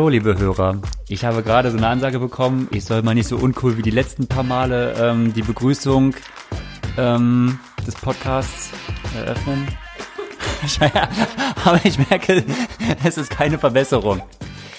[0.00, 0.80] Hallo, liebe Hörer.
[1.08, 3.90] Ich habe gerade so eine Ansage bekommen, ich soll mal nicht so uncool wie die
[3.90, 6.14] letzten paar Male ähm, die Begrüßung
[6.96, 8.70] ähm, des Podcasts
[9.14, 9.68] eröffnen.
[11.66, 12.42] Aber ich merke,
[13.04, 14.22] es ist keine Verbesserung.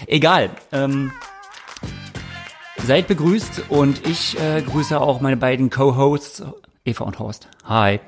[0.07, 0.49] Egal.
[0.71, 1.11] Ähm,
[2.83, 6.45] seid begrüßt und ich äh, grüße auch meine beiden Co-Hosts,
[6.83, 7.47] Eva und Horst.
[7.65, 7.99] Hi.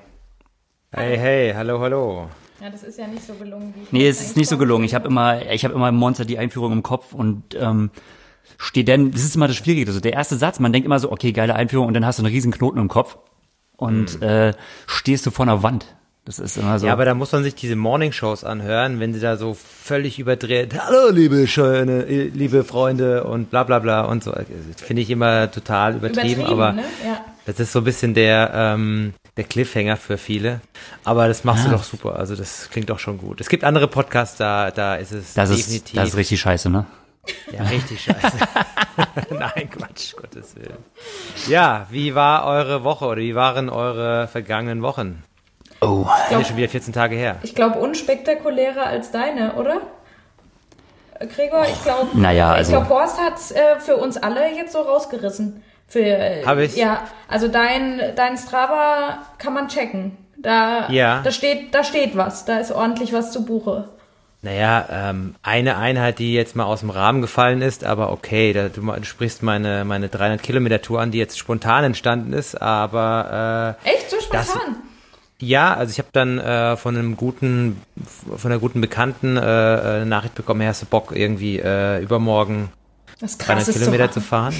[0.91, 2.27] Hey, hey, hallo, hallo.
[2.63, 3.73] Ja, das ist ja nicht so gelungen.
[3.91, 4.85] Wie Nee, es ist nicht so gelungen.
[4.85, 7.89] Ich habe immer, ich habe immer im Monster die Einführung im Kopf und ähm,
[8.57, 9.89] steht denn, das ist immer das Schwierige.
[9.89, 12.23] Also der erste Satz, man denkt immer so, okay, geile Einführung und dann hast du
[12.23, 13.17] einen riesen Knoten im Kopf
[13.75, 14.25] und Mhm.
[14.27, 14.53] äh,
[14.87, 15.87] stehst du vor einer Wand.
[16.23, 16.87] Das ist immer so.
[16.87, 20.73] Ja, aber da muss man sich diese Morning-Shows anhören, wenn sie da so völlig überdreht,
[20.79, 24.31] hallo liebe schöne, liebe Freunde und bla bla bla und so.
[24.31, 24.45] Das
[24.81, 26.83] Finde ich immer total übertrieben, Übertrieben, aber ne?
[27.05, 27.19] Ja.
[27.45, 30.61] das ist so ein bisschen der, ähm, der Cliffhanger für viele.
[31.03, 31.71] Aber das machst Ja.
[31.71, 33.41] du doch super, also das klingt doch schon gut.
[33.41, 36.69] Es gibt andere Podcasts, da, da ist es das definitiv ist, das ist richtig scheiße,
[36.69, 36.85] ne?
[37.51, 38.37] ja, richtig scheiße.
[39.31, 40.77] Nein, Quatsch, Gottes Willen.
[41.47, 45.23] Ja, wie war eure Woche oder wie waren eure vergangenen Wochen?
[45.81, 46.05] Oh.
[46.29, 47.37] Sind ja schon wieder 14 Tage her.
[47.43, 49.81] Ich glaube, unspektakulärer als deine, oder?
[51.35, 54.79] Gregor, ich glaube, Naja, ich also- glaube, Horst hat's äh, für uns alle jetzt so
[54.81, 55.63] rausgerissen.
[55.93, 56.75] Für, äh, Hab ich?
[56.75, 60.17] Ja, also dein, dein Strava kann man checken.
[60.37, 61.21] Da, Ja.
[61.23, 63.89] da steht, da steht was, da ist ordentlich was zu Buche.
[64.41, 68.69] Naja, ähm, eine Einheit, die jetzt mal aus dem Rahmen gefallen ist, aber okay, da,
[68.69, 73.77] du, du sprichst meine, meine 300 Kilometer Tour an, die jetzt spontan entstanden ist, aber
[73.83, 74.73] Echt so Das- spontan?
[75.41, 77.81] äh, ja, also ich habe dann äh, von einem guten,
[78.35, 82.69] von einer guten Bekannten äh, eine Nachricht bekommen, hast du Bock irgendwie äh, übermorgen
[83.23, 84.53] Was 300 krasses Kilometer zu zu fahren.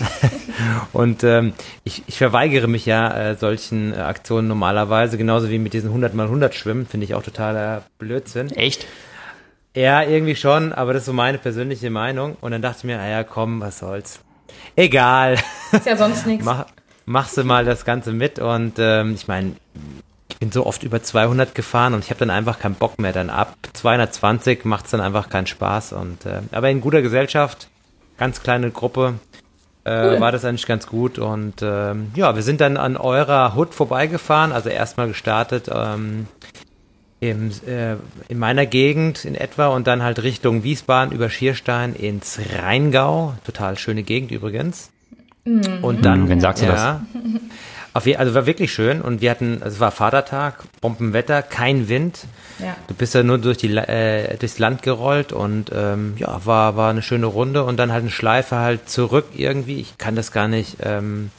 [0.94, 1.52] und ähm,
[1.84, 6.14] ich, ich verweigere mich ja äh, solchen äh, Aktionen normalerweise, genauso wie mit diesen 100
[6.14, 8.50] mal 100 Schwimmen, finde ich auch totaler Blödsinn.
[8.52, 8.88] Echt?
[9.76, 12.38] Ja, irgendwie schon, aber das ist so meine persönliche Meinung.
[12.40, 14.22] Und dann dachte ich mir, naja, komm, was soll's.
[14.78, 15.38] Egal,
[15.74, 16.46] Ist ja sonst nichts.
[16.46, 16.68] mach,
[17.06, 18.40] machst du mal das Ganze mit.
[18.40, 19.58] Und ähm, ich meine,
[20.30, 23.12] ich bin so oft über 200 gefahren und ich habe dann einfach keinen Bock mehr.
[23.12, 25.92] Dann ab 220 macht's dann einfach keinen Spaß.
[25.92, 27.68] Und äh, aber in guter Gesellschaft,
[28.18, 29.16] ganz kleine Gruppe,
[29.86, 30.20] äh, Cool.
[30.22, 31.20] war das eigentlich ganz gut.
[31.20, 35.70] Und ähm, ja, wir sind dann an eurer Hut vorbeigefahren, also erstmal gestartet.
[35.74, 36.28] Ähm,
[37.20, 37.96] im, äh,
[38.28, 43.34] in meiner Gegend in etwa und dann halt Richtung Wiesbaden über Schierstein ins Rheingau.
[43.46, 44.90] Total schöne Gegend übrigens.
[45.46, 47.02] Und dann, Mhm, wen sagst du ja,
[47.94, 52.26] Auf je, also war wirklich schön und wir hatten, es war Vatertag, Bombenwetter, kein Wind.
[52.58, 52.76] Ja.
[52.88, 56.90] Du bist ja nur durch die, äh, durchs Land gerollt und ähm, ja, war, war
[56.90, 59.80] eine schöne Runde und dann halt eine Schleife halt zurück irgendwie.
[59.80, 61.30] Ich kann das gar nicht ähm,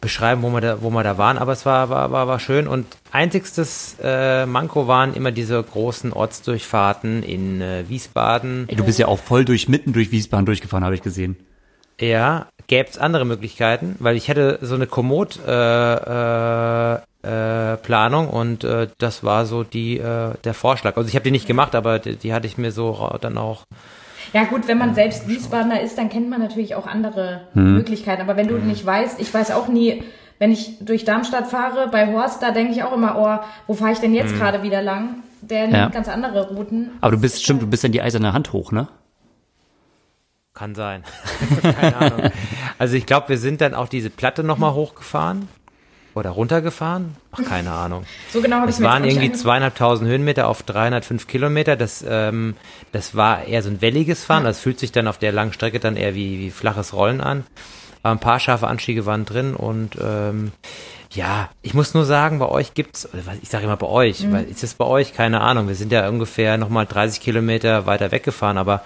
[0.00, 2.66] beschreiben, wo wir da, wo wir da waren, aber es war, war, war, war schön
[2.66, 8.64] und einzigstes äh, Manko waren immer diese großen Ortsdurchfahrten in äh, Wiesbaden.
[8.68, 11.36] Ey, du bist ja auch voll durch, mitten durch Wiesbaden durchgefahren, habe ich gesehen.
[12.00, 18.64] Ja, gäbe es andere Möglichkeiten, weil ich hätte so eine Komoot-Planung äh, äh, Planung und
[18.64, 20.96] äh, das war so die äh, der Vorschlag.
[20.96, 23.64] Also ich habe die nicht gemacht, aber die, die hatte ich mir so dann auch.
[24.32, 27.74] Ja gut, wenn man selbst Wiesbadener ist, dann kennt man natürlich auch andere Hm.
[27.74, 28.22] Möglichkeiten.
[28.22, 30.02] Aber wenn du nicht weißt, ich weiß auch nie,
[30.38, 33.92] wenn ich durch Darmstadt fahre, bei Horst, da denke ich auch immer, oh, wo fahre
[33.92, 34.38] ich denn jetzt Hm.
[34.38, 35.22] gerade wieder lang?
[35.42, 35.88] Der nimmt Ja.
[35.88, 36.90] ganz andere Routen.
[37.00, 38.88] Aber du bist, stimmt, du bist dann die eiserne Hand hoch, ne?
[40.56, 41.04] Kann sein.
[41.62, 42.30] Keine Ahnung.
[42.78, 45.48] Also ich glaube, wir sind dann auch diese Platte nochmal hochgefahren
[46.14, 47.14] oder runtergefahren.
[47.32, 48.06] Ach, keine Ahnung.
[48.32, 51.76] So genau habe ich Es mir waren irgendwie zweieinhalbtausend Höhenmeter auf 305 Kilometer.
[51.76, 52.54] Das, ähm,
[52.92, 54.44] das war eher so ein welliges Fahren.
[54.44, 57.44] Das fühlt sich dann auf der langen Strecke dann eher wie, wie flaches Rollen an.
[58.02, 60.52] Aber ein paar scharfe Anstiege waren drin und ähm,
[61.12, 63.06] ja, ich muss nur sagen, bei euch gibt's,
[63.42, 64.32] ich sage immer bei euch, Mhm.
[64.32, 65.68] weil ist es bei euch keine Ahnung.
[65.68, 68.80] Wir sind ja ungefähr nochmal 30 Kilometer weiter weggefahren, aber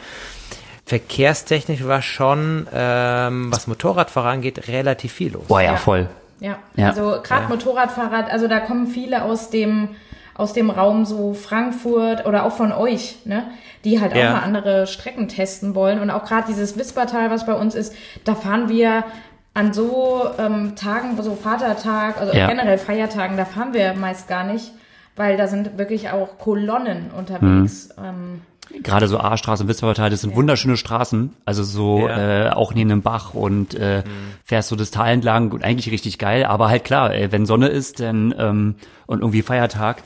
[0.87, 5.47] verkehrstechnisch war schon, ähm, was Motorradfahrer angeht, relativ viel los.
[5.47, 5.77] Boah, ja, Ja.
[5.77, 6.09] voll.
[6.41, 6.88] Ja, Ja.
[6.88, 9.91] also gerade Motorradfahrrad, also da kommen viele aus dem
[10.37, 13.44] aus dem Raum so Frankfurt oder auch von euch, ne,
[13.85, 14.32] die halt auch Ja.
[14.32, 17.94] mal andere Strecken testen wollen und auch gerade dieses Wispertal, was bei uns ist,
[18.25, 19.05] da fahren wir
[19.53, 22.47] an so ähm, Tagen, so Vatertag, also Ja.
[22.47, 24.73] generell Feiertagen, da fahren wir meist gar nicht,
[25.15, 27.91] weil da sind wirklich auch Kolonnen unterwegs.
[27.99, 28.05] Mhm.
[28.05, 28.43] Ähm,
[28.83, 31.35] Gerade so A-Straße und Witzverteil, das sind wunderschöne Straßen.
[31.45, 32.47] Also so Ja.
[32.47, 34.03] äh, auch neben dem Bach und äh,
[34.45, 36.45] fährst so das Tal entlang und eigentlich richtig geil.
[36.45, 38.75] Aber halt klar, äh, wenn Sonne ist dann ähm,
[39.07, 40.03] und irgendwie Feiertag,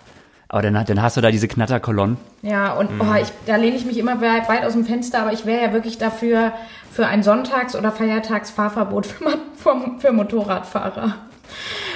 [0.49, 2.17] aber dann, dann hast du da diese Knatterkolonnen.
[2.43, 5.33] Ja, und oh, ich, da lehne ich mich immer weit, weit aus dem Fenster, aber
[5.33, 6.53] ich wäre ja wirklich dafür
[6.93, 9.35] für ein Sonntags- oder Feiertagsfahrverbot für,
[9.99, 11.15] für Motorradfahrer.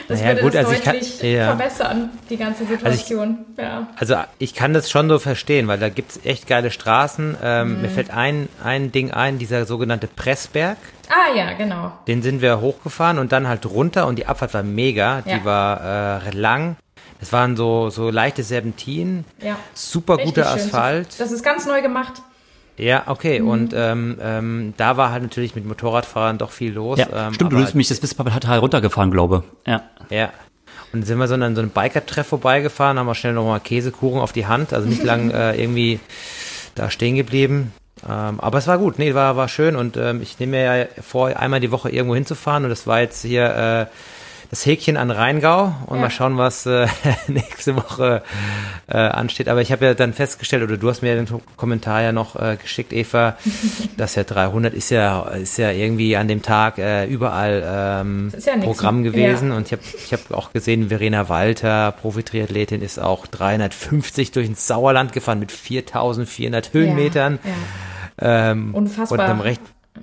[0.09, 1.45] Das Naja, würde gut, es also ich kann- deutlich ja.
[1.49, 3.45] verbessern, die ganze Situation.
[3.59, 3.89] ja.
[3.97, 7.37] Also ich kann das schon so verstehen, weil da gibt's echt geile Straßen.
[7.43, 10.79] Ähm, Mir fällt ein, ein Ding ein, dieser sogenannte Pressberg.
[11.11, 11.93] Ah ja, genau.
[12.07, 15.21] Den sind wir hochgefahren und dann halt runter und die Abfahrt war mega.
[15.23, 15.45] Die Ja.
[15.45, 16.77] war äh, lang.
[17.21, 19.25] Es waren so, so leichte Serpentinen.
[19.43, 19.57] Ja.
[19.75, 20.61] Super Richtig guter schön.
[20.67, 21.09] Asphalt.
[21.19, 22.15] Das ist ganz neu gemacht.
[22.79, 23.41] Ja, okay.
[23.41, 23.49] Mhm.
[23.49, 26.99] Und ähm, ähm, da war halt natürlich mit Motorradfahrern doch viel los.
[26.99, 29.45] Ja, ähm, stimmt, du bist mich das Wisspatal runtergefahren, glaube.
[29.67, 29.83] Ja.
[30.11, 30.31] Ja.
[30.93, 34.33] Und sind wir so an so einem Biker-Treff vorbeigefahren, haben wir schnell nochmal Käsekuchen auf
[34.33, 36.01] die Hand, also nicht lang äh, irgendwie
[36.75, 37.73] da stehen geblieben.
[38.09, 40.87] Ähm, aber es war gut, nee, war, war schön und ähm, ich nehme mir ja
[41.03, 43.95] vor, einmal die Woche irgendwo hinzufahren und das war jetzt hier äh,
[44.51, 46.03] das Häkchen an Rheingau und Ja.
[46.03, 46.87] mal schauen, was äh,
[47.29, 48.23] nächste Woche
[48.87, 49.49] äh, ansteht.
[49.49, 52.57] Aber ich habe ja dann festgestellt, oder du hast mir den Kommentar ja noch äh,
[52.57, 53.37] geschickt, Eva,
[53.99, 58.57] dass ja 300 ist ja, ist ja irgendwie an dem Tag äh, überall ähm, ja
[58.57, 59.11] Programm ne?
[59.11, 59.57] gewesen Ja.
[59.57, 64.67] und ich habe ich hab auch gesehen, Verena Walter, Profi-Triathletin, ist auch 350 durch ins
[64.67, 67.39] Sauerland gefahren mit 4400 Höhenmetern
[68.21, 68.51] Ja.
[68.51, 69.19] ähm, Unfassbar.
[69.19, 69.61] und einem recht,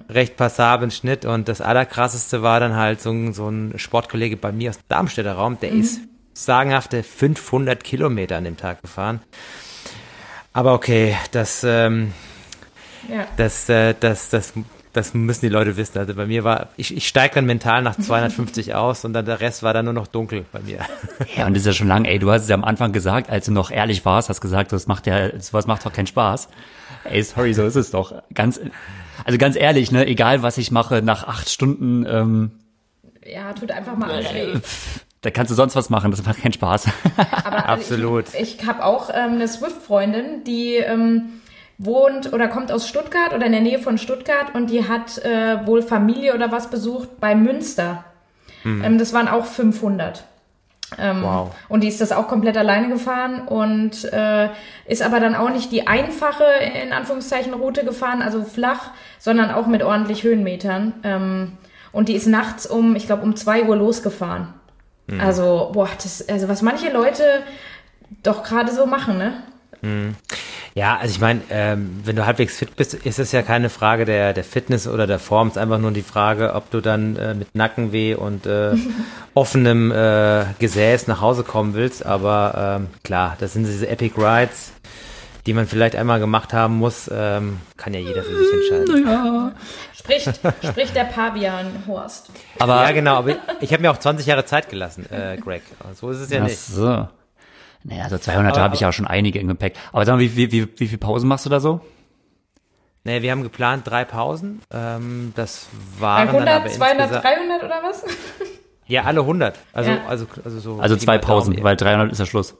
[0.09, 1.25] recht passablen Schnitt.
[1.25, 4.83] Und das Allerkrasseste war dann halt so, ein- so ein Sportkollege bei mir aus dem
[4.89, 5.99] Darmstädter Raum, der ist
[6.33, 9.21] sagenhafte 500 Kilometer an dem Tag gefahren.
[10.53, 12.13] Aber okay, das, ähm,
[13.09, 13.25] Ja.
[13.37, 14.53] das, äh, das, das,
[14.93, 15.97] das müssen die Leute wissen.
[15.97, 19.41] Also bei mir war, ich, ich steige dann mental nach 250 aus und dann der
[19.41, 20.79] Rest war dann nur noch dunkel bei mir.
[21.35, 23.29] Ja, und das ist ja schon lang, ey, du hast es ja am Anfang gesagt,
[23.29, 26.47] als du noch ehrlich warst, hast gesagt, das macht ja, sowas macht doch keinen Spaß.
[27.05, 28.13] Ey, sorry, so ist es doch.
[28.33, 28.59] Ganz,
[29.25, 32.51] also ganz ehrlich, ne, egal was ich mache, nach acht Stunden, ähm,
[33.25, 34.59] ja, tut einfach mal alles weh.
[35.21, 36.87] da kannst du sonst was machen, das macht keinen Spaß.
[37.43, 38.25] Aber Absolut.
[38.39, 41.41] Ich ich habe auch ähm, eine Swift-Freundin, die ähm,
[41.79, 45.65] wohnt oder kommt aus Stuttgart oder in der Nähe von Stuttgart und die hat äh,
[45.65, 48.05] wohl Familie oder was besucht bei Münster.
[48.63, 50.23] Ähm, das waren auch 500.
[50.97, 51.51] Ähm, Wow.
[51.67, 54.49] Und die ist das auch komplett alleine gefahren und äh,
[54.85, 56.43] ist aber dann auch nicht die einfache,
[56.83, 60.93] in Anführungszeichen, Route gefahren, also flach, sondern auch mit ordentlich Höhenmetern.
[61.03, 61.57] Ähm,
[61.91, 64.53] und die ist nachts um, ich glaube, um zwei Uhr losgefahren.
[65.19, 67.23] Also, boah, das, also was manche Leute
[68.23, 69.33] doch gerade so machen, ne?
[70.77, 74.03] Ja, also ich meine, ähm, wenn du halbwegs fit bist, ist es ja keine Frage
[74.03, 75.47] der, der Fitness oder der Form.
[75.47, 78.73] Es ist einfach nur die Frage, ob du dann äh, mit Nackenweh und äh,
[79.33, 82.05] offenem äh, Gesäß nach Hause kommen willst.
[82.05, 84.73] Aber ähm, klar, das sind diese Epic Rides,
[85.45, 87.09] die man vielleicht einmal gemacht haben muss.
[87.09, 89.53] Ähm, kann ja jeder für sich entscheiden.
[89.97, 92.29] Spricht, spricht der Pavian Horst.
[92.59, 95.63] Aber, Ja, genau, aber ich habe mir auch 20 Jahre Zeit gelassen, äh, Greg.
[95.93, 96.59] So ist es ja Ach nicht.
[96.59, 97.07] so.
[97.87, 99.75] Naja, also 200 Aber- habe ich ja auch schon einige im Gepäck.
[99.93, 101.81] Aber sag mal, wie, wie, wie, wie viel Pausen machst du da so?
[103.03, 104.61] Nee, wir haben geplant drei Pausen.
[104.73, 105.67] Ähm, das
[105.99, 108.03] waren dann 100, aber 200, insgesamt- 300 oder was?
[108.87, 109.59] Ja, alle 100.
[109.73, 110.05] Also, Ja.
[110.07, 110.79] also, also so.
[110.79, 112.55] Also zwei Pausen, weil 300 ist ja Schluss.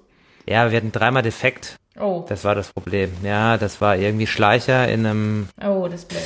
[0.48, 1.78] Ja, wir hatten dreimal defekt.
[2.00, 3.12] Oh, Das war das Problem.
[3.24, 6.22] Ja, das war irgendwie Schleicher in einem, oh, das ist blöd.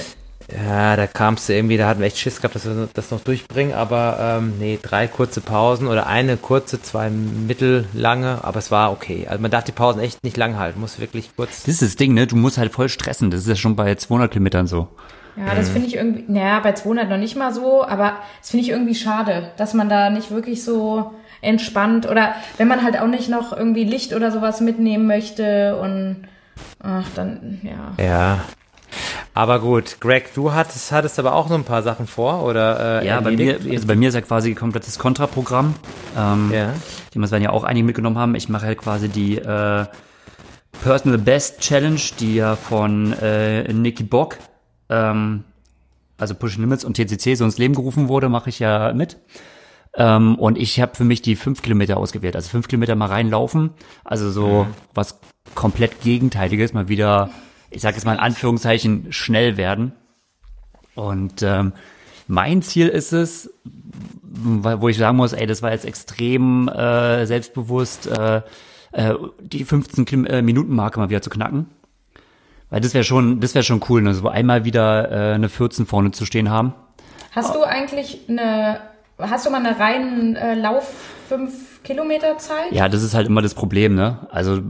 [0.56, 3.22] Ja, da kamst du irgendwie, da hatten wir echt Schiss gehabt, dass wir das noch
[3.22, 8.92] durchbringen, aber ähm, nee, drei kurze Pausen oder eine kurze, zwei mittellange, aber es war
[8.92, 9.28] okay.
[9.30, 11.64] Also man darf die Pausen echt nicht lang halten, muss wirklich kurz.
[11.64, 12.26] Das ist das Ding, ne?
[12.26, 13.32] Du musst halt voll stressen.
[13.32, 14.88] Das ist ja schon bei 200 Kilometern so.
[15.38, 18.66] Ja, das finde ich irgendwie, naja, bei 200 noch nicht mal so, aber das finde
[18.66, 23.08] ich irgendwie schade, dass man da nicht wirklich so entspannt oder wenn man halt auch
[23.08, 26.28] nicht noch irgendwie Licht oder sowas mitnehmen möchte und
[26.84, 28.04] ach, dann, ja.
[28.04, 28.40] Ja.
[29.34, 33.02] Aber gut, Greg, du hattest, hattest aber auch noch ein paar Sachen vor, oder?
[33.02, 35.76] Äh, Ja, bei mir, also bei mir ist ja quasi ein komplettes Kontraprogramm.
[36.18, 36.74] Ähm, Ja.
[37.14, 38.36] Die werden ja auch einige mitgenommen haben.
[38.36, 39.86] Ich mache halt quasi die äh,
[40.84, 44.38] Personal Best Challenge, die ja von äh, Nicky Bock,
[44.90, 45.44] ähm,
[46.18, 49.18] also Push Limits und TCC so ins Leben gerufen wurde, mache ich ja mit.
[49.96, 52.36] Ähm, und ich habe für mich die fünf Kilometer ausgewählt.
[52.36, 53.72] Also fünf Kilometer mal reinlaufen.
[54.04, 55.20] Also so was
[55.56, 57.30] komplett Gegenteiliges, mal wieder,
[57.72, 59.94] ich sage jetzt mal in Anführungszeichen, schnell werden.
[60.96, 61.74] Und ähm,
[62.28, 63.54] mein Ziel ist es,
[64.24, 68.42] wo ich sagen muss, ey, das war jetzt extrem äh, selbstbewusst, äh,
[68.92, 71.68] äh, die 15 Kil- äh, Minuten Marke mal wieder zu knacken.
[72.70, 74.14] Weil das wäre schon, das wäre schon cool, ne?
[74.14, 76.74] so einmal wieder äh, eine 14 vorne zu stehen haben.
[77.32, 78.80] Hast du eigentlich eine,
[79.20, 80.92] hast du mal eine reinen äh, Lauf
[81.28, 82.72] 5 Kilometer Zeit?
[82.72, 84.28] Ja, das ist halt immer das Problem, ne?
[84.32, 84.62] Also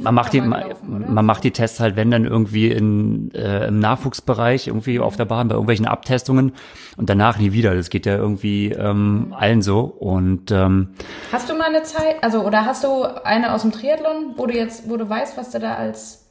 [0.00, 3.78] man macht die, man, man macht die Tests halt, wenn dann irgendwie in, äh, im
[3.80, 6.52] Nachwuchsbereich, irgendwie auf der Bahn, bei irgendwelchen Abtestungen
[6.96, 7.74] und danach nie wieder.
[7.74, 9.80] Das geht ja irgendwie ähm, allen so.
[9.80, 10.88] Und ähm,
[11.32, 14.54] Hast du mal eine Zeit, also oder hast du eine aus dem Triathlon, wo du
[14.54, 16.26] jetzt, wo du weißt, was du da als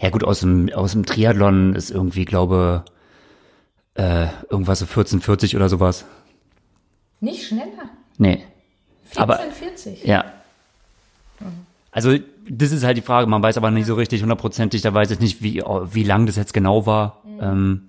[0.00, 2.84] Ja gut, aus dem, aus dem Triathlon ist irgendwie, glaube
[3.94, 6.06] äh, irgendwas so 1440 oder sowas.
[7.20, 7.88] Nicht schneller.
[8.18, 8.42] Nee.
[9.06, 10.04] 14, Aber- 40.
[10.04, 10.24] Ja.
[11.92, 12.16] Also,
[12.48, 13.26] das ist halt die Frage.
[13.26, 14.82] Man weiß aber nicht so richtig hundertprozentig.
[14.82, 15.62] Da weiß ich nicht, wie,
[15.92, 17.22] wie lang das jetzt genau war.
[17.40, 17.88] Ähm,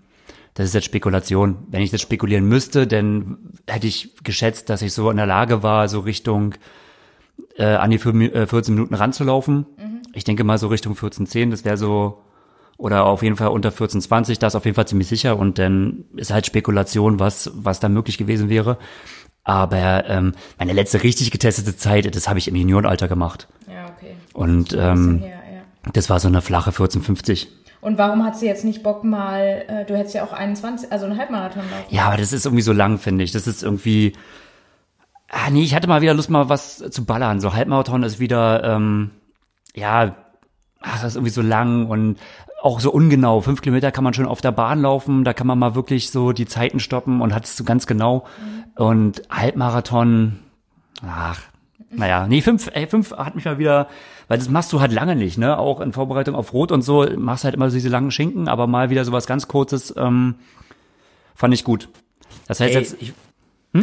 [0.56, 1.58] das ist jetzt Spekulation.
[1.70, 5.64] Wenn ich das spekulieren müsste, dann hätte ich geschätzt, dass ich so in der Lage
[5.64, 6.56] war, so Richtung
[7.58, 9.66] äh, an die fünf Mi- äh, 14 Minuten ranzulaufen.
[10.14, 11.52] Ich denke mal so Richtung 14,10.
[11.52, 12.22] Das wäre so,
[12.78, 14.40] oder auf jeden Fall unter 14,20.
[14.40, 15.38] Das auf jeden Fall ziemlich sicher.
[15.38, 18.78] Und dann ist halt Spekulation, was, was da möglich gewesen wäre.
[19.44, 23.48] Aber ähm, meine letzte richtig getestete Zeit, das habe ich im Juniorenalter gemacht.
[23.68, 24.16] Ja, okay.
[24.34, 25.92] Und ähm, her, ja.
[25.94, 27.48] das war so eine flache 14,50.
[27.82, 31.06] Und warum hat sie jetzt nicht Bock mal, äh, du hättest ja auch 21, also
[31.06, 31.86] einen Halbmarathon laufen.
[31.90, 33.32] Ja, aber das ist irgendwie so lang, finde ich.
[33.32, 34.14] Das ist irgendwie.
[35.30, 37.40] Ah, nee, ich hatte mal wieder Lust, mal was zu ballern.
[37.40, 39.12] So Halbmarathon ist wieder, ähm,
[39.74, 40.16] ja,
[40.82, 42.18] ach, das ist irgendwie so lang und
[42.62, 43.42] auch so ungenau.
[43.42, 46.32] Fünf Kilometer kann man schon auf der Bahn laufen, da kann man mal wirklich so
[46.32, 48.26] die Zeiten stoppen und hat es so ganz genau.
[48.76, 50.40] Und Halbmarathon,
[51.06, 51.42] ach,
[51.90, 53.88] naja, nee, fünf, ey, fünf hat mich mal wieder,
[54.28, 55.58] weil das machst du halt lange nicht, ne?
[55.58, 58.68] Auch in Vorbereitung auf Rot und so, machst halt immer so diese langen Schinken, aber
[58.68, 60.36] mal wieder sowas ganz Kurzes, ähm,
[61.36, 61.90] fand ich gut.
[62.48, 63.14] Das heißt Ey, jetzt, ich,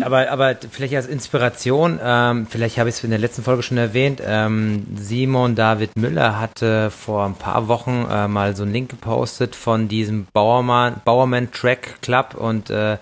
[0.02, 3.78] aber, aber vielleicht als Inspiration, ähm, vielleicht habe ich es in der letzten Folge schon
[3.78, 8.90] erwähnt, ähm, Simon David Müller hatte vor ein paar Wochen äh, mal so einen Link
[8.90, 12.98] gepostet von diesem Bauermann, Bauerman Track Club und äh,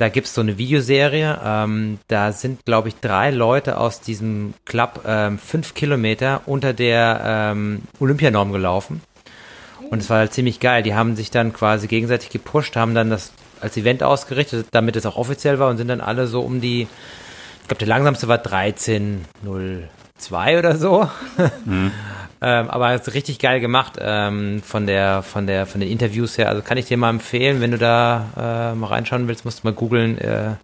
[0.00, 1.38] da gibt's so eine Videoserie.
[1.44, 7.20] Ähm, da sind, glaube ich, drei Leute aus diesem Club ähm, fünf Kilometer unter der
[7.24, 9.02] ähm, Olympianorm gelaufen.
[9.90, 10.82] Und es war halt ziemlich geil.
[10.82, 15.06] Die haben sich dann quasi gegenseitig gepusht, haben dann das als Event ausgerichtet, damit es
[15.06, 16.82] auch offiziell war und sind dann alle so um die,
[17.62, 21.08] ich glaube, der langsamste war 13.02 oder so.
[21.66, 21.92] ähm,
[22.40, 26.48] aber es ist richtig geil gemacht ähm, von der, von der, von den Interviews her.
[26.48, 29.68] Also kann ich dir mal empfehlen, wenn du da äh, mal reinschauen willst, musst du
[29.68, 30.18] mal googeln.
[30.18, 30.54] Äh,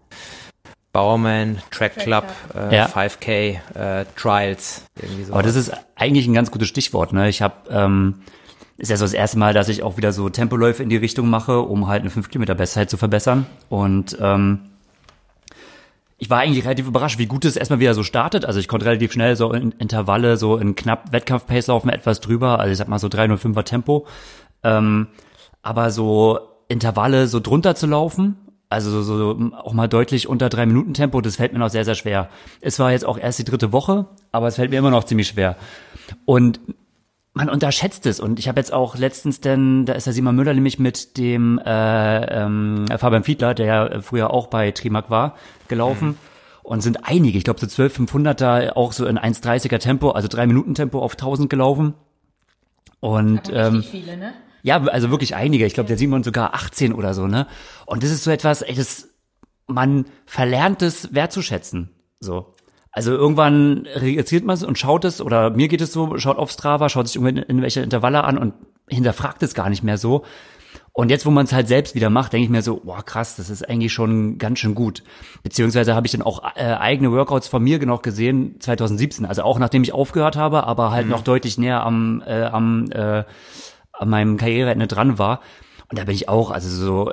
[0.93, 2.73] Bauerman Track Track Club, Club.
[2.73, 2.87] äh, Ja.
[2.87, 4.85] 5K äh, Trials.
[4.99, 5.35] Irgendwie so.
[5.35, 7.29] aber das ist eigentlich ein ganz gutes Stichwort, ne?
[7.29, 8.23] Ich habe, ähm,
[8.79, 11.29] ist ja so das erste Mal, dass ich auch wieder so Tempoläufe in die Richtung
[11.31, 13.47] mache, um halt eine 5 Kilometer Bestzeit zu verbessern.
[13.69, 14.61] Und ähm,
[16.19, 18.45] ich war eigentlich relativ überrascht, wie gut es erstmal wieder so startet.
[18.45, 22.59] Also ich konnte relativ schnell so in Intervalle, so in knapp Wettkampf-Pace laufen, etwas drüber.
[22.59, 24.07] Also ich sag mal so 305er Tempo.
[24.63, 25.09] Ähm,
[25.63, 28.37] aber so Intervalle so drunter zu laufen,
[28.69, 31.85] also so, so auch mal deutlich unter drei Minuten Tempo, das fällt mir noch sehr,
[31.85, 32.29] sehr schwer.
[32.61, 35.29] Es war jetzt auch erst die dritte Woche, aber es fällt mir immer noch ziemlich
[35.29, 35.57] schwer.
[36.25, 36.61] Und
[37.37, 38.19] man unterschätzt es.
[38.19, 41.59] Und ich habe jetzt auch letztens denn, da ist der Simon Müller nämlich mit dem
[41.59, 45.37] äh, ähm, Fabian Fiedler, der ja früher auch bei Trimark war,
[45.69, 46.17] gelaufen.
[46.63, 50.47] Und sind einige, ich glaube so 12, 500er, auch so in 1,30er Tempo, also drei
[50.47, 51.95] Minuten Tempo auf 1000 gelaufen.
[53.01, 54.33] Und ähm, viele, ne?
[54.63, 55.67] ja, also wirklich einige.
[55.67, 57.47] Ich glaube, der Simon sogar 18 oder so, ne?
[57.85, 59.11] Und das ist so etwas, ey, das,
[59.67, 61.91] man verlernt es wertzuschätzen.
[62.19, 62.56] So.
[62.97, 66.51] Also irgendwann registriert man es und schaut es, oder mir geht es so, schaut auf
[66.51, 68.55] Strava, schaut sich irgendwann in welche Intervalle an und
[68.89, 70.25] hinterfragt es gar nicht mehr so.
[70.95, 73.37] Und jetzt, wo man es halt selbst wieder macht, denke ich mir so, boah, krass,
[73.37, 75.03] das ist eigentlich schon ganz schön gut.
[75.43, 79.59] Beziehungsweise habe ich dann auch äh, eigene Workouts von mir noch gesehen, 2017, also auch
[79.59, 83.25] nachdem ich aufgehört habe, aber halt noch deutlich näher am, äh, am äh,
[83.93, 85.41] an meinem Karriereende dran war.
[85.91, 87.13] Und da bin ich auch, also so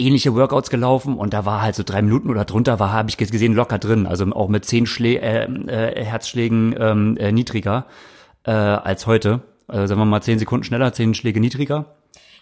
[0.00, 3.16] ähnliche Workouts gelaufen und da war halt so drei Minuten oder drunter war, habe ich
[3.16, 4.06] gesehen, locker drin.
[4.06, 7.86] Also auch mit zehn Schlä äh, äh, Herzschlägen ähm, äh, niedriger
[8.44, 9.42] äh, als heute.
[9.68, 11.86] Also sagen wir mal zehn Sekunden schneller, zehn Schläge niedriger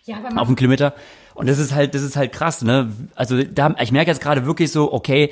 [0.05, 0.95] Ja, aber auf einen Kilometer.
[1.35, 2.91] Und das ist halt, das ist halt krass, ne?
[3.15, 5.31] Also da, ich merke jetzt gerade wirklich so, okay,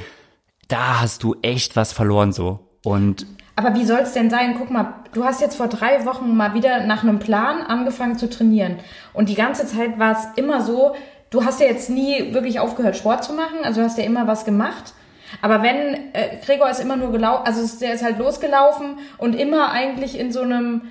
[0.69, 2.61] da hast du echt was verloren so.
[2.85, 3.27] Und
[3.59, 4.57] aber wie soll es denn sein?
[4.59, 8.29] Guck mal, du hast jetzt vor drei Wochen mal wieder nach einem Plan angefangen zu
[8.29, 8.77] trainieren.
[9.15, 10.95] Und die ganze Zeit war es immer so,
[11.37, 13.59] du hast ja jetzt nie wirklich aufgehört, Sport zu machen.
[13.63, 14.95] Also du hast ja immer was gemacht.
[15.43, 19.35] Aber wenn, äh, Gregor ist immer nur gelaufen, also es- der ist halt losgelaufen und
[19.35, 20.83] immer eigentlich in so einem,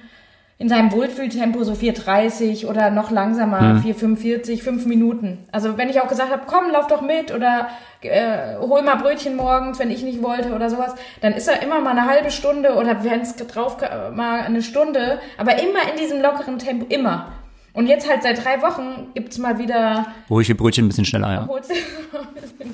[0.58, 5.40] in seinem Wohlfühltempo so 4,30 oder noch langsamer, 4,45, 5 Minuten.
[5.52, 7.68] Also wenn ich auch gesagt habe, komm, lauf doch mit oder
[8.02, 11.80] äh, hol mal Brötchen morgens, wenn ich nicht wollte oder sowas, dann ist er immer
[11.82, 15.98] mal eine halbe Stunde oder wenn es drauf ka- mal eine Stunde, aber immer in
[16.00, 17.28] diesem lockeren Tempo, immer.
[17.76, 21.04] Und jetzt halt seit drei Wochen gibt's mal wieder, wo ich die Brötchen ein bisschen
[21.04, 21.50] schneller, ja.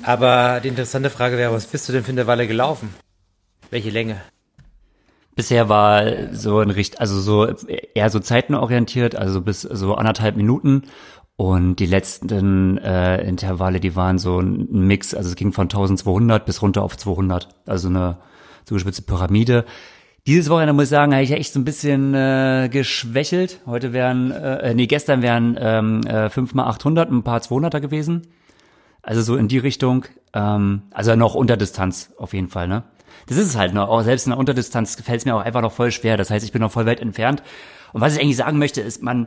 [0.04, 2.94] Aber die interessante Frage wäre, was bist du denn für eine Weile gelaufen?
[3.70, 4.20] Welche Länge?
[5.34, 7.52] Bisher war so ein Richt, also so
[7.94, 10.82] eher so zeitenorientiert, also bis so anderthalb Minuten.
[11.36, 16.46] Und die letzten äh, Intervalle, die waren so ein Mix, also es ging von 1200
[16.46, 18.18] bis runter auf 200, also eine
[18.66, 19.64] zugespitzte Pyramide.
[20.28, 23.58] Dieses Wochenende muss ich sagen, habe ich echt so ein bisschen äh, geschwächelt.
[23.66, 28.22] Heute wären, äh, nee, gestern wären ähm, äh, 5 mal 800, ein paar 200er gewesen.
[29.02, 30.04] Also so in die Richtung.
[30.32, 32.84] Ähm, also noch Unterdistanz auf jeden Fall, ne?
[33.26, 33.88] Das ist es halt, ne?
[33.88, 36.16] Auch selbst in der Unterdistanz fällt es mir auch einfach noch voll schwer.
[36.16, 37.42] Das heißt, ich bin noch voll weit entfernt.
[37.92, 39.26] Und was ich eigentlich sagen möchte, ist, man,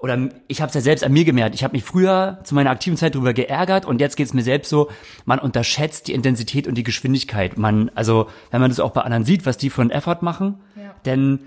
[0.00, 1.54] oder ich habe es ja selbst an mir gemerkt.
[1.54, 4.42] Ich habe mich früher zu meiner aktiven Zeit darüber geärgert und jetzt geht es mir
[4.42, 4.88] selbst so,
[5.24, 7.56] man unterschätzt die Intensität und die Geschwindigkeit.
[7.56, 10.60] Man, also wenn man das auch bei anderen sieht, was die für einen Effort machen,
[10.76, 10.94] Ja.
[11.06, 11.40] denn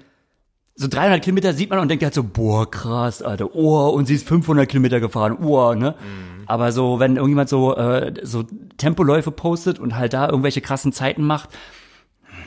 [0.75, 4.15] so 300 Kilometer sieht man und denkt halt so, boah, krass, Alter, oh, und sie
[4.15, 5.94] ist 500 Kilometer gefahren, oh, ne?
[6.46, 8.44] Aber so, wenn irgendjemand so, äh, so
[8.77, 11.50] Tempoläufe postet und halt da irgendwelche krassen Zeiten macht,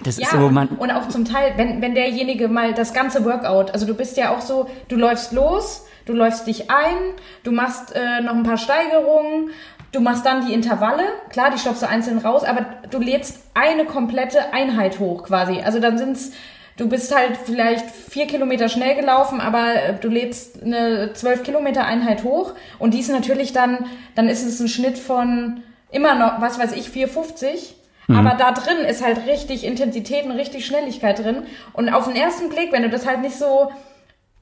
[0.02, 3.24] das Ja, ist so, man, und auch zum Teil, wenn, wenn derjenige mal das ganze
[3.24, 6.96] Workout, also du bist ja auch so, du läufst los, du läufst dich ein,
[7.44, 9.50] du machst äh, noch ein paar Steigerungen,
[9.92, 13.84] du machst dann die Intervalle, klar, die stoppst du einzeln raus, aber du lädst eine
[13.84, 15.60] komplette Einheit hoch quasi.
[15.60, 16.32] Also dann sind's,
[16.76, 21.84] du bist halt vielleicht vier Kilometer schnell gelaufen, aber äh, du lädst eine zwölf Kilometer
[21.84, 26.40] Einheit hoch und die ist natürlich dann, dann ist es ein Schnitt von immer noch,
[26.40, 27.74] was weiß ich, 4,50.
[28.08, 31.44] Aber da drin ist halt richtig Intensität und richtig Schnelligkeit drin.
[31.72, 33.70] Und auf den ersten Blick, wenn du das halt nicht so,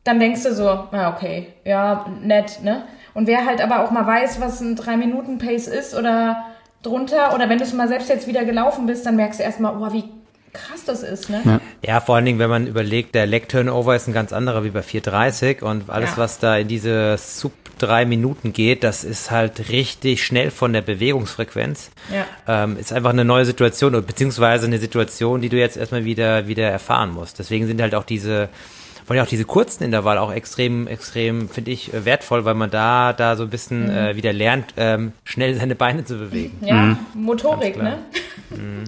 [0.05, 2.85] dann denkst du so, ja, okay, ja, nett, ne?
[3.13, 6.45] Und wer halt aber auch mal weiß, was ein 3-Minuten-Pace ist oder
[6.83, 9.75] drunter, oder wenn du es mal selbst jetzt wieder gelaufen bist, dann merkst du erstmal,
[9.77, 10.05] oh, wie
[10.53, 11.61] krass das ist, ne?
[11.85, 14.83] Ja, vor allen Dingen, wenn man überlegt, der Leg-Turnover ist ein ganz anderer wie bei
[14.83, 16.17] 430 und alles, Ja.
[16.19, 20.83] was da in diese sub drei Minuten geht, das ist halt richtig schnell von der
[20.83, 21.91] Bewegungsfrequenz.
[22.15, 22.65] Ja.
[22.65, 26.47] Ähm, ist einfach eine neue Situation, oder beziehungsweise eine Situation, die du jetzt erstmal wieder,
[26.47, 27.39] wieder erfahren musst.
[27.39, 28.51] Deswegen sind halt auch diese,
[29.11, 32.71] vor allem auch diese kurzen Intervalle auch extrem, extrem, finde ich, äh, wertvoll, weil man
[32.71, 33.91] da, da so ein bisschen Mhm.
[33.91, 36.57] äh, wieder lernt, ähm, schnell seine Beine zu bewegen.
[36.65, 37.99] Ja, Motorik, Ganz klar.
[38.51, 38.85] ne?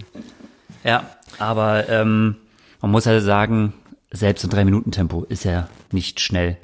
[0.84, 1.04] ja,
[1.40, 2.36] aber ähm,
[2.80, 3.72] man muss halt sagen,
[4.12, 6.56] selbst ein 3-Minuten-Tempo ist ja nicht schnell.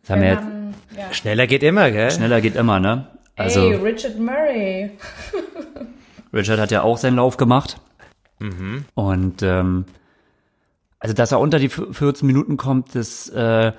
[0.00, 1.12] Das haben wir jetzt, man, ja.
[1.12, 2.10] Schneller geht immer, gell?
[2.10, 3.06] schneller geht immer, ne?
[3.36, 4.90] Also, Ey, Richard Murray.
[6.34, 7.78] Richard hat ja auch seinen Lauf gemacht.
[8.96, 9.84] Und ähm,
[11.02, 13.72] also dass er unter die 14 Minuten kommt, das äh,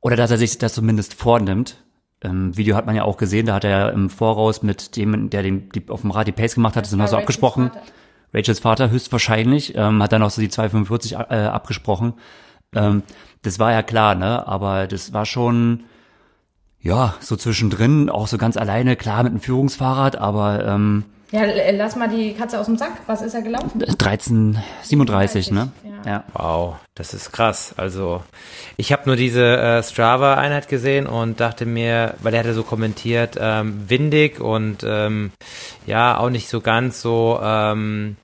[0.00, 1.76] oder dass er sich das zumindest vornimmt.
[2.20, 5.30] Im Video hat man ja auch gesehen, da hat er ja im Voraus mit dem,
[5.30, 7.68] der den, die, auf dem Rad die Pace gemacht hat, das sind wir so abgesprochen.
[7.68, 7.82] Vater.
[8.34, 12.14] Rachels Vater höchstwahrscheinlich, ähm, hat dann auch so die 245 äh, abgesprochen.
[12.74, 13.04] Ähm,
[13.42, 14.46] das war ja klar, ne?
[14.48, 15.84] Aber das war schon,
[16.84, 21.76] ja, so zwischendrin, auch so ganz alleine, klar mit einem Führungsfahrrad, aber ähm, Ja, l-
[21.76, 22.92] lass mal die Katze aus dem Sack.
[23.06, 23.80] Was ist er gelaufen?
[23.80, 25.72] 13, 37, ne?
[26.04, 26.10] Ja.
[26.10, 26.24] ja.
[26.34, 27.74] Wow, das ist krass.
[27.76, 28.22] Also
[28.76, 33.36] ich habe nur diese äh, Strava-Einheit gesehen und dachte mir, weil er hatte so kommentiert,
[33.40, 35.32] ähm, windig und ähm,
[35.86, 38.16] ja auch nicht so ganz so ähm,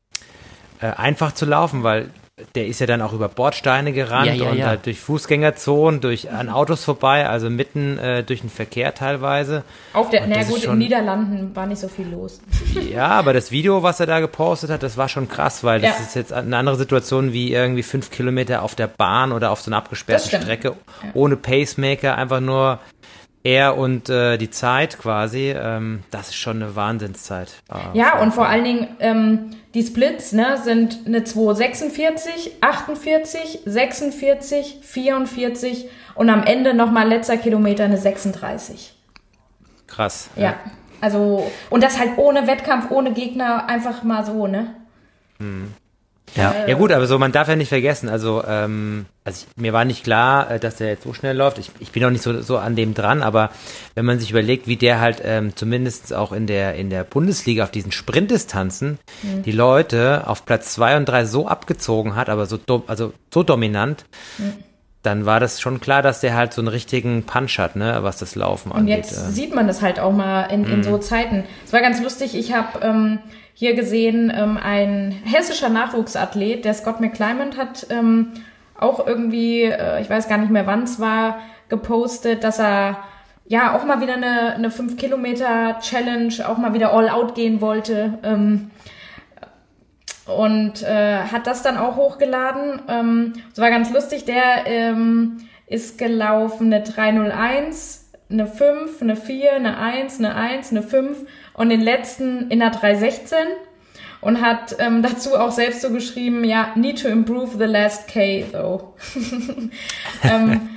[0.81, 2.11] äh, einfach zu laufen, weil
[2.55, 4.67] der ist ja dann auch über Bordsteine gerannt Ja, ja, und ja.
[4.67, 9.63] halt durch Fußgängerzonen, durch an Autos vorbei, also mitten äh, durch den Verkehr teilweise.
[9.93, 12.41] Auf der, Und na gut, in schon- Niederlanden war nicht so viel los.
[12.91, 15.99] Ja, aber das Video, was er da gepostet hat, das war schon krass, weil das
[15.99, 16.05] Ja.
[16.05, 19.71] ist jetzt eine andere Situation wie irgendwie fünf Kilometer auf der Bahn oder auf so
[19.71, 20.41] einer abgesperrten.
[20.41, 20.75] Strecke
[21.15, 22.79] ohne Pacemaker, einfach nur
[23.43, 25.55] er und äh, die Zeit quasi.
[25.57, 27.53] Ähm, das ist schon eine Wahnsinnszeit.
[27.73, 34.79] Äh, Ja, und vor allen Dingen, ähm, die Splits ne, sind eine 246, 48, 46,
[34.83, 38.95] 44 und am Ende nochmal letzter Kilometer eine 36.
[40.35, 40.43] krass.
[40.43, 40.55] Ja.
[41.01, 44.75] Also, und das halt ohne Wettkampf, ohne Gegner, einfach mal so, ne?
[46.37, 46.55] Ja.
[46.67, 49.85] Ja gut, aber so, man darf ja nicht vergessen, also, ähm, also ich, mir war
[49.85, 51.59] nicht klar, äh, dass der jetzt so schnell läuft.
[51.59, 53.51] Ich, ich bin auch nicht so, so an dem dran, aber
[53.95, 57.65] wenn man sich überlegt, wie der halt ähm, zumindest auch in der, in der Bundesliga
[57.65, 58.99] auf diesen Sprintdistanzen
[59.45, 63.43] die Leute auf Platz zwei und drei so abgezogen hat, aber so, dom- also so
[63.43, 64.05] dominant,
[65.03, 68.19] dann war das schon klar, dass der halt so einen richtigen Punch hat, ne, was
[68.19, 68.99] das Laufen Und angeht.
[68.99, 69.31] jetzt ähm.
[69.33, 71.45] sieht man das halt auch mal in, in so Zeiten.
[71.65, 73.19] Es war ganz lustig, ich habe ähm,
[73.61, 78.33] hier gesehen, ähm, ein hessischer Nachwuchsathlet, der Scott McClymont, hat ähm,
[78.75, 83.05] auch irgendwie, äh, ich weiß gar nicht mehr wann es war, gepostet, dass er
[83.45, 88.19] ja auch mal wieder eine, eine 5-Kilometer-Challenge, auch mal wieder all out gehen wollte.
[88.23, 88.71] Ähm,
[90.25, 92.81] und äh, hat das dann auch hochgeladen.
[92.89, 94.25] Ähm, das war ganz lustig.
[94.25, 98.00] Der ähm, ist gelaufen eine 301,
[98.31, 101.19] eine 5, eine 4, eine 1, eine 1, eine 5
[101.55, 103.37] und den letzten in der 316
[104.21, 108.45] und hat ähm, dazu auch selbst so geschrieben, ja, need to improve the last K
[108.53, 108.95] though.
[110.23, 110.71] ähm,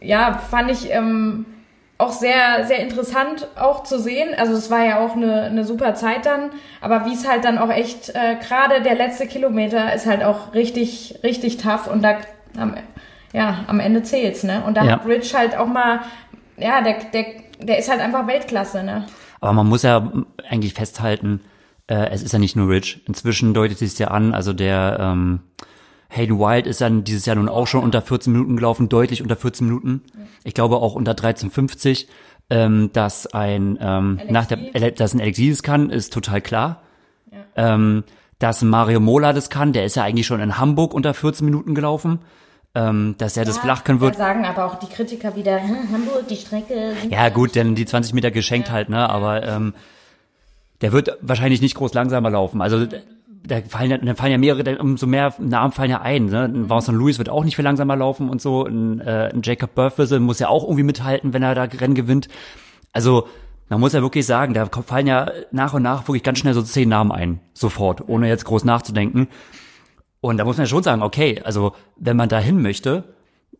[0.00, 1.46] ja, fand ich ähm,
[1.98, 4.30] auch sehr, sehr interessant auch zu sehen.
[4.38, 7.58] Also es war ja auch eine, eine super Zeit dann, aber wie es halt dann
[7.58, 12.16] auch echt, äh, gerade der letzte Kilometer ist halt auch richtig, richtig tough und da
[12.56, 12.74] am,
[13.32, 14.62] ja, am Ende zählt's, ne?
[14.66, 14.92] Und da Ja.
[14.92, 16.00] hat Rich halt auch mal,
[16.60, 17.24] ja, der, der,
[17.60, 19.06] der ist halt einfach Weltklasse, ne?
[19.40, 20.12] Aber man muss ja
[20.48, 21.40] eigentlich festhalten,
[21.86, 23.02] Äh, es ist ja nicht nur Rich.
[23.08, 25.40] Inzwischen deutet sich ja an, also der ähm,
[26.08, 29.36] Hayden Wild ist dann dieses Jahr nun auch schon unter 14 Minuten gelaufen, deutlich unter
[29.36, 30.02] 14 Minuten.
[30.44, 32.06] Ich glaube auch unter 13,50.
[32.52, 36.82] Ähm, dass ein ähm, nach der dass ein Alexis das kann, ist total klar.
[37.54, 38.02] Ähm,
[38.40, 41.76] dass Mario Mola das kann, der ist ja eigentlich schon in Hamburg unter 14 Minuten
[41.76, 42.18] gelaufen.
[42.72, 46.28] Ähm, dass er das flach können wird, sagen aber auch die Kritiker wieder, hm, Hamburg,
[46.28, 46.92] die Strecke.
[47.10, 49.10] ja gut, denn die 20 Meter geschenkt halt, ne?
[49.10, 49.74] Aber ähm,
[50.80, 52.62] der wird wahrscheinlich nicht groß langsamer laufen.
[52.62, 56.26] Also da fallen ja, da fallen ja mehrere, umso mehr Namen fallen ja ein.
[56.26, 56.44] Ne?
[56.44, 58.64] Ein Vincent Louis wird auch nicht viel langsamer laufen und so.
[58.64, 62.28] Ein, äh, ein Jacob Burfwhistle muss ja auch irgendwie mithalten, wenn er da Rennen gewinnt.
[62.92, 63.28] Also
[63.68, 66.62] man muss ja wirklich sagen, da fallen ja nach und nach wirklich ganz schnell so
[66.62, 69.28] zehn Namen ein, sofort, ohne jetzt groß nachzudenken.
[70.20, 73.04] Und da muss man ja schon sagen, okay, also wenn man da hin möchte,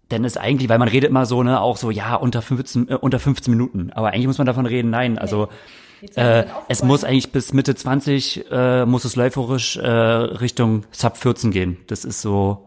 [0.08, 2.94] dann ist eigentlich, weil man redet immer so, ne, auch so, ja, unter 15, äh,
[2.94, 3.90] unter 15 Minuten.
[3.94, 5.48] Aber eigentlich muss man davon reden, nein, also
[6.16, 11.50] äh, es muss eigentlich bis Mitte 20 äh, muss es läuferisch äh, Richtung Sub 14
[11.50, 11.76] gehen.
[11.86, 12.66] Das ist so,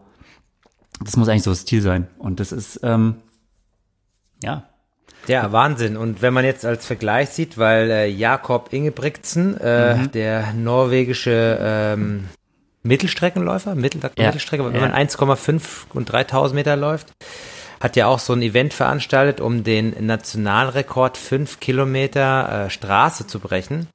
[1.04, 2.08] das muss eigentlich so das Ziel sein.
[2.18, 3.16] Und das ist, ähm,
[4.42, 4.64] ja,
[5.26, 5.96] Ja, Wahnsinn.
[5.96, 10.10] Und wenn man jetzt als Vergleich sieht, weil äh, Jakob Ingebrigtsen, äh, Mhm.
[10.12, 12.24] der norwegische ähm,
[12.84, 14.80] Mittelstreckenläufer, Mittel, Ja, Mittelstrecke, wenn ja.
[14.88, 15.60] man 1,5
[15.92, 17.08] und 3000 Meter läuft,
[17.80, 23.40] hat ja auch so ein Event veranstaltet, um den Nationalrekord 5 Kilometer äh, Straße zu
[23.40, 23.88] brechen.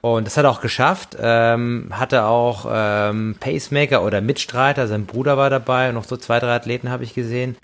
[0.00, 1.16] Und das hat er auch geschafft.
[1.20, 6.40] Ähm, hatte auch ähm, Pacemaker oder Mitstreiter, sein Bruder war dabei und noch so zwei,
[6.40, 7.56] drei Athleten habe ich gesehen.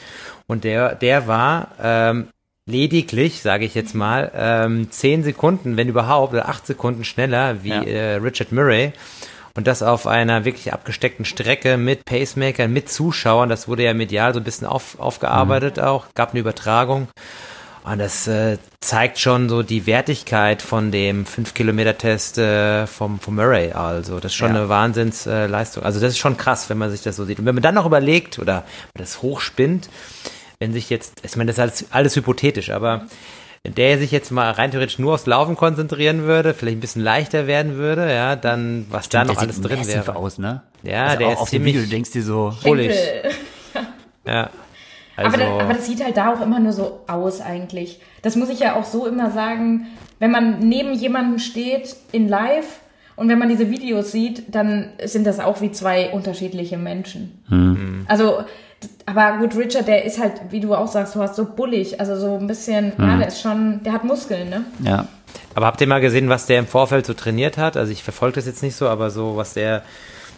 [0.46, 2.28] Und der, der war ähm,
[2.66, 7.70] lediglich, sage ich jetzt mal, ähm, zehn Sekunden, wenn überhaupt, oder acht Sekunden schneller wie
[7.70, 7.82] Ja.
[7.82, 8.92] äh, Richard Murray.
[9.58, 13.48] Und das auf einer wirklich abgesteckten Strecke mit Pacemakern, mit Zuschauern.
[13.48, 16.06] Das wurde ja medial so ein bisschen auf, aufgearbeitet auch.
[16.14, 17.08] Gab eine Übertragung.
[17.82, 23.72] Und das äh, zeigt schon so die Wertigkeit von dem 5-Kilometer-Test äh, vom, vom Murray.
[23.72, 24.60] Also das ist schon Ja.
[24.60, 25.82] eine Wahnsinnsleistung.
[25.82, 27.40] Äh, also das ist schon krass, wenn man sich das so sieht.
[27.40, 28.62] Und wenn man dann noch überlegt oder
[28.94, 29.88] das hochspinnt,
[30.60, 33.06] wenn sich jetzt, ich meine, das ist alles, alles hypothetisch, aber
[33.68, 37.02] wenn der sich jetzt mal rein theoretisch nur aufs Laufen konzentrieren würde, vielleicht ein bisschen
[37.02, 40.16] leichter werden würde, ja, dann was da noch der alles sieht drin wäre.
[40.16, 40.62] aus, ne?
[40.82, 42.94] Ja, also der auch ist auf dem Video, du denkst dir so, Bullig.
[44.24, 44.50] Ja.
[45.16, 48.00] aber, Also, das, aber das sieht halt da auch immer nur so aus eigentlich.
[48.22, 49.86] Das muss ich ja auch so immer sagen,
[50.18, 52.80] wenn man neben jemandem steht in Live
[53.16, 57.42] und wenn man diese Videos sieht, dann sind das auch wie zwei unterschiedliche Menschen.
[57.48, 58.04] Hm.
[58.08, 58.44] Also, d-
[59.06, 62.16] aber gut, Richard, der ist halt, wie du auch sagst, du hast so bullig, also
[62.16, 63.18] so ein bisschen, ja, Hm.
[63.18, 64.64] der ist schon, der hat Muskeln, ne?
[64.82, 65.06] ja.
[65.54, 67.76] Aber habt ihr mal gesehen, was der im Vorfeld so trainiert hat?
[67.76, 69.78] Also ich verfolge das jetzt nicht so, aber so, was der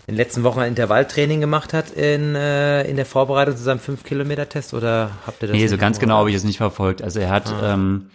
[0.07, 3.79] in den letzten Wochen an Intervalltraining gemacht hat in, äh, in der Vorbereitung zu seinem
[3.81, 4.73] 5-Kilometer-Test?
[4.75, 7.03] Oder habt ihr das Nee, so ganz im genau habe ich es nicht verfolgt.
[7.03, 7.75] Also er hat Ah.
[7.75, 8.11] ähm,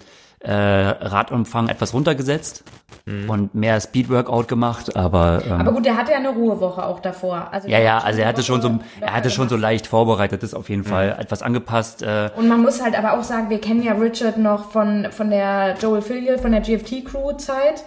[0.45, 2.63] äh, Radumfang etwas runtergesetzt
[3.07, 3.29] Mhm.
[3.29, 7.49] und mehr Speed-Workout gemacht, aber, ähm, Aber gut, der hatte ja eine Ruhewoche auch davor.
[7.51, 10.53] Also ja, ja, also er hatte schon so, er hatte schon so leicht vorbereitet, das
[10.55, 10.85] auf jeden Mhm.
[10.87, 12.01] Fall etwas angepasst.
[12.01, 15.29] Äh, Und man muss halt aber auch sagen, wir kennen ja Richard noch von, von
[15.29, 17.83] der Joel Filial, von der GFT-Crew-Zeit.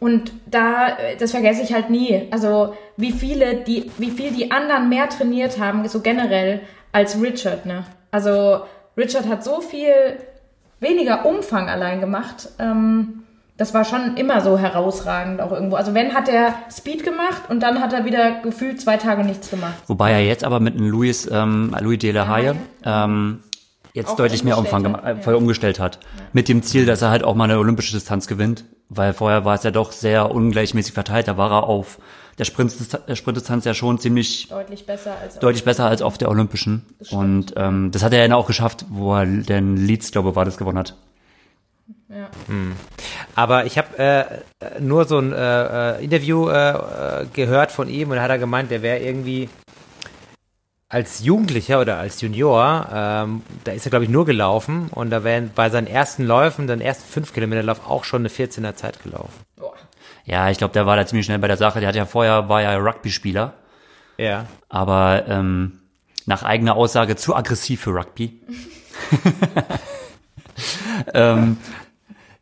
[0.00, 2.26] Und da, äh, das vergesse ich halt nie.
[2.30, 6.60] Also, wie viele, die, wie viel die anderen mehr trainiert haben, so generell,
[6.92, 7.84] als Richard, ne?
[8.10, 8.60] Also,
[8.98, 9.92] Richard hat so viel
[10.82, 12.48] weniger Umfang allein gemacht.
[12.58, 13.22] Ähm,
[13.56, 15.76] das war schon immer so herausragend auch irgendwo.
[15.76, 19.50] Also, wenn hat er Speed gemacht und dann hat er wieder gefühlt zwei Tage nichts
[19.50, 19.74] gemacht.
[19.86, 23.40] wobei er jetzt aber mit einem Louis, ähm, Louis de la Haye, ähm,
[23.92, 25.98] jetzt Auch deutlich mehr Umfang hat, äh, voll umgestellt hat.
[26.32, 29.54] Mit dem Ziel, dass er halt auch mal eine olympische Distanz gewinnt, weil vorher war
[29.54, 31.28] es ja doch sehr ungleichmäßig verteilt.
[31.28, 31.98] Da war er auf
[32.38, 36.30] der Sprintdistanz, der Sprintdistanz ja schon ziemlich Deutlich besser als deutlich besser als auf der
[36.30, 36.86] Olympischen.
[37.10, 40.44] Und ähm, das hat er ja auch geschafft, wo er den Leeds, glaube ich, war
[40.44, 40.94] das gewonnen hat.
[42.08, 42.28] Ja.
[43.34, 46.70] Aber ich habe äh, nur so ein äh, äh, Interview äh,
[47.22, 49.48] äh, gehört von ihm und da hat er gemeint, der wäre irgendwie
[50.90, 55.24] als Jugendlicher oder als Junior, ähm, da ist er glaube ich nur gelaufen und da
[55.24, 59.02] wären bei seinen ersten Läufen, seinen ersten 5 Kilometer Lauf auch schon eine 14er Zeit
[59.02, 59.32] gelaufen.
[59.56, 59.72] Boah.
[60.24, 61.80] Ja, ich glaube, der war da ziemlich schnell bei der Sache.
[61.80, 63.54] Der hat ja vorher, war ja Rugby-Spieler,
[64.18, 64.46] Ja.
[64.68, 65.80] aber ähm,
[66.26, 68.40] nach eigener Aussage zu aggressiv für Rugby.
[71.14, 71.56] ähm,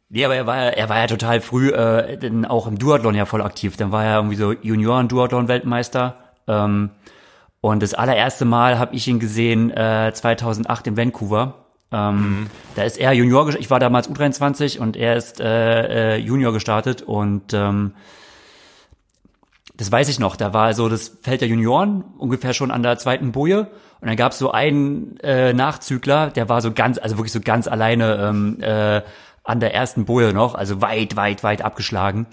[0.09, 3.15] nee, aber er war ja, er war ja total früh, äh, denn auch im Duathlon
[3.15, 3.77] ja voll aktiv.
[3.77, 6.17] Dann war er irgendwie so Junioren-Duathlon-Weltmeister.
[6.49, 6.91] Ähm,
[7.63, 11.60] und das allererste Mal habe ich ihn gesehen äh, 2008 in Vancouver.
[11.93, 16.53] Ähm, Da ist er Junior, ich war damals U23 und er ist äh, äh, Junior
[16.53, 17.95] gestartet und ähm,
[19.81, 22.99] das weiß ich noch, da war so das Feld der Junioren, ungefähr schon an der
[22.99, 23.71] zweiten Boje.
[24.01, 27.41] Und dann gab es so einen äh, Nachzügler, der war so ganz, also wirklich so
[27.41, 29.01] ganz alleine ähm, äh,
[29.43, 32.27] an der ersten Boje noch, also weit, weit, weit abgeschlagen.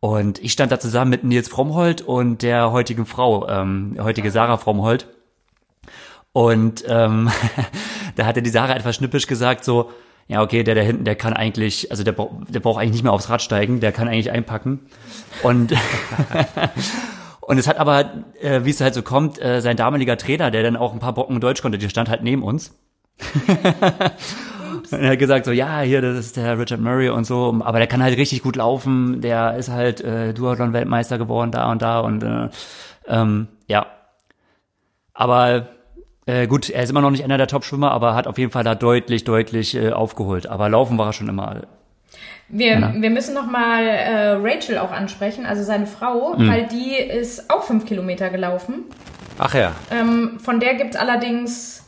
[0.00, 4.56] Und ich stand da zusammen mit Nils Frommholt und der heutigen Frau, ähm, heutige Sarah
[4.56, 5.06] Frommholt.
[6.36, 7.30] Und ähm,
[8.16, 9.90] da hatte die Sarah etwas schnippisch gesagt, so,
[10.28, 13.14] ja, okay, der da hinten, der kann eigentlich, also der, der braucht eigentlich nicht mehr
[13.14, 14.80] aufs Rad steigen, der kann eigentlich einpacken.
[15.42, 15.72] Und
[17.40, 20.62] Und es hat aber, äh, wie es halt so kommt, äh, sein damaliger Trainer, der
[20.62, 22.76] dann auch ein paar Brocken Deutsch konnte, der stand halt neben uns.
[23.46, 27.78] und er hat gesagt so, ja, hier, das ist der Richard Murray und so, aber
[27.78, 32.00] der kann halt richtig gut laufen, der ist halt äh, Duathlon-Weltmeister geworden, da und da
[32.00, 32.48] und äh,
[33.06, 33.86] ähm, ja.
[35.14, 35.68] Aber
[36.26, 38.64] äh, gut, er ist immer noch nicht einer der Top-Schwimmer, aber hat auf jeden Fall
[38.64, 40.46] da deutlich, deutlich äh, aufgeholt.
[40.46, 41.62] Aber laufen war er schon immer
[42.48, 42.94] wir, ja.
[42.94, 46.48] wir müssen noch mal äh, Rachel auch ansprechen, also seine Frau, mhm.
[46.48, 48.84] weil die ist auch fünf Kilometer gelaufen.
[49.38, 49.72] Ach ja.
[49.90, 51.84] Ähm, von der gibt's allerdings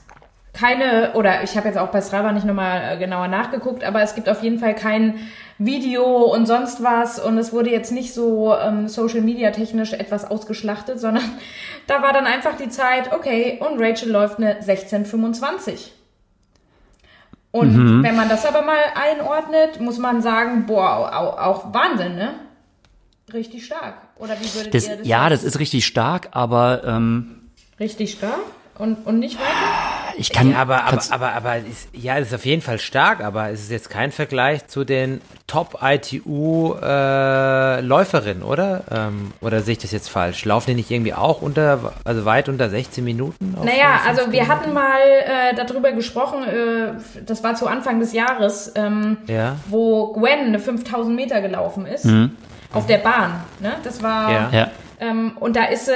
[0.52, 4.16] keine, oder ich habe jetzt auch bei Strava nicht nochmal äh, genauer nachgeguckt, aber es
[4.16, 5.14] gibt auf jeden Fall kein
[5.58, 10.30] Video und sonst was und es wurde jetzt nicht so ähm, Social Media technisch etwas
[10.30, 11.24] ausgeschlachtet, sondern
[11.86, 15.92] da war dann einfach die Zeit, okay, und Rachel läuft eine 1625.
[17.50, 18.02] Und mhm.
[18.04, 22.34] wenn man das aber mal einordnet, muss man sagen, boah, auch, auch Wahnsinn, ne?
[23.32, 23.94] Richtig stark.
[24.16, 25.30] Oder wie würdet das, ihr das Ja, sagen?
[25.30, 28.40] das ist richtig stark, aber ähm, richtig stark
[28.78, 29.87] und, und nicht weiter?
[30.18, 33.22] Ich kann, ja, aber, aber, aber, aber ist, ja, es ist auf jeden Fall stark,
[33.22, 38.82] aber es ist jetzt kein Vergleich zu den Top-ITU-Läuferinnen, äh, oder?
[38.90, 40.44] Ähm, oder sehe ich das jetzt falsch?
[40.44, 43.54] Laufen die nicht irgendwie auch unter, also weit unter 16 Minuten?
[43.62, 48.72] Naja, also wir hatten mal äh, darüber gesprochen, äh, das war zu Anfang des Jahres,
[48.74, 49.54] ähm, ja.
[49.68, 52.06] wo Gwen eine 5000 Meter gelaufen ist.
[52.06, 52.32] Mhm.
[52.72, 53.76] Auf der Bahn, ne?
[53.84, 54.50] Das war, ja.
[54.52, 54.68] ja.
[55.00, 55.92] Ähm, und da ist sie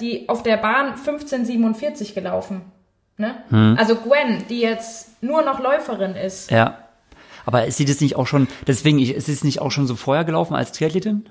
[0.00, 2.62] die auf der Bahn 1547 gelaufen.
[3.18, 3.34] Ne?
[3.48, 3.76] Hm.
[3.78, 6.50] Also Gwen, die jetzt nur noch Läuferin ist.
[6.50, 6.78] Ja.
[7.46, 10.24] Aber ist sie das nicht auch schon, deswegen, ist es nicht auch schon so vorher
[10.24, 11.28] gelaufen als Triathletin?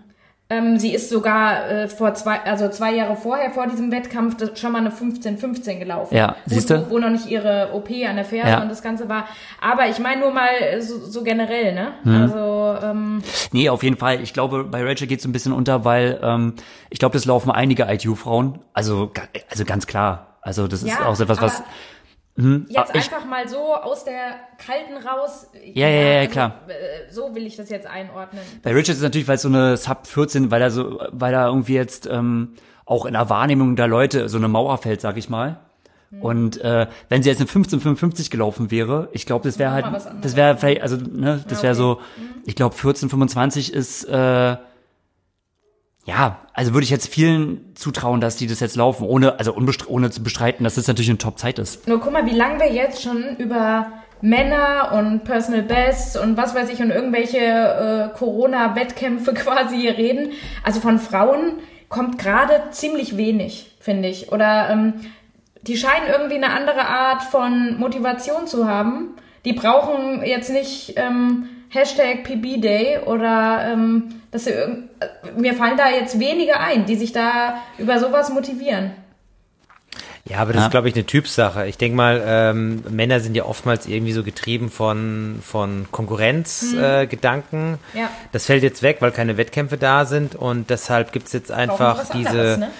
[0.47, 4.73] Ähm, sie ist sogar äh, vor zwei, also zwei Jahre vorher, vor diesem Wettkampf, schon
[4.73, 6.15] mal eine 15-15 gelaufen.
[6.15, 6.85] Ja, siehst du?
[6.85, 8.61] Wo, wo, noch nicht ihre OP an der Ferse ja.
[8.61, 9.25] und das Ganze war.
[9.59, 10.49] Aber ich meine nur mal
[10.81, 11.93] so, so generell, ne?
[12.03, 12.21] Hm.
[12.21, 14.21] Also, ähm, Nee, auf jeden Fall.
[14.21, 16.53] Ich glaube, bei Rachel geht es ein bisschen unter, weil ähm,
[16.91, 18.59] ich glaube, das laufen einige ITU-Frauen.
[18.73, 19.11] Also,
[19.49, 20.34] also ganz klar.
[20.45, 21.63] Also das ist ja, auch so etwas, was.
[22.37, 25.49] Hm, jetzt ich, einfach mal so aus der kalten raus.
[25.73, 26.61] Ja, ja, ja, ja also, klar.
[26.67, 28.43] Äh, so will ich das jetzt einordnen.
[28.61, 31.47] Bei Richards ist natürlich, weil es so eine Sub 14, weil er so, weil er
[31.47, 32.53] irgendwie jetzt ähm,
[32.85, 35.57] auch in der Wahrnehmung der Leute so eine Mauer fällt, sag ich mal.
[36.11, 36.21] Hm.
[36.21, 39.85] Und äh, wenn sie jetzt in 1555 gelaufen wäre, ich glaube, das wäre halt,
[40.21, 42.43] das wäre vielleicht, also ne, das wäre so, hm.
[42.45, 44.57] ich glaube 1425 ist äh,
[46.05, 50.11] ja, also würde ich jetzt vielen zutrauen, dass die das jetzt laufen, ohne, also ohne
[50.11, 51.87] zu bestreiten, dass das natürlich eine Top-Zeit ist.
[51.87, 53.91] Nur guck mal, wie lange wir jetzt schon über
[54.21, 60.31] Männer und Personal Bests und was weiß ich und irgendwelche äh, Corona-Wettkämpfe quasi hier reden.
[60.63, 64.31] Also von Frauen kommt gerade ziemlich wenig, finde ich.
[64.31, 64.93] Oder ähm,
[65.63, 69.15] die scheinen irgendwie eine andere Art von Motivation zu haben.
[69.43, 74.53] Die brauchen jetzt nicht ähm, Hashtag PB Day oder ähm, dass sie,
[75.37, 78.91] mir fallen da jetzt wenige ein, die sich da über sowas motivieren.
[80.27, 80.65] Ja, aber das ja.
[80.65, 81.67] ist, glaube ich, eine Typsache.
[81.67, 87.71] Ich denke mal, ähm, Männer sind ja oftmals irgendwie so getrieben von, von Konkurrenzgedanken.
[87.71, 87.77] Mhm.
[87.93, 88.09] Äh, ja.
[88.31, 92.09] Das fällt jetzt weg, weil keine Wettkämpfe da sind und deshalb gibt es jetzt einfach
[92.11, 92.29] diese.
[92.29, 92.71] Anderes, ne?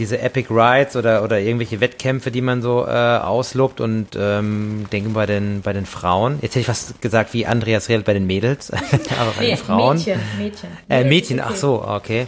[0.00, 5.10] Diese Epic Rides oder, oder irgendwelche Wettkämpfe, die man so äh, auslobt und ähm, denke
[5.10, 6.38] bei den, bei den Frauen.
[6.40, 8.70] Jetzt hätte ich fast gesagt, wie Andreas redet bei den Mädels,
[9.20, 9.98] aber bei den Frauen.
[9.98, 10.68] Mädchen, Mädchen.
[10.88, 12.26] Äh, Mädchen, ach so, okay.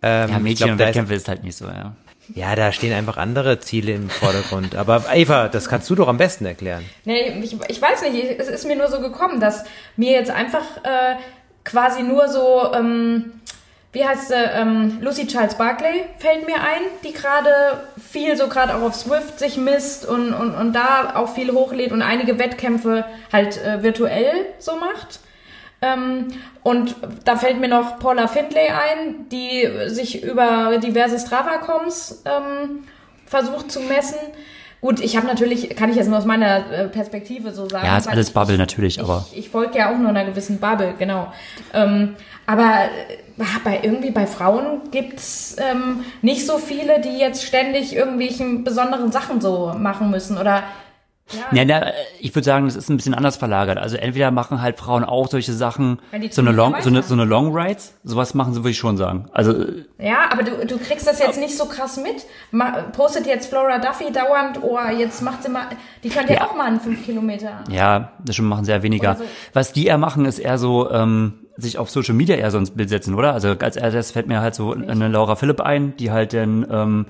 [0.00, 1.94] Ähm, ja, Mädchen glaub, und Wettkämpfe ist, ist halt nicht so, ja.
[2.34, 4.76] Ja, da stehen einfach andere Ziele im Vordergrund.
[4.76, 6.84] Aber Eva, das kannst du doch am besten erklären.
[7.04, 9.64] Nee, ich, ich weiß nicht, es ist mir nur so gekommen, dass
[9.96, 11.16] mir jetzt einfach äh,
[11.64, 13.32] quasi nur so ähm,
[13.92, 18.74] wie heißt sie, ähm, Lucy Charles Barclay fällt mir ein, die gerade viel so gerade
[18.76, 23.06] auch auf Swift sich misst und, und, und da auch viel hochlädt und einige Wettkämpfe
[23.32, 25.20] halt äh, virtuell so macht.
[25.80, 26.28] Ähm,
[26.62, 32.84] und da fällt mir noch Paula Findlay ein, die sich über diverse Strava-Coms ähm,
[33.24, 34.18] versucht zu messen.
[34.80, 37.86] Gut, ich habe natürlich, kann ich jetzt nur aus meiner äh, Perspektive so sagen.
[37.86, 39.26] Ja, ist alles Bubble ich, natürlich, aber.
[39.32, 41.32] Ich, ich folge ja auch nur einer gewissen Bubble, genau.
[41.72, 42.88] Ähm, aber
[43.64, 49.40] bei, irgendwie bei Frauen gibt's ähm, nicht so viele, die jetzt ständig irgendwelchen besonderen Sachen
[49.40, 50.38] so machen müssen.
[50.38, 50.64] Oder
[51.52, 53.78] Ja, na, ich würde sagen, das ist ein bisschen anders verlagert.
[53.78, 57.24] Also entweder machen halt Frauen auch solche Sachen, so eine Long, so eine, so eine
[57.24, 59.28] Long Rides, sowas machen sie, würde ich schon sagen.
[59.32, 59.54] Also
[59.98, 62.24] Ja, aber du, du kriegst das jetzt nicht so krass mit.
[62.50, 65.66] Ma, postet jetzt Flora Duffy dauernd, oh, jetzt macht sie mal,
[66.02, 66.46] die könnte ja, Ja.
[66.48, 67.64] auch mal einen 5 Kilometer.
[67.70, 69.16] ja, das schon machen sie eher weniger.
[69.16, 69.24] So.
[69.52, 72.70] Was die eher machen, ist eher so ähm, sich auf Social Media eher so ins
[72.70, 73.32] Bild setzen, oder?
[73.34, 77.06] Also als erstes fällt mir halt so eine Laura Philipp ein, die halt dann ähm,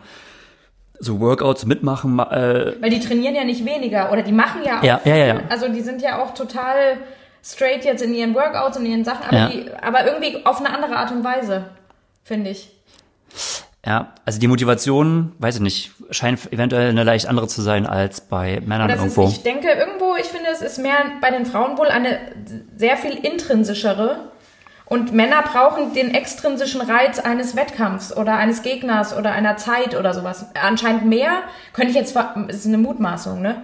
[1.01, 4.79] so Workouts mitmachen, ma- äh, Weil die trainieren ja nicht weniger oder die machen ja
[4.81, 4.83] auch.
[4.83, 5.41] Ja, ja, ja, ja.
[5.49, 6.97] Also die sind ja auch total
[7.45, 9.49] straight jetzt in ihren Workouts und ihren Sachen, aber, Ja.
[9.49, 11.65] die, aber irgendwie auf eine andere Art und Weise,
[12.25, 12.71] finde ich.
[13.87, 18.21] ja, also die Motivation, weiß ich nicht, scheint eventuell eine leicht andere zu sein als
[18.21, 19.29] bei Männern Das ist, irgendwo.
[19.29, 22.19] ich denke irgendwo, ich finde, es ist mehr bei den Frauen wohl eine
[22.77, 24.31] sehr viel intrinsischere.
[24.89, 30.15] Und Männer brauchen den extrinsischen Reiz eines Wettkampfs oder eines Gegners oder einer Zeit oder
[30.15, 30.47] sowas.
[30.63, 31.43] Anscheinend mehr,
[31.75, 32.17] könnte ich jetzt,
[32.49, 33.63] ist eine Mutmaßung, ne?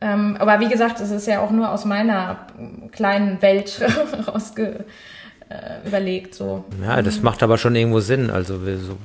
[0.00, 2.46] Ähm, aber wie gesagt, es ist ja auch nur aus meiner
[2.90, 3.80] kleinen Welt
[4.26, 4.84] rausge
[5.48, 6.64] äh, überlegt, so.
[6.82, 8.28] Ja, das macht aber schon irgendwo Sinn.
[8.30, 8.96] Also, wir so,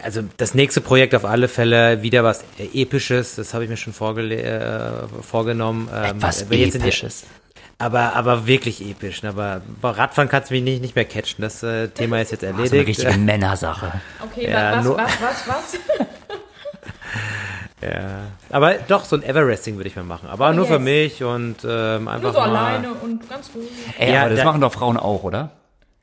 [0.00, 3.92] also das nächste Projekt auf alle Fälle wieder was Episches, das habe ich mir schon
[3.92, 5.88] äh, vorgenommen.
[5.92, 7.24] Ähm, Was aber jetzt sind die- Episches.
[7.80, 9.22] Aber, aber wirklich episch.
[9.22, 9.30] ne?
[9.30, 11.40] Aber bei Radfahren kannst du mich nicht, nicht mehr catchen.
[11.42, 12.88] Das äh, Thema ist jetzt So eine erledigt.
[13.00, 13.90] richtige Männersache.
[14.22, 15.78] Okay, Ja, was, nur- was, was, was?
[17.82, 18.20] ja.
[18.50, 20.28] Aber doch, so ein Everesting würde ich mal machen.
[20.28, 20.82] Aber Oh, nur für yes.
[20.82, 22.48] mich und ähm, einfach Nur so mal.
[22.48, 23.68] alleine und ganz ruhig.
[23.98, 25.50] Ey, Ja, aber das da- machen doch Frauen auch, oder?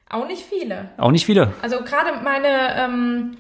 [0.10, 0.90] Auch nicht viele.
[0.98, 1.54] Auch nicht viele.
[1.62, 3.38] Also gerade meine, ähm,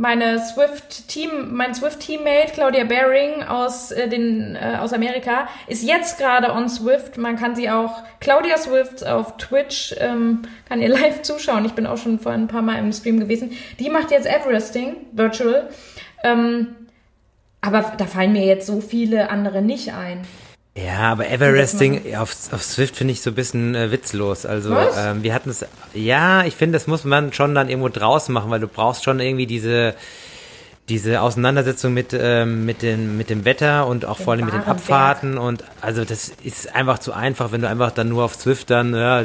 [0.00, 5.82] meine Swift Team, mein Swift Teammate Claudia Baring aus äh, den äh, aus Amerika ist
[5.82, 7.18] jetzt gerade on Swift.
[7.18, 11.66] Man kann sie auch Claudia Swift auf Twitch ähm, kann ihr live zuschauen.
[11.66, 13.52] Ich bin auch schon vor ein paar Mal im Stream gewesen.
[13.78, 15.68] Die macht jetzt Everesting virtual.
[16.24, 16.68] Ähm,
[17.60, 20.22] aber da fallen mir jetzt so viele andere nicht ein.
[20.84, 24.46] Ja, aber Everesting auf, auf Swift finde ich so ein bisschen äh, witzlos.
[24.46, 25.64] Also ähm, wir hatten es,
[25.94, 29.20] ja, ich finde, das muss man schon dann irgendwo draußen machen, weil du brauchst schon
[29.20, 29.94] irgendwie diese
[30.88, 34.64] diese Auseinandersetzung mit ähm, mit dem mit dem Wetter und auch vor allem mit den
[34.64, 38.70] Abfahrten und also das ist einfach zu einfach, wenn du einfach dann nur auf Swift
[38.70, 39.22] dann ja,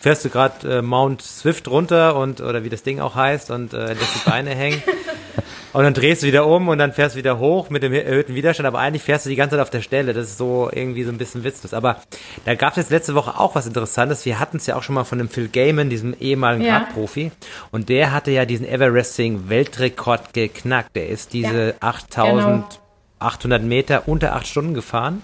[0.00, 3.72] fährst du gerade äh, Mount Swift runter und oder wie das Ding auch heißt und
[3.72, 4.82] äh, lässt die Beine hängen.
[5.74, 8.34] Und dann drehst du wieder um und dann fährst du wieder hoch mit dem erhöhten
[8.34, 10.12] Widerstand, aber eigentlich fährst du die ganze Zeit auf der Stelle.
[10.14, 11.74] Das ist so irgendwie so ein bisschen witzlos.
[11.74, 11.96] Aber
[12.44, 14.24] da gab es jetzt letzte Woche auch was Interessantes.
[14.24, 16.78] Wir hatten es ja auch schon mal von dem Phil Gaiman, diesem ehemaligen Ja.
[16.78, 17.32] Radprofi.
[17.72, 20.94] Und der hatte ja diesen Everesting-Weltrekord geknackt.
[20.94, 25.22] Der ist diese Ja, 8800 Meter unter 8 Stunden gefahren.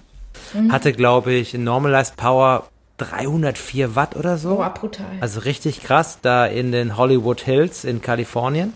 [0.55, 0.73] Mhm.
[0.73, 2.65] Hatte, glaube ich, Normalized Power
[2.99, 4.57] 304 Watt oder so.
[4.57, 5.07] Boah, brutal.
[5.21, 8.73] Also richtig krass, da in den Hollywood Hills in Kalifornien.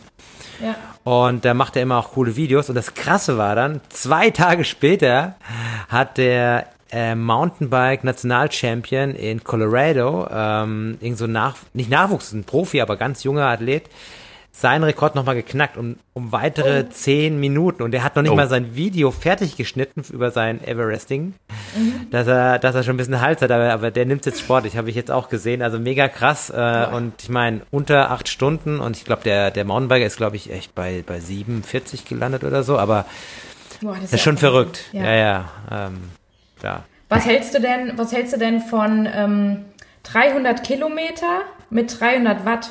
[0.63, 0.75] ja.
[1.05, 2.69] Und da macht er immer auch coole Videos.
[2.69, 5.37] Und das Krasse war dann, zwei Tage später
[5.89, 12.97] hat der äh, Mountainbike-Nationalchampion in Colorado, ähm, irgend so nach, nicht Nachwuchs, ein Profi, aber
[12.97, 13.85] ganz junger Athlet,
[14.57, 17.83] seinen Rekord nochmal geknackt um, um weitere zehn Minuten.
[17.83, 18.37] Und er hat noch nicht Oh.
[18.37, 21.35] mal sein Video fertig geschnitten über sein Everesting,
[22.13, 24.65] dass, er, dass er schon ein bisschen Hals hat, aber, aber der nimmt jetzt Sport.
[24.67, 25.61] Ich habe ich jetzt auch gesehen.
[25.61, 26.51] Also mega krass.
[26.51, 30.37] Äh, und ich meine, unter acht Stunden und ich glaube, der, der Mountainbiker ist, glaube
[30.37, 33.07] ich, echt bei, bei 47 gelandet oder so, aber
[33.81, 34.85] Boah, das ist ja schon verrückt.
[34.93, 35.05] Wahnsinn.
[35.05, 35.49] Ja, ja.
[35.71, 35.95] Ähm,
[36.63, 36.85] ja.
[37.09, 39.65] Was hältst du denn, was hältst du denn von ähm,
[40.05, 41.41] 300 Kilometer
[41.71, 42.71] mit 300 Watt?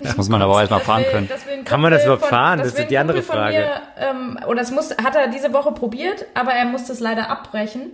[0.00, 1.28] Das muss man aber auch erstmal fahren können.
[1.64, 2.58] Kann man das überhaupt fahren?
[2.60, 3.58] Das ist die andere Frage.
[3.58, 7.28] Mir, ähm, oder das muss, hat er diese Woche probiert, aber er musste es leider
[7.28, 7.90] abbrechen,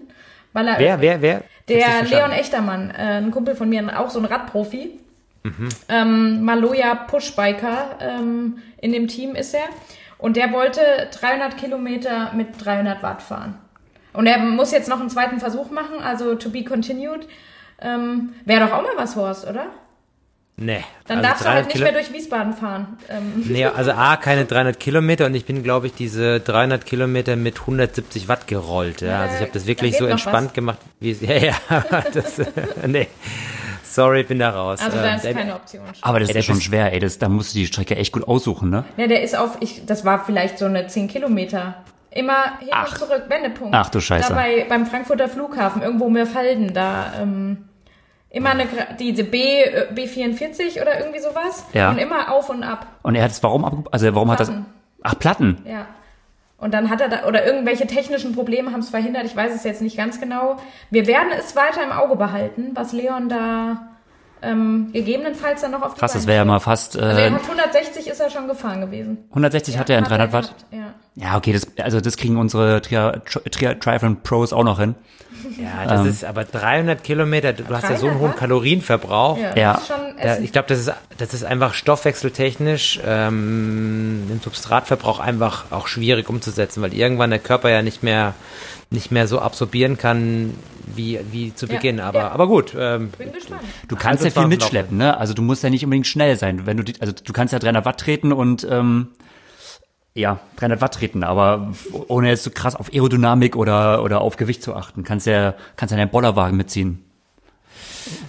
[0.53, 1.43] weil er Wer, wer, wer?
[1.69, 2.31] der Leon.
[2.33, 4.99] Echtermann, äh, ein Kumpel von mir, auch so ein Radprofi.
[5.43, 5.69] Mhm.
[5.89, 9.65] Ähm, Maloja Pushbiker ähm, in dem Team ist er.
[10.19, 10.81] Und der wollte
[11.21, 13.59] 300 Kilometer mit 300 Watt fahren.
[14.15, 17.27] Und er muss jetzt noch einen zweiten Versuch machen, also to be continued.
[17.81, 19.67] Ähm, Wäre doch auch mal was, Horst, oder?
[20.57, 20.85] Nee.
[21.09, 22.97] Dann also darfst du halt 300 nicht Kilo- mehr durch Wiesbaden fahren.
[23.09, 27.35] Ähm, Nee, also A, keine 300 Kilometer und ich bin, glaube ich, diese 300 Kilometer
[27.35, 29.01] mit 170 Watt gerollt.
[29.01, 29.23] Ja.
[29.23, 30.53] Also ich habe das da wirklich geht so entspannt was.
[30.55, 30.79] gemacht.
[31.01, 31.55] Wie es, ja, ja,
[32.13, 32.41] das,
[32.87, 33.09] nee.
[33.83, 34.81] Sorry, bin da raus.
[34.81, 35.83] also da Ähm, ist keine Option.
[36.01, 37.01] Aber das Ey, das ist schon ist- schwer, ey.
[37.01, 38.85] Das, da musst du die Strecke echt gut aussuchen, ne?
[38.97, 41.83] Ja, der ist auf, ich, das war vielleicht so eine 10 Kilometer.
[42.11, 42.91] Immer hin Ach.
[42.93, 43.75] und zurück, Wendepunkt.
[43.75, 44.29] Ach du Scheiße.
[44.29, 47.69] Da bei, beim Frankfurter Flughafen, irgendwo Mirfelden, da, ähm,
[48.35, 48.67] immer eine,
[48.99, 51.65] diese B, äh, B44 oder irgendwie sowas.
[51.73, 51.91] Ja.
[51.91, 52.87] Und immer auf und ab.
[53.03, 54.49] Und er hat es warum abge Also warum hat das.
[54.49, 54.67] Platten.
[55.03, 55.59] Ach, Platten.
[55.67, 55.87] Ja.
[56.59, 59.65] Und dann hat er da, oder irgendwelche technischen Probleme haben es verhindert, ich weiß es
[59.65, 60.57] jetzt nicht ganz genau.
[60.91, 63.89] Wir werden es weiter im Auge behalten, was Leon da
[64.41, 66.97] ähm, gegebenenfalls dann noch auf die Krass, das Beine wäre ja mal fast.
[66.99, 69.25] Also Äh, er hat 160 ist er schon gefahren gewesen.
[69.31, 70.55] 160 hat er in 300 Watt.
[70.71, 70.95] Ja.
[71.17, 73.13] Ja, okay, das, also das kriegen unsere Tri
[73.51, 74.95] Tri Triathlon Pros auch noch hin.
[75.59, 79.39] Ja, das ähm, ist aber 300 Kilometer, du 300, hast ja so einen hohen Kalorienverbrauch.
[79.39, 79.57] Ja.
[79.57, 79.83] ja.
[80.23, 86.29] ja ich glaube, das ist, das ist einfach stoffwechseltechnisch ähm, den Substratverbrauch einfach auch schwierig
[86.29, 88.35] umzusetzen, weil irgendwann der Körper ja nicht mehr
[88.91, 90.55] nicht mehr so absorbieren kann
[90.95, 91.99] wie, wie zu Beginn.
[91.99, 92.31] Ja, aber, ja.
[92.31, 92.75] aber gut.
[92.79, 93.63] Ähm, Bin gespannt.
[93.89, 95.17] Du kannst also ja viel mitschleppen, ne?
[95.19, 96.67] Also du musst ja nicht unbedingt schnell sein.
[96.67, 99.09] Wenn du, also du kannst ja 300 Watt treten und ähm,
[100.15, 101.73] ja, 300 Watt treten, aber
[102.07, 105.03] ohne jetzt so krass auf Aerodynamik oder, oder auf Gewicht zu achten.
[105.03, 107.05] Kannst ja, kannst ja deinen Bollerwagen mitziehen.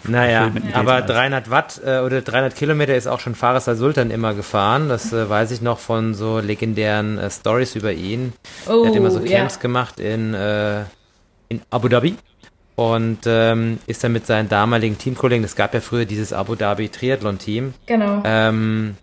[0.06, 4.90] Naja, aber 300 Watt äh, oder 300 Kilometer ist auch schon Fares al-Sultan immer gefahren.
[4.90, 8.34] Das äh, weiß ich noch von so legendären äh, Stories über ihn.
[8.68, 9.62] Oh, er hat immer so Camps ja.
[9.62, 10.82] gemacht in, äh,
[11.50, 12.16] in Abu Dhabi
[12.76, 16.90] und ähm, ist dann mit seinen damaligen Teamkollegen, es gab ja früher dieses Abu Dhabi
[16.90, 17.74] Triathlon-Team.
[17.86, 18.22] Genau.
[18.24, 18.96] Ähm,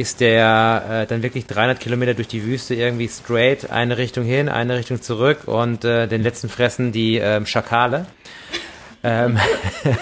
[0.00, 4.48] ist der äh, dann wirklich 300 Kilometer durch die Wüste irgendwie straight, eine Richtung hin,
[4.48, 8.06] eine Richtung zurück und äh, den letzten fressen die ähm, Schakale.
[9.04, 9.38] ähm,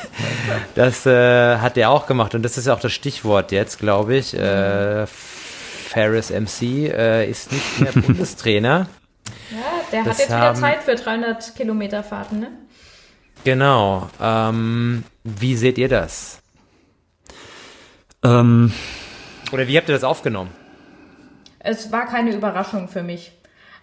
[0.77, 4.15] das äh, hat er auch gemacht und das ist ja auch das Stichwort jetzt, glaube
[4.17, 4.35] ich.
[4.35, 8.87] Äh, Ferris MC äh, ist nicht mehr Bundestrainer.
[9.51, 9.59] Ja,
[9.91, 12.49] der das hat jetzt wieder Zeit für 300 Kilometer Fahrten, ne?
[13.43, 14.09] Genau.
[14.21, 16.41] Ähm, wie seht ihr das?
[18.23, 18.73] Ähm,
[19.53, 20.51] oder wie habt ihr das aufgenommen?
[21.59, 23.33] Es war keine Überraschung für mich.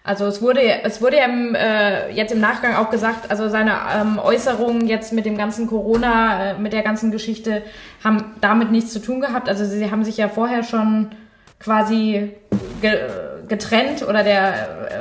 [0.06, 3.72] Also es wurde, es wurde ja im, äh, jetzt im Nachgang auch gesagt, also seine
[3.92, 7.62] ähm, Äußerungen jetzt mit dem ganzen Corona, äh, mit der ganzen Geschichte,
[8.04, 9.48] haben damit nichts zu tun gehabt.
[9.48, 11.10] Also sie haben sich ja vorher schon
[11.58, 12.34] quasi
[12.80, 13.00] ge
[13.48, 14.48] getrennt oder der,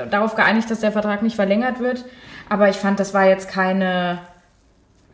[0.06, 2.06] äh, darauf geeinigt, dass der Vertrag nicht verlängert wird.
[2.50, 4.20] Aber ich fand, das war jetzt keine,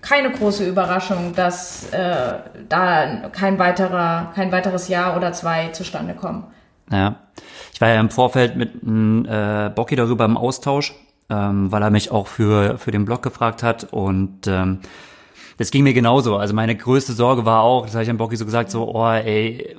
[0.01, 2.33] keine große Überraschung, dass äh,
[2.67, 6.45] da kein weiterer, kein weiteres Jahr oder zwei zustande kommen.
[6.91, 7.17] Ja,
[7.73, 10.93] ich war ja im Vorfeld mit äh, Bocky darüber im Austausch,
[11.29, 14.79] ähm, weil er mich auch für für den Blog gefragt hat und ähm,
[15.57, 16.37] das ging mir genauso.
[16.37, 19.07] Also meine größte Sorge war auch, das habe ich an Bocky so gesagt, so, oh
[19.07, 19.77] ey,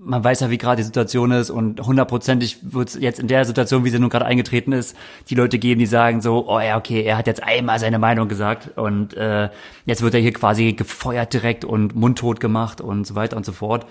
[0.00, 3.44] man weiß ja, wie gerade die Situation ist und hundertprozentig wird es jetzt in der
[3.44, 4.96] Situation, wie sie nun gerade eingetreten ist,
[5.28, 8.28] die Leute geben, die sagen so, oh ja, okay, er hat jetzt einmal seine Meinung
[8.28, 9.50] gesagt und äh,
[9.86, 13.52] jetzt wird er hier quasi gefeuert direkt und mundtot gemacht und so weiter und so
[13.52, 13.86] fort.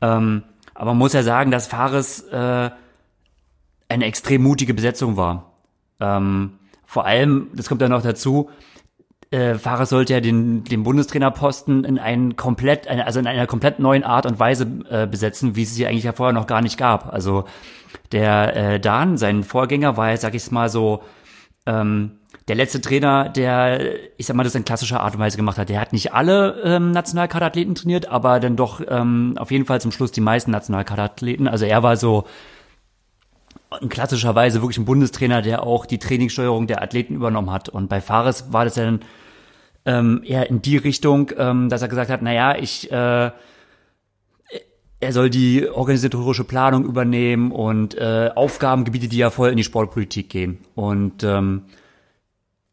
[0.00, 2.70] Ähm, aber man muss ja sagen, dass Fares äh,
[3.88, 5.52] eine extrem mutige Besetzung war.
[6.00, 8.50] Ähm, vor allem, das kommt ja noch dazu,
[9.30, 14.04] äh, Fahrer sollte ja den, den Bundestrainerposten in einen komplett, also in einer komplett neuen
[14.04, 17.12] Art und Weise äh, besetzen, wie es sie eigentlich ja vorher noch gar nicht gab.
[17.12, 17.44] Also
[18.12, 21.02] der äh, Dan, sein Vorgänger, war ja, sag ich mal so,
[21.66, 22.18] ähm,
[22.48, 23.80] der letzte Trainer, der,
[24.18, 25.70] ich sag mal, das in klassischer Art und Weise gemacht hat.
[25.70, 29.92] Der hat nicht alle ähm, Nationalkaderathleten trainiert, aber dann doch ähm, auf jeden Fall zum
[29.92, 31.48] Schluss die meisten Nationalkaderathleten.
[31.48, 32.24] Also er war so
[33.80, 37.68] in klassischer Weise wirklich ein Bundestrainer, der auch die Trainingssteuerung der Athleten übernommen hat.
[37.68, 39.00] Und bei Fares war das dann
[39.84, 43.30] ähm, eher in die Richtung, ähm, dass er gesagt hat, naja, ich äh,
[45.04, 50.30] er soll die organisatorische Planung übernehmen und äh, Aufgabengebiete, die ja voll in die Sportpolitik
[50.30, 50.58] gehen.
[50.74, 51.64] Und ähm,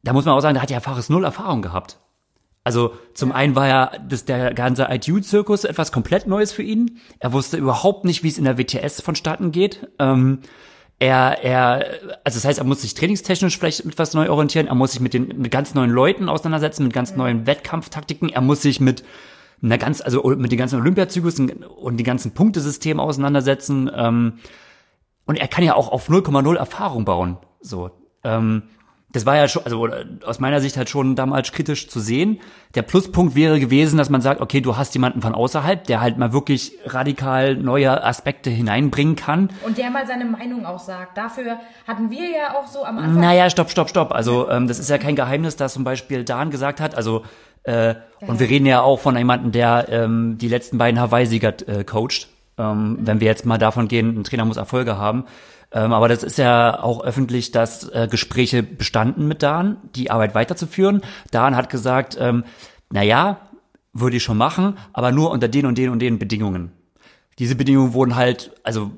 [0.04, 1.98] da muss man auch sagen, da hat ja Fares null Erfahrung gehabt.
[2.64, 7.00] Also zum einen war ja das, der ganze ITU-Zirkus etwas komplett Neues für ihn.
[7.20, 9.88] Er wusste überhaupt nicht, wie es in der WTS vonstatten geht.
[10.00, 10.40] Ähm,
[11.02, 14.76] er, er, also das heißt, er muss sich trainingstechnisch vielleicht mit was neu orientieren, er
[14.76, 18.62] muss sich mit den, mit ganz neuen Leuten auseinandersetzen, mit ganz neuen Wettkampftaktiken, er muss
[18.62, 19.04] sich mit
[19.64, 24.34] einer ganz, also mit den ganzen Olympiazyklusen und den ganzen Punktesystemen auseinandersetzen, ähm,
[25.26, 27.90] und er kann ja auch auf 0,0 Erfahrung bauen, so.
[28.24, 28.64] Ähm,
[29.14, 29.88] das war ja schon, also
[30.26, 32.40] aus meiner Sicht halt schon damals kritisch zu sehen.
[32.76, 36.18] Der Pluspunkt wäre gewesen, dass man sagt, okay, du hast jemanden von außerhalb, der halt
[36.18, 39.50] mal wirklich radikal neue Aspekte hineinbringen kann.
[39.66, 41.18] Und der mal seine Meinung auch sagt.
[41.18, 43.20] Dafür hatten wir ja auch so am Anfang.
[43.20, 44.12] Naja, stopp, stopp, stopp.
[44.14, 47.24] Also ähm, das ist ja kein Geheimnis, dass zum Beispiel Dan gesagt hat, also
[47.64, 51.84] äh, und wir reden ja auch von jemandem, der ähm, die letzten beiden Hawaii-Sieger äh,
[51.84, 52.30] coacht.
[52.58, 53.00] Ähm.
[53.02, 55.26] Wenn wir jetzt mal davon gehen, ein Trainer muss Erfolge haben
[55.72, 60.36] ähm, aber das ist ja auch öffentlich, dass äh, Gespräche bestanden mit Dan, die Arbeit
[60.36, 61.02] weiterzuführen.
[61.32, 62.44] Dan hat gesagt, ähm,
[62.92, 63.40] na ja,
[63.94, 66.72] würde ich schon machen, aber nur unter den und den und den Bedingungen.
[67.40, 68.92] Diese Bedingungen wurden halt, also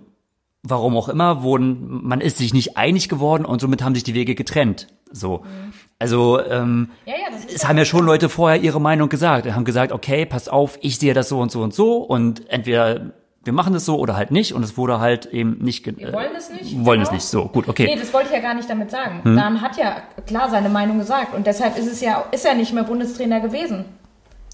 [0.63, 4.13] warum auch immer, wurden, man ist sich nicht einig geworden und somit haben sich die
[4.13, 4.87] Wege getrennt.
[5.11, 5.39] So.
[5.39, 5.73] Mhm.
[5.99, 9.49] Also ähm, ja, ja, es haben ja schon Leute vorher ihre Meinung gesagt.
[9.51, 13.13] haben gesagt, okay, pass auf, ich sehe das so und so und so und entweder
[13.43, 15.85] wir machen das so oder halt nicht und es wurde halt eben nicht.
[15.85, 16.73] Wir wollen es nicht.
[16.85, 17.09] Wollen genau.
[17.09, 17.85] es nicht, so, gut, okay.
[17.85, 19.21] Nee, das wollte ich ja gar nicht damit sagen.
[19.23, 19.35] Hm.
[19.35, 22.73] Dan hat ja klar seine Meinung gesagt und deshalb ist es ja, ist er nicht
[22.73, 23.85] mehr Bundestrainer gewesen.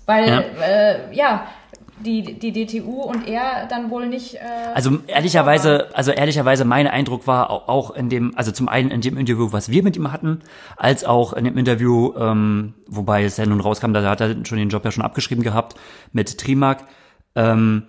[0.06, 1.44] Weil, ja, äh, ja
[2.04, 4.36] die, die DTU und er dann wohl nicht.
[4.36, 4.40] Äh,
[4.74, 9.02] Also ehrlicherweise, also ehrlicherweise, mein Eindruck war au- auch in dem, also zum einen in
[9.02, 10.40] dem Interview, was wir mit ihm hatten,
[10.78, 14.58] als auch in dem Interview, ähm, wobei es ja nun rauskam, da hat er schon
[14.58, 15.76] den Job ja schon abgeschrieben gehabt
[16.14, 16.86] mit Trimark,
[17.36, 17.84] ähm,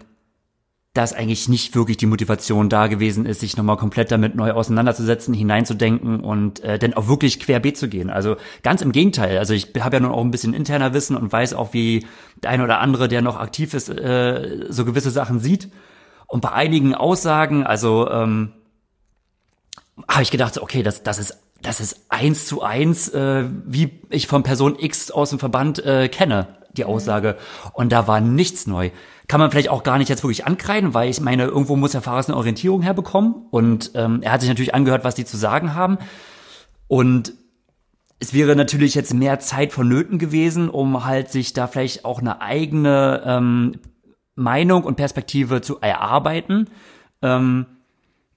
[0.93, 5.33] dass eigentlich nicht wirklich die Motivation da gewesen ist, sich nochmal komplett damit neu auseinanderzusetzen,
[5.33, 8.11] hineinzudenken und äh, dann auch wirklich querbeet zu gehen.
[8.11, 9.39] Also ganz im Gegenteil.
[9.39, 12.07] Also ich habe ja nun auch ein bisschen interner Wissen und weiß auch, wie
[12.43, 15.71] der eine oder andere, der noch aktiv ist, äh, so gewisse Sachen sieht.
[16.27, 18.53] Und bei einigen Aussagen, also ähm,
[20.09, 24.27] habe ich gedacht, okay, das, das ist das ist eins zu eins, äh, wie ich
[24.27, 27.37] von Person X aus dem Verband äh, kenne, die Aussage.
[27.73, 28.91] Und da war nichts neu.
[29.31, 32.03] Kann man vielleicht auch gar nicht jetzt wirklich ankreiden, weil ich meine, irgendwo muss der
[32.03, 33.47] Fahrer eine Orientierung herbekommen.
[33.53, 35.99] Und ähm, er hat sich natürlich angehört, was die zu sagen haben.
[36.89, 37.35] Und
[38.19, 42.41] es wäre natürlich jetzt mehr Zeit vonnöten gewesen, um halt sich da vielleicht auch eine
[42.41, 43.77] eigene ähm,
[44.35, 46.67] Meinung und Perspektive zu erarbeiten.
[47.23, 47.67] Ähm,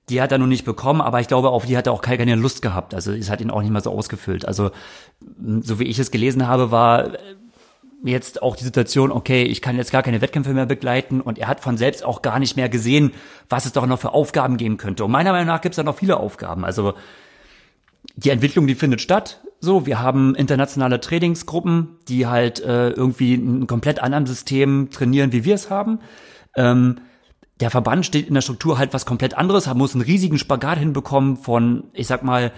[0.09, 2.35] die hat er noch nicht bekommen, aber ich glaube, auf die hat er auch keine
[2.35, 2.93] Lust gehabt.
[2.93, 4.47] Also es hat ihn auch nicht mal so ausgefüllt.
[4.47, 4.69] Also
[5.41, 7.13] so wie ich es gelesen habe, war
[8.03, 11.47] jetzt auch die Situation, okay, ich kann jetzt gar keine Wettkämpfe mehr begleiten und er
[11.47, 13.11] hat von selbst auch gar nicht mehr gesehen,
[13.49, 15.05] was es doch noch für Aufgaben geben könnte.
[15.05, 16.65] Und meiner Meinung nach gibt es da noch viele Aufgaben.
[16.65, 16.93] Also
[18.15, 19.41] die Entwicklung, die findet statt.
[19.59, 25.45] So, wir haben internationale Trainingsgruppen, die halt äh, irgendwie ein komplett anderen System trainieren, wie
[25.45, 25.99] wir es haben.
[26.55, 26.99] Ähm,
[27.59, 30.79] der Verband steht in der Struktur halt was komplett anderes, er muss einen riesigen Spagat
[30.79, 32.51] hinbekommen von, ich sag mal,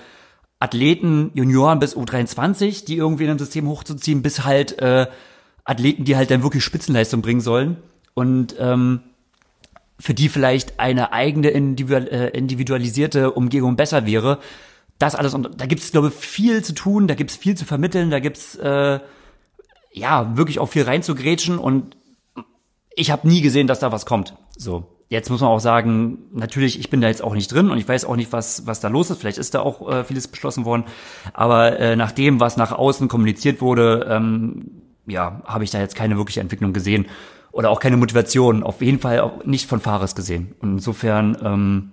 [0.59, 5.07] Athleten, Junioren bis U23, die irgendwie in einem System hochzuziehen, bis halt äh,
[5.65, 7.77] Athleten, die halt dann wirklich Spitzenleistung bringen sollen.
[8.13, 9.01] Und ähm,
[9.99, 14.39] für die vielleicht eine eigene äh, individualisierte Umgebung besser wäre.
[14.99, 17.55] Das alles und da gibt es, glaube ich, viel zu tun, da gibt es viel
[17.55, 18.99] zu vermitteln, da gibt's äh,
[19.91, 21.97] ja wirklich auch viel reinzugrätschen und
[22.95, 24.35] ich habe nie gesehen, dass da was kommt.
[24.57, 27.77] So, jetzt muss man auch sagen, natürlich, ich bin da jetzt auch nicht drin und
[27.77, 29.19] ich weiß auch nicht, was was da los ist.
[29.19, 30.85] Vielleicht ist da auch äh, vieles beschlossen worden,
[31.33, 35.95] aber äh, nach dem, was nach außen kommuniziert wurde, ähm, ja, habe ich da jetzt
[35.95, 37.07] keine wirkliche Entwicklung gesehen
[37.51, 38.63] oder auch keine Motivation.
[38.63, 40.55] Auf jeden Fall auch nicht von Fahrers gesehen.
[40.59, 41.91] Und insofern ähm,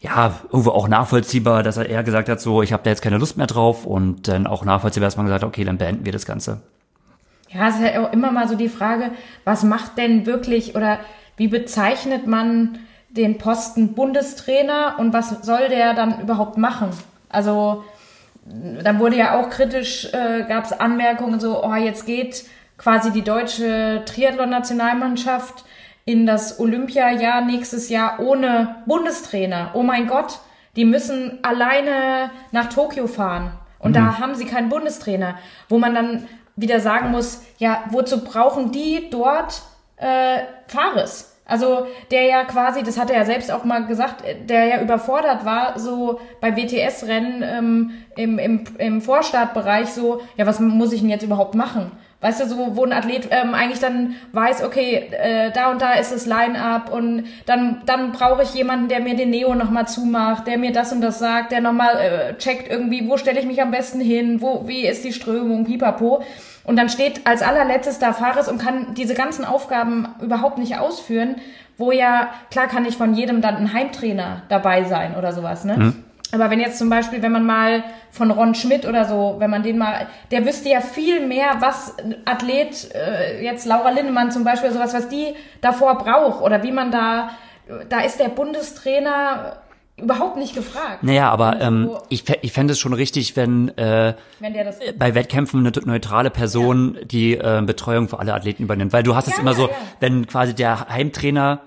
[0.00, 3.18] ja, irgendwo auch nachvollziehbar, dass er eher gesagt hat, so, ich habe da jetzt keine
[3.18, 6.12] Lust mehr drauf und dann auch nachvollziehbar, dass man gesagt hat, okay, dann beenden wir
[6.12, 6.60] das Ganze.
[7.50, 9.10] Ja, es ist ja auch immer mal so die Frage,
[9.44, 11.00] was macht denn wirklich oder
[11.36, 12.78] wie bezeichnet man
[13.10, 16.90] den Posten Bundestrainer und was soll der dann überhaupt machen?
[17.28, 17.84] Also,
[18.82, 22.44] dann wurde ja auch kritisch, äh, gab es Anmerkungen so, oh, jetzt geht
[22.76, 25.64] quasi die deutsche Triathlon-Nationalmannschaft
[26.04, 29.72] in das Olympiajahr nächstes Jahr ohne Bundestrainer.
[29.74, 30.38] Oh mein Gott,
[30.76, 33.52] die müssen alleine nach Tokio fahren.
[33.78, 35.36] Und da haben sie keinen Bundestrainer,
[35.68, 36.26] wo man dann
[36.56, 39.62] wieder sagen muss, ja, wozu brauchen die dort
[39.96, 41.37] äh, Fares?
[41.48, 45.46] Also der ja quasi, das hat er ja selbst auch mal gesagt, der ja überfordert
[45.46, 51.08] war, so bei WTS-Rennen ähm, im, im, im Vorstartbereich so, ja, was muss ich denn
[51.08, 51.90] jetzt überhaupt machen?
[52.20, 55.92] Weißt du, so wo ein Athlet ähm, eigentlich dann weiß, okay, äh, da und da
[55.92, 60.48] ist das Line-up und dann dann brauche ich jemanden, der mir den Neo nochmal zumacht,
[60.48, 63.62] der mir das und das sagt, der nochmal äh, checkt irgendwie, wo stelle ich mich
[63.62, 66.24] am besten hin, wo wie ist die Strömung, pipapo.
[66.68, 71.36] Und dann steht als allerletztes da Fares und kann diese ganzen Aufgaben überhaupt nicht ausführen,
[71.78, 75.94] wo ja, klar kann ich von jedem dann ein Heimtrainer dabei sein oder sowas, ne?
[76.30, 79.62] Aber wenn jetzt zum Beispiel, wenn man mal von Ron Schmidt oder so, wenn man
[79.62, 81.96] den mal, der wüsste ja viel mehr, was
[82.26, 86.90] Athlet, äh, jetzt Laura Lindemann zum Beispiel, sowas, was die davor braucht oder wie man
[86.90, 87.30] da,
[87.88, 89.56] da ist der Bundestrainer
[90.00, 91.02] überhaupt nicht gefragt.
[91.02, 95.14] Naja, aber ähm, So, ich, ich fände es schon richtig, wenn äh, wenn das, bei
[95.14, 98.92] Wettkämpfen eine neutrale Person die äh, Betreuung für alle Athleten übernimmt.
[98.92, 99.74] Weil du hast es Ja, immer ja, so, ja.
[100.00, 101.60] wenn quasi der Heimtrainer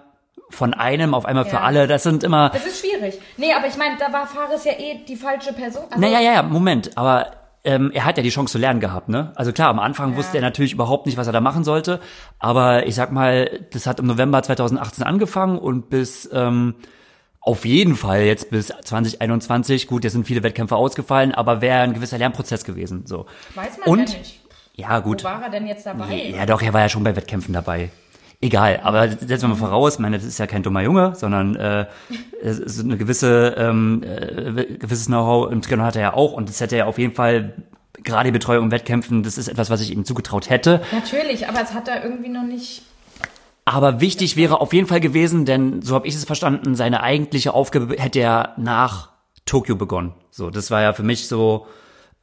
[0.50, 1.62] von einem auf einmal für Ja.
[1.62, 3.20] alle, das sind immer, das ist schwierig.
[3.38, 5.84] Nee, aber ich meine, da war Fares ja eh die falsche Person.
[5.90, 7.28] Also, naja, ja, ja, Moment, aber
[7.64, 9.32] ähm, er hat ja die Chance zu lernen gehabt, ne?
[9.36, 10.18] Also klar, am Anfang Ja.
[10.18, 12.00] wusste er natürlich überhaupt nicht, was er da machen sollte,
[12.40, 16.76] aber ich sag mal, das hat im November 2018 angefangen und bis ähm,
[17.42, 21.94] auf jeden Fall jetzt bis 2021, gut, jetzt sind viele Wettkämpfe ausgefallen, aber wäre ein
[21.94, 23.26] gewisser Lernprozess gewesen, so.
[23.56, 24.40] Weiß man Und ja nicht.
[24.76, 25.24] Ja, gut.
[25.24, 26.32] Wo war er denn jetzt dabei?
[26.36, 27.90] Ja, doch, er war ja schon bei Wettkämpfen dabei.
[28.44, 31.56] Egal, aber setzen wir mal voraus, ich meine, das ist ja kein dummer Junge, sondern
[31.56, 31.86] äh,
[32.42, 36.50] es ist eine gewisse ähm, äh, gewisses Know-how im Triathlon hat er ja auch und
[36.50, 37.54] das hätte er auf jeden Fall
[38.04, 40.82] gerade die Betreuung im Wettkämpfen, das ist etwas, was ich ihm zugetraut hätte.
[40.92, 42.82] Natürlich, aber es hat er irgendwie noch nicht.
[43.66, 47.54] Aber wichtig wäre auf jeden Fall gewesen, denn so habe ich es verstanden, seine eigentliche
[47.54, 49.10] Aufgabe hätte er nach
[49.46, 50.14] Tokio begonnen.
[50.32, 51.68] So, das war ja für mich so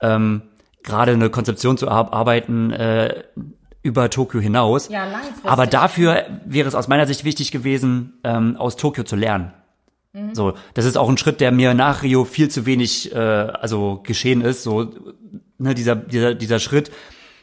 [0.00, 0.42] ähm,
[0.82, 3.22] gerade eine Konzeption zu ar- arbeiten äh,
[3.82, 4.88] über Tokio hinaus.
[4.88, 5.44] Ja, langfristig.
[5.50, 9.52] Aber dafür wäre es aus meiner Sicht wichtig gewesen, ähm, aus Tokio zu lernen.
[10.12, 10.34] Mhm.
[10.34, 14.00] So, das ist auch ein Schritt, der mir nach Rio viel zu wenig, äh, also
[14.02, 14.64] geschehen ist.
[14.64, 14.90] So,
[15.58, 16.90] ne, dieser, dieser, dieser Schritt.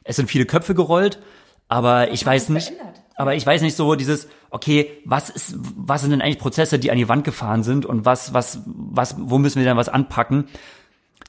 [0.03, 1.19] Es sind viele Köpfe gerollt,
[1.67, 3.01] aber ich weiß nicht, verändert.
[3.15, 6.91] Aber ich weiß nicht so dieses, okay, was ist, was sind denn eigentlich Prozesse, die
[6.91, 10.45] an die Wand gefahren sind und was, was, was, wo müssen wir denn was anpacken?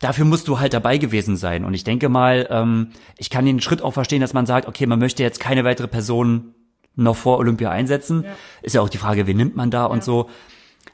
[0.01, 1.65] Dafür musst du halt dabei gewesen sein.
[1.65, 4.87] Und ich denke mal, ähm, ich kann den Schritt auch verstehen, dass man sagt, okay,
[4.87, 6.55] man möchte jetzt keine weitere Person
[6.97, 8.25] noch vor Olympia einsetzen.
[8.63, 10.29] Ist ja auch die Frage, wen nimmt man da und so.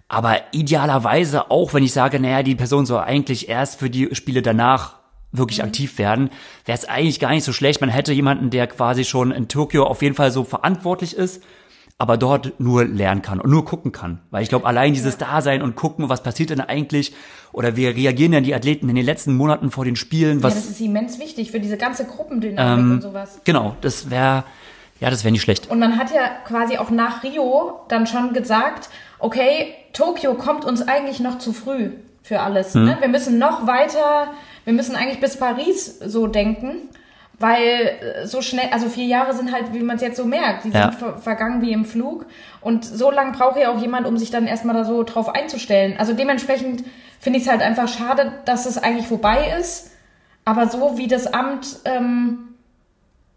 [0.08, 4.42] Aber idealerweise, auch wenn ich sage, naja, die Person soll eigentlich erst für die Spiele
[4.42, 5.01] danach
[5.32, 6.30] wirklich aktiv werden,
[6.64, 7.80] wäre es eigentlich gar nicht so schlecht.
[7.80, 11.42] Man hätte jemanden, der quasi schon in Tokio auf jeden Fall so verantwortlich ist,
[11.98, 14.20] aber dort nur lernen kann und nur gucken kann.
[14.30, 17.14] Weil ich glaube, allein dieses Dasein und gucken, was passiert denn eigentlich,
[17.52, 20.54] oder wie reagieren denn die Athleten in den letzten Monaten vor den Spielen, ja, was,
[20.54, 23.40] das ist immens wichtig für diese ganze Gruppendynamik Ähm, und sowas.
[23.44, 24.44] genau, das wäre,
[25.00, 25.70] ja, das wäre nicht schlecht.
[25.70, 30.86] Und man hat ja quasi auch nach Rio dann schon gesagt, okay, Tokio kommt uns
[30.86, 31.90] eigentlich noch zu früh
[32.22, 32.74] für alles.
[32.74, 32.84] Hm.
[32.84, 32.96] Ne?
[33.00, 34.28] Wir müssen noch weiter,
[34.64, 36.88] wir müssen eigentlich bis Paris so denken,
[37.38, 40.64] weil äh, so schnell, also vier Jahre sind halt, wie man es jetzt so merkt,
[40.64, 40.90] die Ja.
[40.90, 42.26] sind ver vergangen wie im Flug.
[42.60, 45.96] Und so lang braucht ja auch jemand, um sich dann erstmal da so drauf einzustellen.
[45.98, 46.84] Also dementsprechend
[47.18, 49.90] finde ich es halt einfach schade, dass es eigentlich vorbei ist.
[50.44, 52.48] Aber so wie das Amt ähm,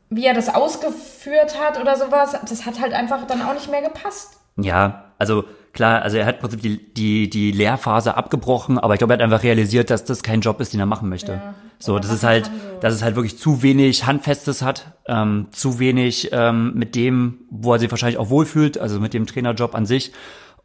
[0.09, 3.81] wie er das ausgeführt hat oder sowas, das hat halt einfach dann auch nicht mehr
[3.81, 4.37] gepasst.
[4.57, 5.43] Ja, also
[5.75, 9.17] klar, also er hat im Prinzip die, die, die Lehrphase abgebrochen, aber ich glaube, er
[9.17, 11.39] hat einfach realisiert, dass das kein Job ist, den er machen möchte.
[11.77, 12.51] so, oder das ist halt, so.
[12.79, 17.73] dass es halt wirklich zu wenig Handfestes hat, ähm, zu wenig ähm, mit dem, wo
[17.73, 20.11] er sich wahrscheinlich auch wohlfühlt, also mit dem Trainerjob an sich.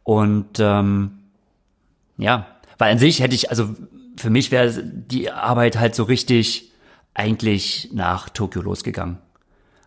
[0.03, 1.19] Und ähm,
[2.17, 2.47] ja,
[2.79, 3.69] weil an sich hätte ich, also
[4.17, 6.71] für mich wäre die Arbeit halt so richtig
[7.13, 9.17] eigentlich nach Tokio losgegangen.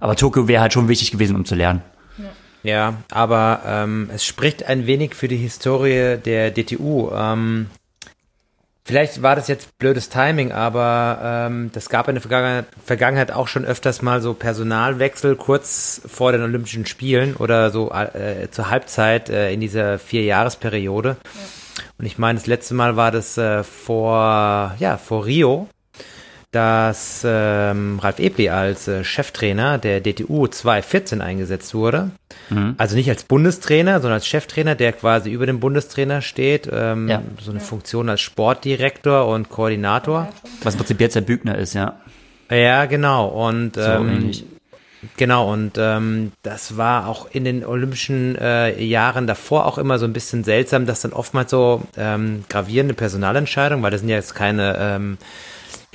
[0.00, 1.82] Aber Tokio wäre halt schon wichtig gewesen, um zu lernen.
[2.64, 7.10] Ja, aber ähm, es spricht ein wenig für die Historie der DTU.
[7.14, 7.68] Ähm,
[8.86, 13.48] vielleicht war das jetzt blödes Timing, aber ähm, das gab in der Vergangenheit, Vergangenheit auch
[13.48, 19.28] schon öfters mal so Personalwechsel kurz vor den Olympischen Spielen oder so äh, zur Halbzeit
[19.28, 21.18] äh, in dieser Vierjahresperiode.
[21.98, 25.68] Und ich meine, das letzte Mal war das äh, vor, ja, vor Rio,
[26.54, 32.10] dass ähm, Ralf Ebli als äh, Cheftrainer der DTU 2014 eingesetzt wurde.
[32.78, 36.68] Also nicht als Bundestrainer, sondern als Cheftrainer, der quasi über dem Bundestrainer steht.
[36.72, 37.22] Ähm, Ja.
[37.40, 40.28] So eine Funktion als Sportdirektor und Koordinator.
[40.62, 41.98] Was im Prinzip jetzt der Bügner ist, ja.
[42.50, 43.26] Ja, genau.
[43.26, 44.44] Und So ähm, ähnlich.
[45.16, 50.06] Genau, und ähm, das war auch in den olympischen äh, Jahren davor auch immer so
[50.06, 54.34] ein bisschen seltsam, dass dann oftmals so ähm, gravierende Personalentscheidungen, weil das sind ja jetzt
[54.34, 55.18] keine ähm,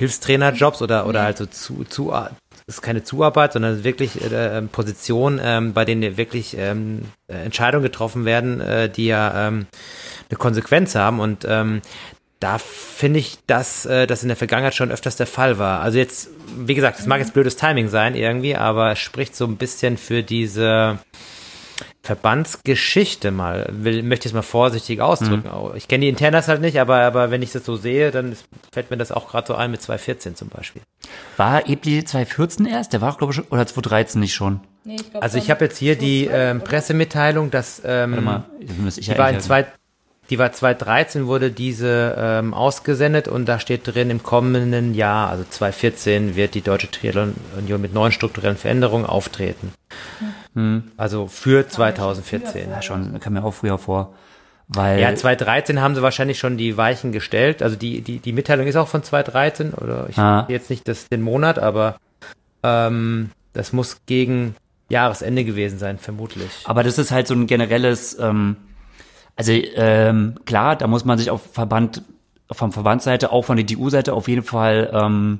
[0.00, 4.70] Hilfstrainerjobs oder, oder halt so zu, zu das ist keine Zuarbeit, sondern wirklich äh, ähm,
[4.70, 9.66] Positionen, ähm, bei denen wirklich ähm, äh, Entscheidungen getroffen werden, äh, die ja ähm,
[10.30, 11.20] eine Konsequenz haben.
[11.20, 11.82] Und ähm,
[12.38, 15.80] da finde ich, dass äh, das in der Vergangenheit schon öfters der Fall war.
[15.80, 19.44] Also jetzt, wie gesagt, es mag jetzt blödes Timing sein irgendwie, aber es spricht so
[19.44, 20.98] ein bisschen für diese
[22.02, 23.68] Verbandsgeschichte mal.
[23.70, 25.48] Will, möchte ich es mal vorsichtig ausdrücken.
[25.48, 25.76] Mhm.
[25.76, 28.46] Ich kenne die Internas halt nicht, aber, aber wenn ich das so sehe, dann ist,
[28.72, 30.82] fällt mir das auch gerade so ein mit 2014 zum Beispiel.
[31.36, 32.92] War Ebli 2014 erst?
[32.94, 34.60] Der war, glaube ich, schon, oder 2013 nicht schon?
[34.84, 36.64] Nee, ich glaub Also ich habe jetzt hier die 2012, ähm?
[36.64, 39.66] Pressemitteilung, dass ähm, Warte mal, die ja war in zwei,
[40.30, 45.44] die war 2013 wurde diese ähm, ausgesendet und da steht drin im kommenden Jahr, also
[45.48, 49.72] 2014 wird die Deutsche Triathlon Union mit neuen strukturellen Veränderungen auftreten.
[50.96, 52.70] Also für 2014.
[52.70, 54.14] Ja, schon, kam mir auch früher vor.
[54.68, 57.62] Weil, Ja, 2013 haben sie wahrscheinlich schon die Weichen gestellt.
[57.62, 60.42] Also die, die, die Mitteilung ist auch von 2013 oder ich Ah.
[60.42, 61.96] weiß jetzt nicht das, den Monat, aber
[62.62, 64.54] ähm, das muss gegen
[64.88, 66.50] Jahresende gewesen sein, vermutlich.
[66.64, 68.56] aber das ist halt so ein generelles, ähm,
[69.36, 72.02] also ähm, klar, da muss man sich auf Verband,
[72.50, 75.38] vom Verbandsseite, auch von der DU-Seite auf jeden Fall ähm,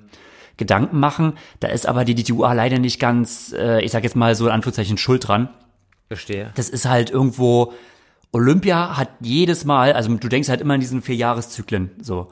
[0.60, 1.32] Gedanken machen.
[1.58, 4.52] Da ist aber die DTU leider nicht ganz, äh, ich sag jetzt mal so in
[4.52, 5.48] Anführungszeichen, schuld dran.
[6.06, 6.50] Verstehe.
[6.56, 7.72] das ist halt irgendwo,
[8.32, 12.28] Olympia hat jedes Mal, also du denkst halt immer in diesen vier Jahreszyklen so.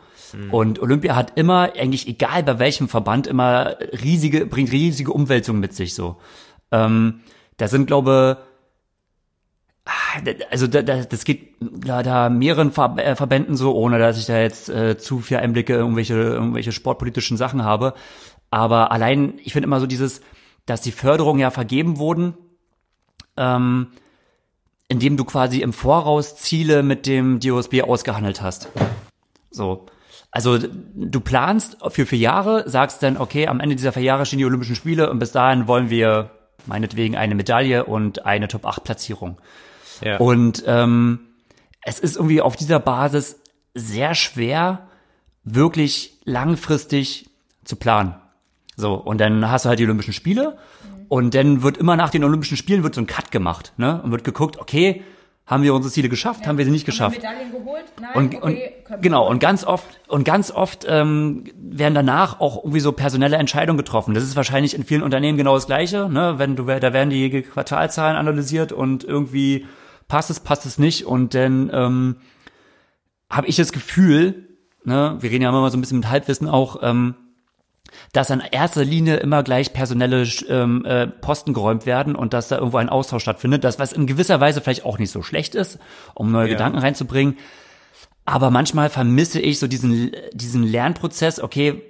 [0.51, 5.73] Und Olympia hat immer, eigentlich egal bei welchem Verband, immer riesige, bringt riesige Umwälzungen mit
[5.75, 6.17] sich so.
[6.71, 7.21] Ähm,
[7.57, 8.39] da sind, glaube
[10.51, 14.39] also da, da, das geht da, da mehreren äh, Verbänden so, ohne dass ich da
[14.39, 17.95] jetzt äh, zu viel Einblicke in irgendwelche, irgendwelche sportpolitischen Sachen habe.
[18.51, 20.21] Aber allein, ich finde immer so dieses,
[20.67, 22.35] dass die Förderungen ja vergeben wurden,
[23.37, 23.89] ähm,
[24.89, 28.69] indem du quasi im Voraus Ziele mit dem DOSB ausgehandelt hast.
[29.51, 29.87] So.
[30.31, 34.39] Also du planst für vier Jahre, sagst dann, okay, am Ende dieser vier Jahre stehen
[34.39, 36.31] die Olympischen Spiele und bis dahin wollen wir
[36.67, 39.39] meinetwegen eine Medaille und eine Top-8-Platzierung.
[40.03, 40.19] Ja.
[40.19, 41.21] Und ähm,
[41.83, 43.41] es ist irgendwie auf dieser Basis
[43.75, 44.89] sehr schwer,
[45.45, 47.31] wirklich langfristig
[47.65, 48.15] zu planen.
[48.77, 50.59] So, und dann hast du halt die Olympischen Spiele
[51.09, 54.01] und dann wird immer nach den Olympischen Spielen wird so ein Cut gemacht, ne?
[54.03, 55.03] Und wird geguckt, okay,
[55.49, 57.17] haben wir unsere Ziele geschafft, haben wir sie nicht geschafft.
[57.17, 57.85] Haben wir Medaillen geholt?
[57.99, 62.63] Nein, Und, okay, und genau, und ganz oft, und ganz oft ähm, werden danach auch
[62.63, 64.13] irgendwie so personelle Entscheidungen getroffen.
[64.13, 66.11] Das ist wahrscheinlich in vielen Unternehmen genau das Gleiche.
[66.11, 66.35] Ne?
[66.37, 69.67] Wenn du, da werden die Quartalzahlen analysiert und irgendwie
[70.09, 71.07] passt es, passt es nicht.
[71.07, 72.17] Und dann ähm,
[73.31, 74.49] habe ich das Gefühl,
[74.85, 77.15] ne, wir reden ja immer mal so ein bisschen mit Halbwissen auch, ähm,
[78.13, 82.59] dass in erster Linie immer gleich personelle ähm, äh, Posten geräumt werden und dass da
[82.59, 83.65] irgendwo ein Austausch stattfindet.
[83.65, 85.79] Das, was in gewisser Weise vielleicht auch nicht so schlecht ist,
[86.15, 86.53] um neue Ja.
[86.55, 87.39] Gedanken reinzubringen.
[88.27, 91.83] Aber manchmal vermisse ich so diesen, diesen Lernprozess, okay,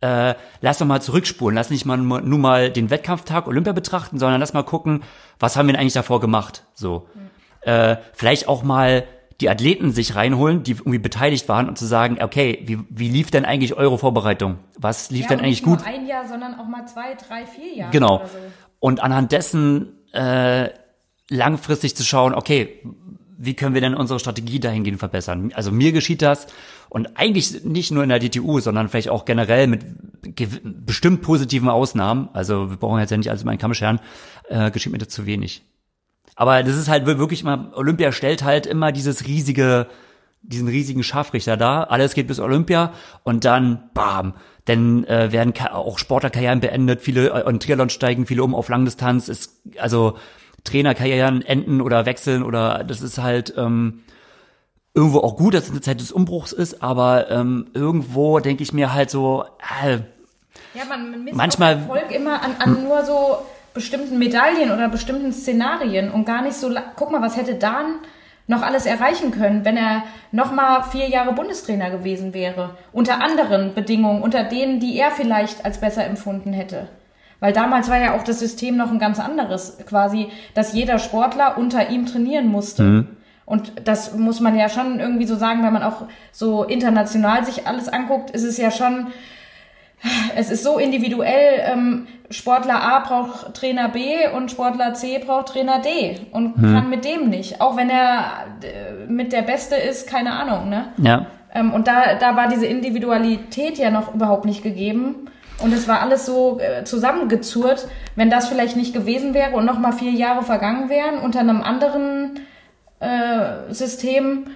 [0.00, 4.40] äh, lass doch mal zurückspulen, lass nicht mal nur mal den Wettkampftag Olympia betrachten, sondern
[4.40, 5.02] lass mal gucken,
[5.38, 7.06] was haben wir denn eigentlich davor gemacht, so.
[7.62, 9.04] Äh, vielleicht auch mal
[9.40, 13.30] die Athleten sich reinholen, die irgendwie beteiligt waren und zu sagen, okay, wie, wie lief
[13.30, 14.58] denn eigentlich eure Vorbereitung?
[14.78, 15.86] Was lief ja, denn eigentlich nicht nur gut?
[15.86, 18.22] ein Jahr, sondern auch mal zwei, drei, vier Jahre Genau.
[18.24, 18.38] so.
[18.78, 20.70] Und anhand dessen äh,
[21.28, 22.80] langfristig zu schauen, okay,
[23.36, 25.50] wie können wir denn unsere Strategie dahingehend verbessern?
[25.54, 26.46] Also mir geschieht das
[26.88, 29.84] und eigentlich nicht nur in der DTU, sondern vielleicht auch generell mit
[30.86, 32.28] bestimmt positiven Ausnahmen.
[32.32, 33.98] Also wir brauchen jetzt ja nicht alles über einen Kamm scheren,
[34.48, 35.62] äh, geschieht mir das zu wenig.
[36.42, 39.86] Aber das ist halt wirklich mal, Olympia stellt halt immer dieses riesige,
[40.42, 41.84] diesen riesigen Scharfrichter da.
[41.84, 44.34] Alles geht bis Olympia und dann, bam,
[44.64, 49.28] dann äh, werden auch Sportlerkarrieren beendet, viele äh, und Triathlon steigen viele um auf Langdistanz.
[49.28, 50.16] Ist, also
[50.64, 54.00] Trainerkarrieren enden oder wechseln oder das ist halt ähm,
[54.94, 58.72] irgendwo auch gut, dass es eine Zeit des Umbruchs ist, aber ähm, irgendwo denke ich
[58.72, 59.44] mir halt so,
[59.84, 59.98] äh,
[60.74, 63.38] Ja, man misst Manchmal- Erfolg immer an, an nur so
[63.74, 67.96] bestimmten Medaillen oder bestimmten Szenarien und gar nicht so, guck mal, was hätte Dan
[68.46, 72.76] noch alles erreichen können, wenn er noch mal vier Jahre Bundestrainer gewesen wäre.
[72.92, 76.88] Unter anderen Bedingungen, unter denen, die er vielleicht als besser empfunden hätte.
[77.40, 81.58] Weil damals war ja auch das System noch ein ganz anderes, quasi, dass jeder Sportler
[81.58, 83.06] unter ihm trainieren musste.
[83.44, 87.66] Und das muss man ja schon irgendwie so sagen, wenn man auch so international sich
[87.66, 89.08] alles anguckt, ist es ja schon,
[90.36, 95.80] es ist so individuell, ähm, Sportler A braucht Trainer B und Sportler C braucht Trainer
[95.80, 97.60] D und kann mit dem nicht.
[97.60, 100.92] Auch wenn er äh, mit der Beste ist, keine Ahnung, ne?
[100.96, 105.26] ja, Ähm, und da, da war diese Individualität ja noch überhaupt nicht gegeben.
[105.62, 107.86] Und es war alles so äh, zusammengezurrt.
[108.16, 111.62] Wenn das vielleicht nicht gewesen wäre und noch mal vier Jahre vergangen wären unter einem
[111.62, 112.40] anderen
[113.00, 114.46] äh, System,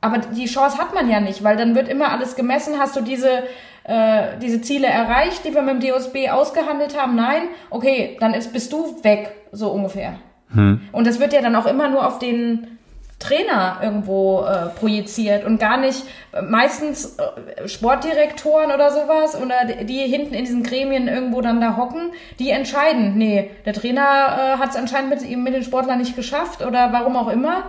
[0.00, 2.78] aber die Chance hat man ja nicht, weil dann wird immer alles gemessen.
[2.78, 3.44] Hast du diese,
[3.84, 7.16] äh, diese Ziele erreicht, die wir mit dem DOSB ausgehandelt haben?
[7.16, 7.42] Nein?
[7.70, 10.14] Okay, dann ist, bist du weg, so ungefähr.
[10.92, 12.74] Und das wird ja dann auch immer nur auf den
[13.18, 19.86] Trainer irgendwo äh, projiziert und gar nicht äh, meistens äh, Sportdirektoren oder sowas oder die,
[19.86, 24.58] die hinten in diesen Gremien irgendwo dann da hocken, die entscheiden, nee, der Trainer äh,
[24.58, 27.64] hat es anscheinend mit mit den Sportlern nicht geschafft oder warum auch immer.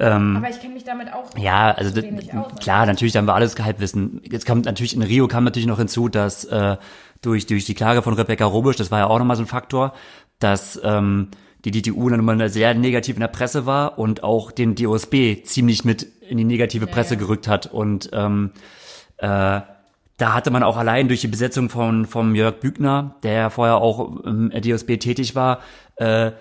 [0.00, 2.58] Ähm, Aber ich kenne mich damit auch Ja, also das, aus.
[2.60, 4.22] klar, natürlich haben wir alles Gehaltwissen.
[4.24, 6.76] Jetzt kommt natürlich in Rio kam natürlich noch hinzu, dass äh,
[7.20, 9.92] durch durch die Klage von Rebecca Robisch, das war ja auch nochmal so ein Faktor,
[10.38, 11.28] dass ähm,
[11.64, 15.84] die DTU dann immer sehr negativ in der Presse war und auch den DOSB ziemlich
[15.84, 17.20] mit in die negative Presse ja.
[17.20, 18.52] gerückt hat und ähm,
[19.18, 19.60] äh,
[20.20, 23.76] da hatte man auch allein durch die Besetzung von vom Jörg Bügner, der ja vorher
[23.76, 25.60] auch im DOSB tätig war,
[25.96, 26.32] äh,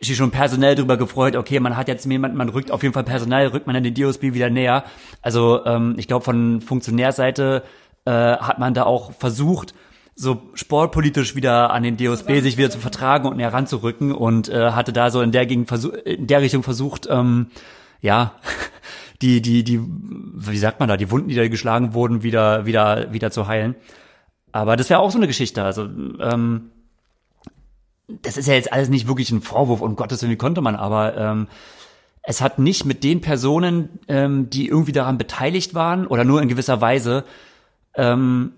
[0.00, 3.04] sich schon personell drüber gefreut, okay, man hat jetzt jemand, man rückt auf jeden Fall
[3.04, 4.84] personell, rückt man an den DOSB wieder näher.
[5.22, 7.62] Also ähm, ich glaube, von Funktionärseite
[8.04, 9.74] äh, hat man da auch versucht,
[10.14, 14.72] so sportpolitisch wieder an den DOSB sich wieder zu vertragen und näher ranzurücken und äh,
[14.72, 15.70] hatte da so in der Gegend
[16.04, 17.48] in der Richtung versucht, ähm,
[18.00, 18.34] ja,
[19.22, 23.12] die, die, die, wie sagt man da, die Wunden, die da geschlagen wurden, wieder, wieder,
[23.12, 23.76] wieder zu heilen.
[24.52, 25.62] Aber das wäre auch so eine Geschichte.
[25.62, 26.70] Also ähm,
[28.08, 30.76] das ist ja jetzt alles nicht wirklich ein Vorwurf, um Gottes Willen, wie konnte man,
[30.76, 31.48] aber ähm,
[32.22, 36.48] es hat nicht mit den Personen, ähm, die irgendwie daran beteiligt waren oder nur in
[36.48, 37.24] gewisser Weise
[37.94, 38.52] ähm,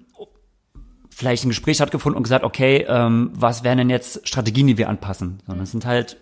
[1.11, 4.88] vielleicht ein Gespräch stattgefunden und gesagt, okay, ähm, was wären denn jetzt Strategien, die wir
[4.88, 5.40] anpassen?
[5.46, 6.16] Sondern es sind halt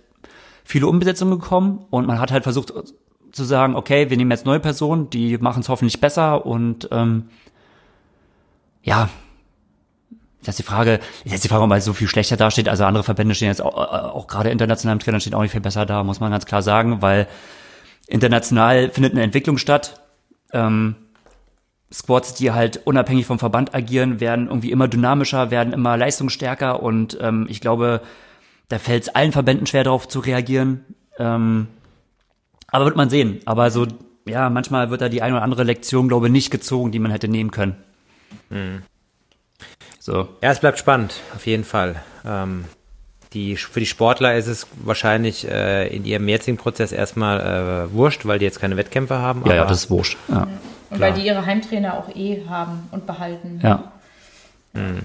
[0.65, 2.73] viele Umbesetzungen gekommen und man hat halt versucht
[3.31, 7.29] zu sagen, okay, wir nehmen jetzt neue Personen, die machen es hoffentlich besser und ähm,
[8.83, 9.09] ja,
[10.41, 12.69] das ist die Frage, ist jetzt die Frage, ob man so viel schlechter dasteht.
[12.69, 15.61] Also andere Verbände stehen jetzt auch, auch gerade international im Trainer stehen auch nicht viel
[15.61, 17.27] besser da, muss man ganz klar sagen, weil
[18.07, 20.01] international findet eine Entwicklung statt.
[20.53, 20.97] Ähm,
[21.93, 27.17] Squads, die halt unabhängig vom Verband agieren, werden irgendwie immer dynamischer, werden immer leistungsstärker und
[27.21, 28.03] ähm, ich glaube,
[28.69, 30.85] da fällt es allen Verbänden schwer darauf zu reagieren.
[31.19, 31.69] Ähm,
[32.69, 33.41] aber wird man sehen.
[33.45, 33.87] Aber so,
[34.27, 37.13] ja, manchmal wird da die eine oder andere Lektion, glaube ich, nicht gezogen, die man
[37.13, 37.77] hätte nehmen können.
[38.51, 38.83] Mhm.
[40.07, 40.29] So.
[40.41, 41.97] Ja, es bleibt spannend, auf jeden Fall.
[42.25, 42.67] Ähm,
[43.33, 48.25] die, für die Sportler ist es wahrscheinlich äh, in ihrem jetzigen Prozess erstmal äh, wurscht,
[48.25, 49.43] weil die jetzt keine Wettkämpfe haben.
[49.47, 50.17] Ja, ja, das ist wurscht.
[50.29, 50.43] Ja.
[50.91, 51.01] Und Klar.
[51.01, 53.59] weil die ihre Heimtrainer auch eh haben und behalten.
[53.65, 53.91] Ja.
[54.75, 55.01] Mhm.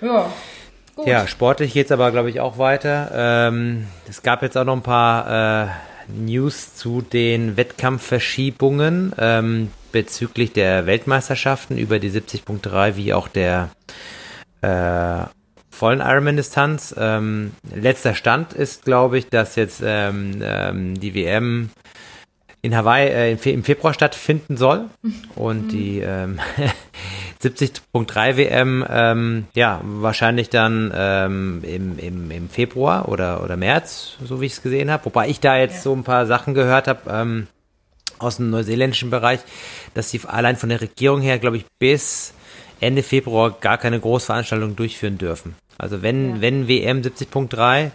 [0.00, 0.26] Ja.
[0.96, 1.06] Gut.
[1.06, 3.12] Ja, sportlich geht es aber, glaube ich, auch weiter.
[3.14, 5.68] Ähm, es gab jetzt auch noch ein paar äh,
[6.08, 13.70] News zu den Wettkampfverschiebungen ähm, bezüglich der Weltmeisterschaften über die 70.3 wie auch der
[14.62, 15.24] äh,
[15.70, 16.94] vollen Ironman-Distanz.
[16.98, 21.70] Ähm, letzter Stand ist, glaube ich, dass jetzt ähm, ähm, die WM
[22.62, 24.90] in Hawaii äh, im Februar stattfinden soll
[25.34, 25.68] und mhm.
[25.68, 26.40] die ähm,
[27.42, 34.40] 70.3 WM ähm, ja wahrscheinlich dann ähm, im, im, im Februar oder oder März, so
[34.40, 35.06] wie ich es gesehen habe.
[35.06, 35.82] Wobei ich da jetzt ja.
[35.82, 37.46] so ein paar Sachen gehört habe ähm,
[38.20, 39.40] aus dem neuseeländischen Bereich,
[39.94, 42.34] dass sie allein von der Regierung her, glaube ich, bis
[42.80, 45.54] Ende Februar gar keine Großveranstaltung durchführen dürfen.
[45.78, 46.40] Also wenn ja.
[46.40, 47.90] wenn WM 70.3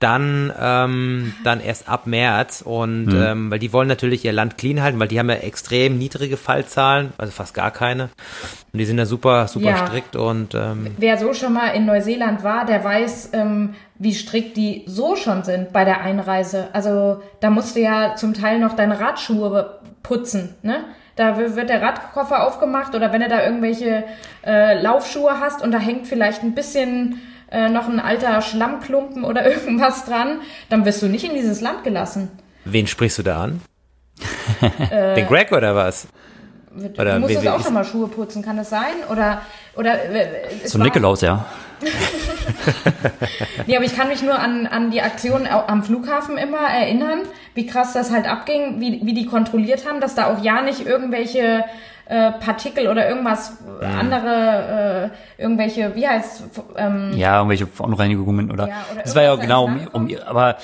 [0.00, 3.22] dann, ähm, dann erst ab März und mhm.
[3.22, 6.36] ähm, weil die wollen natürlich ihr Land clean halten, weil die haben ja extrem niedrige
[6.36, 8.10] Fallzahlen, also fast gar keine.
[8.72, 9.86] Und die sind ja super, super ja.
[9.86, 14.56] strikt und ähm, wer so schon mal in Neuseeland war, der weiß, ähm, wie strikt
[14.56, 16.68] die so schon sind bei der Einreise.
[16.72, 20.84] Also da musst du ja zum Teil noch deine Radschuhe putzen, ne?
[21.16, 24.02] Da wird der Radkoffer aufgemacht oder wenn du da irgendwelche
[24.44, 27.20] äh, Laufschuhe hast und da hängt vielleicht ein bisschen
[27.54, 31.84] äh, noch ein alter Schlammklumpen oder irgendwas dran, dann wirst du nicht in dieses Land
[31.84, 32.30] gelassen.
[32.64, 33.60] Wen sprichst du da an?
[34.90, 36.08] äh, Den Greg oder was?
[36.98, 38.94] Oder du musstest auch schon mal Schuhe putzen, kann das sein?
[39.08, 39.42] Oder,
[39.76, 39.96] oder
[40.64, 41.44] Zum Nikolaus, ja.
[43.66, 47.20] nee, aber ich kann mich nur an, an die Aktion am Flughafen immer erinnern,
[47.54, 50.84] wie krass das halt abging, wie, wie die kontrolliert haben, dass da auch ja nicht
[50.84, 51.64] irgendwelche
[52.06, 53.98] äh, Partikel oder irgendwas mhm.
[53.98, 56.44] andere, äh, irgendwelche, wie heißt
[56.76, 58.68] ähm, Ja, irgendwelche Verunreinigungen oder.
[58.68, 60.56] Ja, oder das war ja genau um, um, aber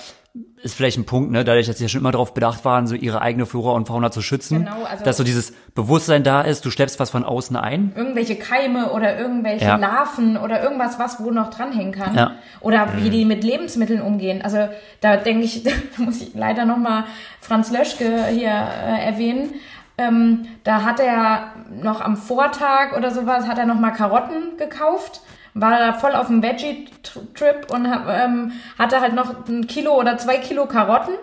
[0.62, 2.94] ist vielleicht ein Punkt, ne, dadurch, dass sie ja schon immer darauf bedacht waren, so
[2.94, 6.64] ihre eigene Flora und Fauna zu schützen, genau, also dass so dieses Bewusstsein da ist,
[6.64, 7.92] du schleppst was von außen ein.
[7.96, 9.76] Irgendwelche Keime oder irgendwelche ja.
[9.76, 12.14] Larven oder irgendwas, was wo noch dranhängen kann.
[12.14, 12.32] Ja.
[12.60, 13.04] Oder mhm.
[13.04, 14.42] wie die mit Lebensmitteln umgehen.
[14.42, 14.68] Also
[15.00, 17.04] da denke ich, da muss ich leider nochmal
[17.40, 19.54] Franz Löschke hier äh, erwähnen.
[20.00, 25.20] Ähm, da hat er noch am Vortag oder sowas, hat er noch mal Karotten gekauft,
[25.52, 30.38] war da voll auf dem Veggie-Trip und ähm, hatte halt noch ein Kilo oder zwei
[30.38, 31.14] Kilo Karotten.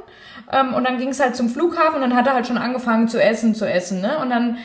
[0.51, 3.07] Ähm, und dann ging es halt zum Flughafen und dann hat er halt schon angefangen
[3.07, 3.99] zu essen, zu essen.
[3.99, 4.19] Ne?
[4.19, 4.57] Und dann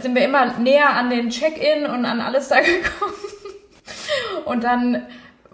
[0.00, 3.14] sind wir immer näher an den Check-in und an alles da gekommen.
[4.44, 5.02] Und dann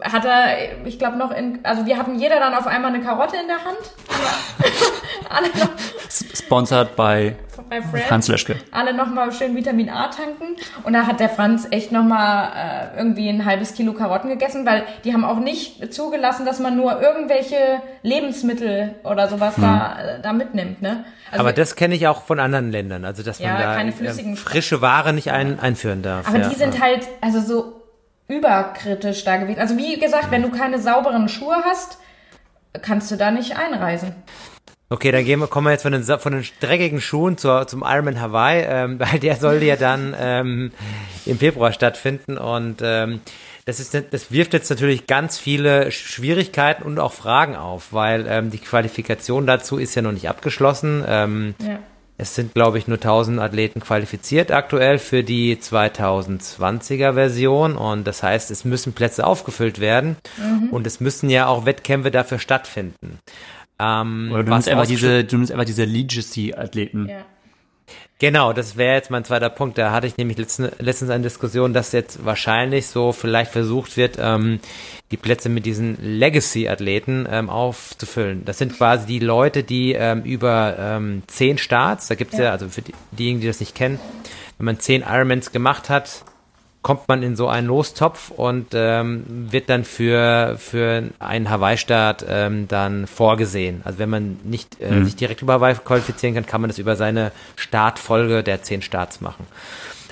[0.02, 3.36] hat er, ich glaube noch in, also wir hatten jeder dann auf einmal eine Karotte
[3.36, 3.78] in der Hand.
[5.30, 5.70] alle noch,
[6.08, 7.34] Sponsored by,
[7.80, 8.56] bei Franz Löschke.
[8.70, 10.56] Alle nochmal schön Vitamin A tanken.
[10.84, 14.84] Und da hat der Franz echt nochmal äh, irgendwie ein halbes Kilo Karotten gegessen, weil
[15.04, 17.56] die haben auch nicht zugelassen, dass man nur irgendwelche
[18.02, 19.62] Lebensmittel oder sowas hm.
[19.62, 20.82] da, äh, da mitnimmt.
[20.82, 21.04] Ne?
[21.30, 24.36] Also Aber das kenne ich auch von anderen Ländern, also dass ja, man da äh,
[24.36, 26.28] frische Ware nicht ein, einführen darf.
[26.28, 26.80] Aber ja, die sind ja.
[26.82, 27.82] halt, also so
[28.28, 29.60] überkritisch da gewesen.
[29.60, 31.98] Also wie gesagt, wenn du keine sauberen Schuhe hast,
[32.80, 34.14] kannst du da nicht einreisen.
[34.92, 37.82] Okay, dann gehen wir, kommen wir jetzt von den, von den dreckigen Schuhen zur, zum
[37.82, 40.70] Ironman Hawaii, ähm, weil der soll ja dann ähm,
[41.24, 43.20] im Februar stattfinden und ähm,
[43.64, 48.50] das, ist, das wirft jetzt natürlich ganz viele Schwierigkeiten und auch Fragen auf, weil ähm,
[48.50, 51.04] die Qualifikation dazu ist ja noch nicht abgeschlossen.
[51.08, 51.78] Ähm, ja.
[52.18, 58.22] Es sind, glaube ich, nur 1000 Athleten qualifiziert aktuell für die 2020er Version und das
[58.22, 60.68] heißt, es müssen Plätze aufgefüllt werden mhm.
[60.68, 63.18] und es müssen ja auch Wettkämpfe dafür stattfinden.
[63.78, 67.08] Ähm, Oder du nimmst einfach diese, du nimmst einfach diese Legacy-Athleten.
[67.08, 67.24] Ja.
[68.22, 69.78] Genau, das wäre jetzt mein zweiter Punkt.
[69.78, 74.16] Da hatte ich nämlich letztens, letztens eine Diskussion, dass jetzt wahrscheinlich so vielleicht versucht wird,
[74.20, 74.60] ähm,
[75.10, 78.44] die Plätze mit diesen Legacy-Athleten ähm, aufzufüllen.
[78.44, 82.44] Das sind quasi die Leute, die ähm, über ähm, zehn Starts, da gibt's ja.
[82.44, 83.98] ja, also für die, diejenigen, die das nicht kennen,
[84.56, 86.24] wenn man zehn Ironmans gemacht hat,
[86.82, 92.66] kommt man in so einen Lostopf und ähm, wird dann für, für einen Hawaii-Start ähm,
[92.68, 93.82] dann vorgesehen.
[93.84, 95.04] Also wenn man nicht äh, mhm.
[95.04, 99.20] sich direkt über Hawaii qualifizieren kann, kann man das über seine Startfolge der zehn Starts
[99.20, 99.46] machen.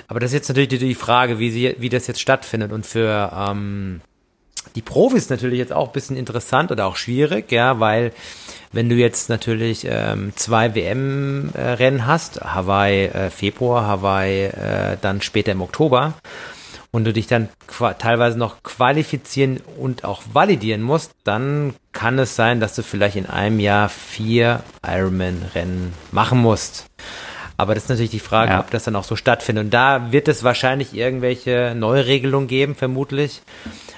[0.06, 2.72] Aber das ist jetzt natürlich die, die Frage, wie, sie, wie das jetzt stattfindet.
[2.72, 4.00] Und für, ähm,
[4.74, 8.12] die Profis natürlich jetzt auch ein bisschen interessant oder auch schwierig, ja, weil
[8.72, 15.52] wenn du jetzt natürlich ähm, zwei WM-Rennen hast, Hawaii äh, Februar, Hawaii äh, dann später
[15.52, 16.14] im Oktober,
[16.90, 17.48] und du dich dann
[17.98, 23.26] teilweise noch qualifizieren und auch validieren musst, dann kann es sein, dass du vielleicht in
[23.26, 26.86] einem Jahr vier Ironman-Rennen machen musst.
[27.56, 28.60] Aber das ist natürlich die Frage, ja.
[28.60, 29.66] ob das dann auch so stattfindet.
[29.66, 33.42] Und da wird es wahrscheinlich irgendwelche Neuregelungen geben, vermutlich,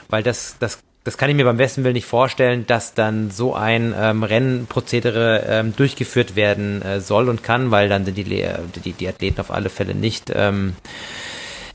[0.09, 3.55] weil das, das das kann ich mir beim besten Willen nicht vorstellen, dass dann so
[3.55, 8.93] ein ähm, Rennprozedere ähm, durchgeführt werden äh, soll und kann, weil dann sind die, die,
[8.93, 10.77] die Athleten auf alle Fälle nicht ähm,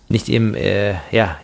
[0.10, 1.38] nicht im, äh, ja,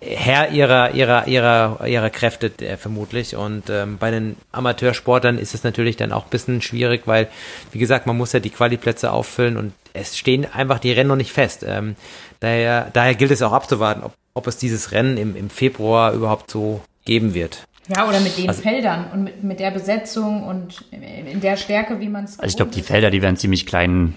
[0.00, 3.34] Herr ihrer, ihrer, ihrer, ihrer Kräfte äh, vermutlich.
[3.34, 7.28] Und ähm, bei den Amateursportlern ist es natürlich dann auch ein bisschen schwierig, weil,
[7.72, 11.16] wie gesagt, man muss ja die Qualiplätze auffüllen und es stehen einfach die Rennen noch
[11.16, 11.64] nicht fest.
[11.66, 11.96] Ähm,
[12.40, 16.50] daher, daher gilt es auch abzuwarten, ob, ob es dieses Rennen im, im Februar überhaupt
[16.50, 17.66] so geben wird.
[17.88, 22.00] Ja, oder mit den also, Feldern und mit, mit der Besetzung und in der Stärke,
[22.00, 22.38] wie man es.
[22.38, 24.14] Also ich glaube, die Felder, die werden ziemlich klein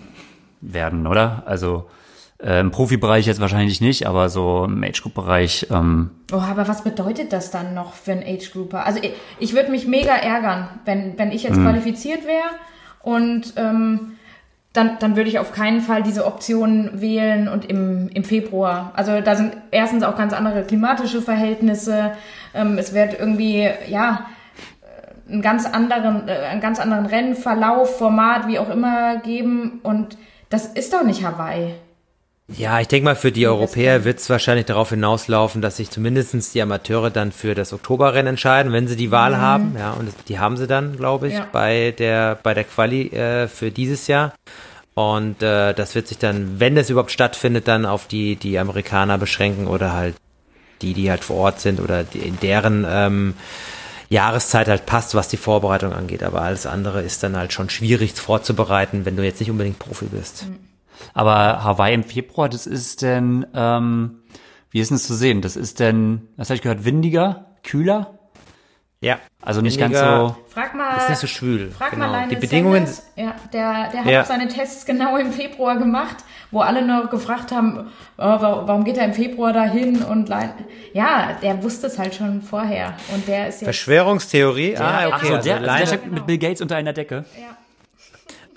[0.59, 1.43] werden, oder?
[1.45, 1.89] Also
[2.41, 5.67] äh, Im Profibereich jetzt wahrscheinlich nicht, aber so im Age-Group-Bereich.
[5.71, 8.85] Ähm oh, aber was bedeutet das dann noch für einen Age-Grouper?
[8.85, 11.63] Also ich, ich würde mich mega ärgern, wenn, wenn ich jetzt mhm.
[11.63, 12.49] qualifiziert wäre
[13.03, 14.13] und ähm,
[14.71, 18.93] dann, dann würde ich auf keinen Fall diese Option wählen und im, im Februar.
[18.95, 22.13] Also da sind erstens auch ganz andere klimatische Verhältnisse.
[22.53, 24.27] Ähm, es wird irgendwie, ja,
[25.27, 29.81] einen ganz anderen, äh, einen ganz anderen Rennverlauf, Format, wie auch immer geben.
[29.83, 30.17] Und
[30.49, 31.75] das ist doch nicht Hawaii.
[32.57, 36.51] Ja, ich denke mal, für die Europäer wird es wahrscheinlich darauf hinauslaufen, dass sich zumindestens
[36.51, 39.37] die Amateure dann für das Oktoberrennen entscheiden, wenn sie die Wahl mhm.
[39.37, 39.75] haben.
[39.77, 41.47] Ja, und die haben sie dann, glaube ich, ja.
[41.51, 44.33] bei der bei der Quali äh, für dieses Jahr.
[44.95, 49.17] Und äh, das wird sich dann, wenn es überhaupt stattfindet, dann auf die die Amerikaner
[49.17, 50.15] beschränken oder halt
[50.81, 53.33] die, die halt vor Ort sind oder die, in deren ähm,
[54.09, 56.23] Jahreszeit halt passt, was die Vorbereitung angeht.
[56.23, 60.05] Aber alles andere ist dann halt schon schwierig vorzubereiten, wenn du jetzt nicht unbedingt Profi
[60.05, 60.47] bist.
[60.47, 60.68] Mhm.
[61.13, 64.21] Aber Hawaii im Februar, das ist denn, ähm,
[64.71, 65.41] wie ist denn das zu sehen?
[65.41, 68.19] Das ist denn, was habe ich gehört, windiger, kühler?
[69.01, 69.19] Ja.
[69.41, 70.35] Also nicht ganz so.
[70.49, 70.97] Frag mal.
[70.97, 71.71] Ist nicht so schwül.
[71.71, 72.07] Frag genau.
[72.07, 72.85] mal Die Bedingungen.
[72.85, 73.11] Sanders.
[73.15, 74.25] Ja, der, der hat ja.
[74.25, 76.17] seine Tests genau im Februar gemacht,
[76.51, 80.29] wo alle noch gefragt haben, oh, warum geht er im Februar dahin und
[80.93, 83.63] ja, der wusste es halt schon vorher und der ist jetzt.
[83.63, 84.75] Verschwörungstheorie.
[84.75, 85.11] Ah, okay.
[85.13, 87.23] Ach so, der, also der, also der mit Bill Gates unter einer Decke.
[87.39, 87.55] Ja.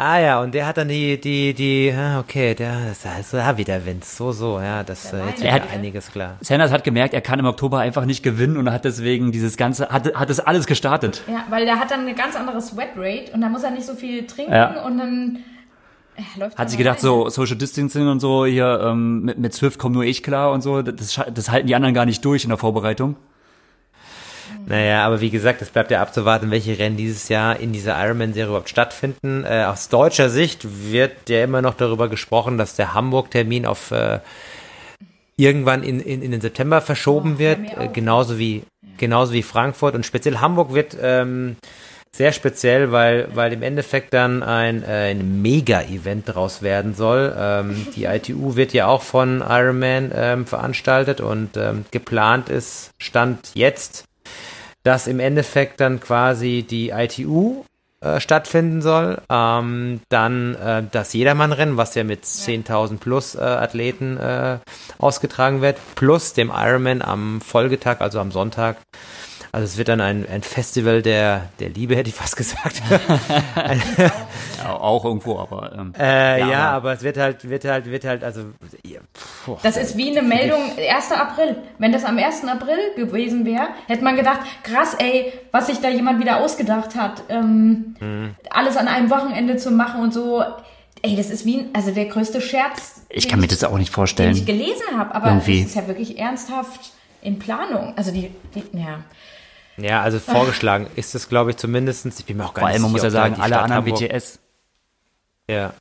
[0.05, 3.57] Ah ja, und der hat dann die, die, die, ah, okay, der ist also ja,
[3.57, 6.38] wieder Vince, so, so, ja, das äh, jetzt er hat einiges klar.
[6.40, 9.90] Sanders hat gemerkt, er kann im Oktober einfach nicht gewinnen und hat deswegen dieses ganze,
[9.90, 11.22] hat, hat das alles gestartet.
[11.28, 13.86] Ja, weil der hat dann eine ganz andere Sweat Rate und da muss er nicht
[13.86, 14.82] so viel trinken ja.
[14.84, 15.38] und dann
[16.36, 17.03] ja, hat sich gedacht, rein.
[17.03, 20.62] so Social Distancing und so, hier ähm, mit, mit Swift komme nur ich klar und
[20.62, 23.14] so, das, das halten die anderen gar nicht durch in der Vorbereitung.
[24.67, 28.49] Naja, aber wie gesagt, es bleibt ja abzuwarten, welche Rennen dieses Jahr in dieser Ironman-Serie
[28.49, 29.45] überhaupt stattfinden.
[29.45, 34.21] Äh, aus deutscher Sicht wird ja immer noch darüber gesprochen, dass der Hamburg-Termin auf äh,
[35.37, 38.63] irgendwann in, in, in den September verschoben oh, wird, äh, genauso wie
[38.99, 41.57] genauso wie Frankfurt und speziell Hamburg wird ähm,
[42.15, 47.35] sehr speziell, weil weil im Endeffekt dann ein, äh, ein Mega-Event daraus werden soll.
[47.37, 53.53] Ähm, die ITU wird ja auch von Ironman ähm, veranstaltet und ähm, geplant ist Stand
[53.55, 54.05] jetzt
[54.83, 57.64] dass im Endeffekt dann quasi die ITU
[58.03, 59.22] äh, stattfinden soll.
[59.30, 64.59] Ähm, dann äh, das Jedermannrennen, was ja mit 10.000 plus äh, Athleten äh,
[64.99, 68.78] ausgetragen wird, plus dem Ironman am Folgetag, also am Sonntag.
[69.55, 72.82] Also es wird dann ein, ein Festival der, der Liebe, hätte ich fast gesagt.
[74.59, 75.74] ja, auch irgendwo, aber.
[75.78, 78.44] Ähm, äh, ja, ja aber, aber, es wird halt, wird halt, wird halt, also.
[78.82, 79.00] Ja,
[79.44, 81.12] puh, das ist wie eine Meldung, 1.
[81.12, 81.57] April.
[81.76, 82.44] Wenn das am 1.
[82.44, 87.22] April gewesen wäre, hätte man gedacht, krass, ey, was sich da jemand wieder ausgedacht hat,
[87.28, 88.34] ähm, mhm.
[88.48, 90.42] alles an einem Wochenende zu machen und so.
[91.03, 93.03] Ey, das ist wie, also der größte Scherz.
[93.11, 94.32] Ich kann mir das auch nicht vorstellen.
[94.32, 97.92] Den ich gelesen habe, aber es ist ja wirklich ernsthaft in Planung.
[97.96, 99.00] Also die, die ja.
[99.77, 102.18] Ja, also vorgeschlagen ist es, glaube ich, zumindestens.
[102.20, 104.01] Ich bin mir auch gar Vor allem, man muss ja sagen, alle Stadt anderen Hamburg.
[104.01, 104.39] WTS.
[105.49, 105.75] Ja.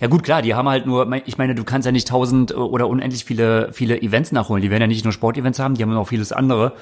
[0.00, 2.88] Ja gut, klar, die haben halt nur, ich meine, du kannst ja nicht tausend oder
[2.88, 4.60] unendlich viele, viele Events nachholen.
[4.60, 6.72] Die werden ja nicht nur Sportevents haben, die haben noch vieles andere.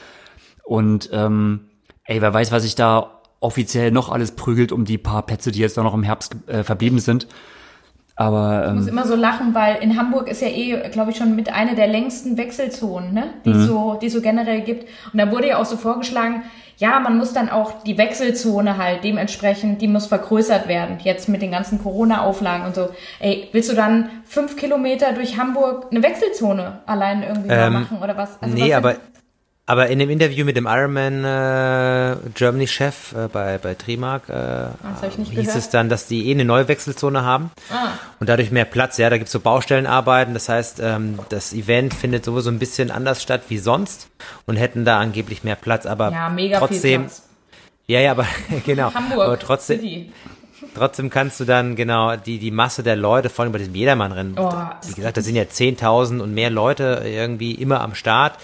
[0.65, 1.69] Und ähm,
[2.05, 5.59] ey, wer weiß, was sich da offiziell noch alles prügelt um die paar Plätze, die
[5.59, 7.27] jetzt da noch im Herbst äh, verblieben sind.
[8.21, 11.17] Aber, ähm, ich muss immer so lachen, weil in Hamburg ist ja eh, glaube ich,
[11.17, 13.31] schon mit einer der längsten Wechselzonen, ne?
[13.47, 13.67] die, mhm.
[13.67, 14.87] so, die so generell gibt.
[15.11, 16.43] Und da wurde ja auch so vorgeschlagen,
[16.77, 21.41] ja, man muss dann auch die Wechselzone halt dementsprechend, die muss vergrößert werden, jetzt mit
[21.41, 22.91] den ganzen Corona-Auflagen und so.
[23.21, 28.19] Ey, willst du dann fünf Kilometer durch Hamburg eine Wechselzone allein irgendwie ähm, machen oder
[28.19, 28.37] was?
[28.43, 28.97] Also nee, was aber
[29.71, 34.67] Aber in dem Interview mit dem Ironman äh, Germany Chef äh, bei bei Trimark äh,
[35.17, 35.57] hieß gehört.
[35.57, 37.91] es dann, dass die eh eine neue Wechselzone haben Ah.
[38.19, 38.99] und dadurch mehr Platz.
[38.99, 40.35] Ja, da gibt's so Baustellenarbeiten.
[40.35, 44.09] Das heißt, ähm, das Event findet sowieso ein bisschen anders statt wie sonst
[44.47, 45.87] und hätten da angeblich mehr Platz.
[45.87, 47.07] Aber Ja, mega trotzdem,
[47.87, 48.27] ja, ja, aber
[48.67, 48.93] genau.
[48.93, 49.21] Hamburg.
[49.27, 50.13] aber trotzdem, City.
[50.75, 54.35] Trotzdem kannst du dann genau die, die Masse der Leute, vor allem bei diesem Jedermann-Rennen,
[54.39, 54.53] Oh,
[54.87, 58.35] wie gesagt, da sind ja 10.000 und mehr Leute irgendwie immer am Start.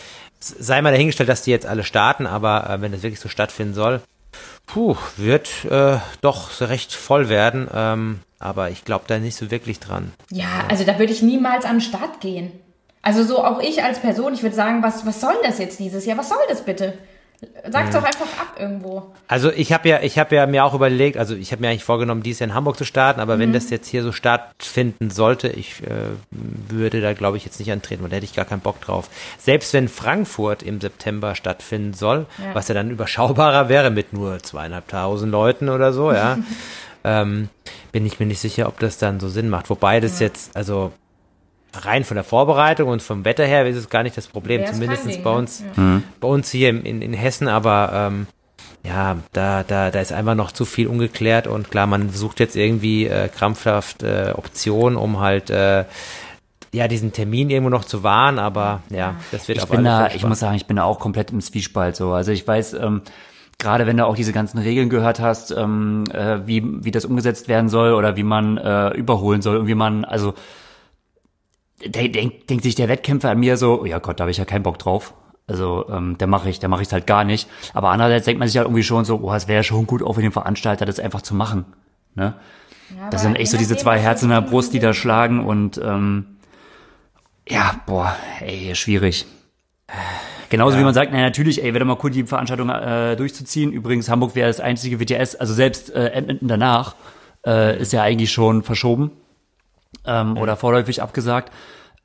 [0.49, 3.75] Sei mal dahingestellt, dass die jetzt alle starten, aber äh, wenn das wirklich so stattfinden
[3.75, 4.01] soll,
[4.67, 7.69] puh, wird äh, doch so recht voll werden.
[7.73, 10.13] Ähm, aber ich glaube da nicht so wirklich dran.
[10.31, 12.53] Ja, also da würde ich niemals an den Start gehen.
[13.03, 16.05] Also so auch ich als Person, ich würde sagen, was, was soll das jetzt dieses
[16.07, 16.19] Jahr?
[16.19, 16.99] Was soll das bitte?
[17.69, 19.13] Sag's doch einfach ab irgendwo.
[19.29, 21.85] Also ich habe ja, ich habe ja mir auch überlegt, also ich habe mir eigentlich
[21.85, 25.49] vorgenommen, dies Jahr in Hamburg zu starten, aber wenn das jetzt hier so stattfinden sollte,
[25.49, 25.91] ich äh,
[26.31, 29.11] würde da glaube ich jetzt nicht antreten, weil da hätte ich gar keinen Bock drauf.
[29.39, 32.55] Selbst wenn Frankfurt im September stattfinden soll, Ja.
[32.55, 36.39] was ja dann überschaubarer wäre mit nur zweieinhalbtausend Leuten oder so, ja,
[37.05, 37.49] ähm,
[37.93, 39.71] bin ich mir nicht sicher, ob das dann so Sinn macht.
[39.71, 40.93] Wobei das jetzt, also
[41.85, 44.71] rein von der Vorbereitung und vom Wetter her ist es gar nicht das Problem, Wär's
[44.71, 45.37] kein zumindest bei ne?
[45.37, 46.03] uns Ja.
[46.21, 48.27] bei uns hier in, in, in Hessen, aber ähm,
[48.85, 52.57] ja, da, da, da ist einfach noch zu viel ungeklärt und klar, man sucht jetzt
[52.57, 55.85] irgendwie äh, krampfhaft äh, Optionen, um halt äh,
[56.73, 60.09] ja diesen Termin irgendwo noch zu wahren, aber ja, das wird Ich auf bin da,
[60.09, 62.13] ich muss sagen, ich bin da auch komplett im Zwiespalt so.
[62.13, 63.03] Also ich weiß, ähm,
[63.59, 67.49] gerade wenn du auch diese ganzen Regeln gehört hast, ähm, äh, wie, wie das umgesetzt
[67.49, 70.35] werden soll oder wie man äh, überholen soll und wie man, also
[71.85, 74.45] denkt, denkt sich der Wettkämpfer an mir so, oh ja Gott, da habe ich ja
[74.45, 75.15] keinen Bock drauf.
[75.47, 77.49] Also ähm, da mache ich, da mache ich es halt gar nicht.
[77.73, 80.03] Aber andererseits denkt man sich halt irgendwie schon so, oh, es wäre ja schon gut,
[80.03, 81.67] auch für den Veranstalter das einfach zu machen.
[82.15, 82.35] Ne?
[82.97, 85.79] Ja, Das sind echt so diese zwei Herzen in der Brust, die da schlagen und
[85.79, 86.39] ähm,
[87.49, 89.27] ja, boah, ey, schwierig.
[90.49, 93.73] Genauso wie man sagt, na natürlich, ey, wäre doch mal cool, die Veranstaltung äh, durchzuziehen.
[93.73, 96.97] Übrigens, Hamburg wäre das einzige WTS, also selbst äh, Edmonton danach
[97.47, 99.13] äh, ist ja eigentlich schon verschoben
[100.07, 101.53] ähm, oder vorläufig abgesagt.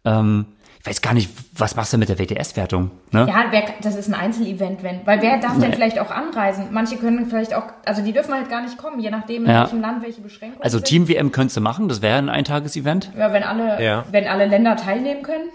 [0.06, 0.46] Ähm,
[0.80, 2.90] ich weiß gar nicht, was machst du mit der WTS-Wertung?
[3.12, 3.28] Ne?
[3.30, 5.06] Ja, wer, das ist ein Einzelevent, wenn.
[5.06, 6.70] Weil wer darf denn vielleicht auch anreisen?
[6.72, 9.62] Manche können vielleicht auch, also die dürfen halt gar nicht kommen, je nachdem, in Ja.
[9.62, 10.86] welchem Land welche Beschränkungen Also sind.
[10.88, 13.12] Team WM könntest du machen, das wäre ein Eintages-Event.
[13.16, 14.06] Ja, wenn alle, Ja.
[14.10, 15.50] wenn alle Länder teilnehmen können.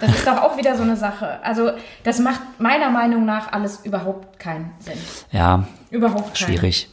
[0.00, 1.38] Das ist doch auch wieder so eine Sache.
[1.44, 1.72] Also,
[2.02, 4.98] das macht meiner Meinung nach alles überhaupt keinen Sinn.
[5.32, 6.36] Ja, Überhaupt keinen.
[6.36, 6.88] schwierig.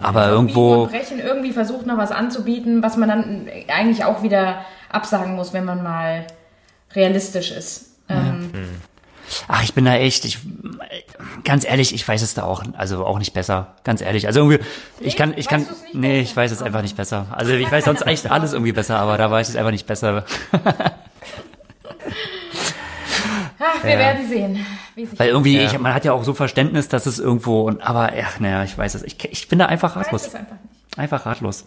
[0.00, 5.34] Aber irgendwo, Brechen irgendwie versucht noch was anzubieten, was man dann eigentlich auch wieder absagen
[5.36, 6.26] muss, wenn man mal
[6.94, 7.90] realistisch ist.
[8.08, 8.50] Ähm,
[9.48, 10.38] ach, ich bin da echt, ich,
[11.44, 13.74] ganz ehrlich, ich weiß es da auch, also auch nicht besser.
[13.84, 14.26] Ganz ehrlich.
[14.26, 14.60] Also irgendwie,
[15.00, 17.26] ich kann, ich kann, nee, ich weiß es einfach nicht besser.
[17.30, 19.86] Also ich weiß sonst echt alles irgendwie besser, aber da weiß ich es einfach nicht
[19.86, 20.24] besser.
[23.78, 24.66] ach, wir werden sehen.
[24.94, 25.66] Wie sich Weil irgendwie, Ja.
[25.66, 28.76] ich, man hat ja auch so Verständnis, dass es irgendwo, und, aber, ja, naja, ich
[28.76, 29.02] weiß es.
[29.02, 30.34] Ich, ich bin da einfach Ich weiß ratlos.
[30.34, 30.98] einfach nicht.
[30.98, 31.64] Einfach ratlos.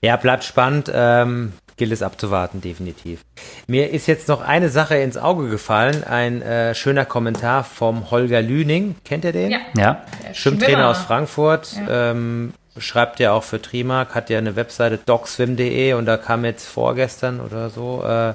[0.00, 0.90] Ja, bleibt spannend.
[0.94, 3.20] Ähm, gilt es abzuwarten, definitiv.
[3.68, 6.02] Mir ist jetzt noch eine Sache ins Auge gefallen.
[6.04, 8.96] Ein äh, schöner Kommentar vom Holger Lüning.
[9.04, 9.50] Kennt ihr den?
[9.52, 9.58] Ja.
[9.76, 10.02] Ja?
[10.32, 11.76] Schwimmtrainer aus Frankfurt.
[11.88, 16.66] Ähm, schreibt ja auch für Trimark, hat ja eine Webseite docswim.de und da kam jetzt
[16.66, 18.34] vorgestern oder so äh,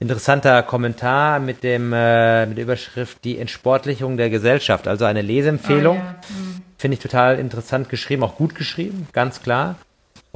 [0.00, 5.98] interessanter Kommentar mit dem äh, mit der Überschrift die Entsportlichung der Gesellschaft, also eine Leseempfehlung.
[5.98, 6.28] Ah, ja.
[6.28, 6.62] Hm.
[6.78, 9.76] Finde ich total interessant geschrieben, auch gut geschrieben, ganz klar.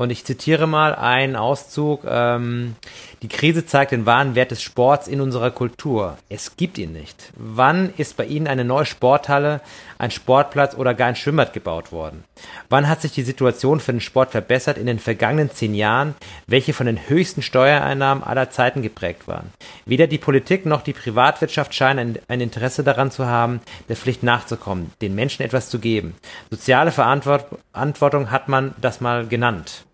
[0.02, 2.02] Und ich zitiere mal einen Auszug.
[2.08, 2.74] Ähm,
[3.22, 6.18] die Krise zeigt den wahren Wert des Sports in unserer Kultur.
[6.28, 7.32] Es gibt ihn nicht.
[7.36, 9.60] Wann ist bei Ihnen eine neue Sporthalle,
[9.98, 12.24] ein Sportplatz oder gar ein Schwimmbad gebaut worden?
[12.68, 16.16] Wann hat sich die Situation für den Sport verbessert in den vergangenen zehn Jahren,
[16.48, 19.52] welche von den höchsten Steuereinnahmen aller Zeiten geprägt waren?
[19.86, 24.90] Weder die Politik noch die Privatwirtschaft scheinen ein, Interesse daran zu haben, der Pflicht nachzukommen,
[25.00, 26.16] den Menschen etwas zu geben.
[26.50, 29.84] Soziale Verantwort Verantwortung hat man das mal genannt.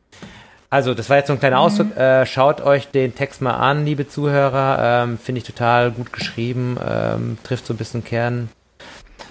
[0.71, 1.97] Also, das war jetzt so ein kleiner Ausdruck.
[1.97, 5.05] Äh, schaut euch den Text mal an, liebe Zuhörer.
[5.05, 6.77] Ähm, Finde ich total gut geschrieben.
[6.87, 8.51] Ähm, trifft so ein bisschen Kern.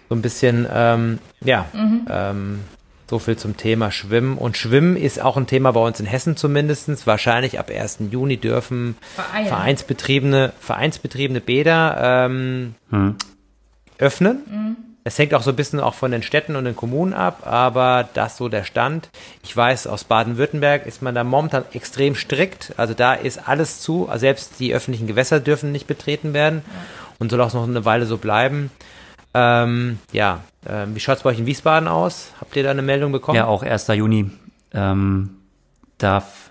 [0.09, 1.65] So ein bisschen, ähm, ja,
[2.09, 2.61] ähm,
[3.09, 4.37] so viel zum Thema Schwimmen.
[4.37, 7.05] Und Schwimmen ist auch ein Thema bei uns in Hessen zumindestens.
[7.05, 7.99] Wahrscheinlich ab 1.
[8.09, 9.47] Juni dürfen Vereine.
[9.47, 12.75] vereinsbetriebene, vereinsbetriebene Bäder ähm,
[13.99, 14.77] öffnen.
[15.07, 18.09] Es hängt auch so ein bisschen auch von den Städten und den Kommunen ab, aber
[18.13, 19.09] das so der Stand.
[19.41, 22.73] Ich weiß, aus Baden-Württemberg ist man da momentan extrem strikt.
[22.75, 24.09] Also da ist alles zu.
[24.09, 26.61] Also selbst die öffentlichen Gewässer dürfen nicht betreten werden
[27.19, 28.69] und soll auch noch eine Weile so bleiben.
[29.33, 32.33] Ähm, ja, ähm, wie schaut's bei euch in Wiesbaden aus?
[32.41, 33.37] Habt ihr da eine Meldung bekommen?
[33.37, 33.87] Ja, auch 1.
[33.87, 34.29] Juni
[34.73, 35.37] ähm,
[35.99, 36.46] darf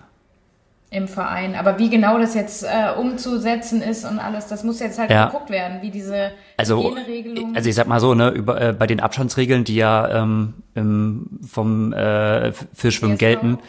[0.97, 1.55] im Verein.
[1.55, 5.27] Aber wie genau das jetzt äh, umzusetzen ist und alles, das muss jetzt halt Ja.
[5.27, 7.55] geguckt werden, wie diese Also, Hygieneregelung.
[7.55, 11.39] also ich sag mal so, ne, über, äh, bei den Abstandsregeln, die ja ähm, im,
[11.47, 13.59] vom äh, für Schwimmen DSV, gelten,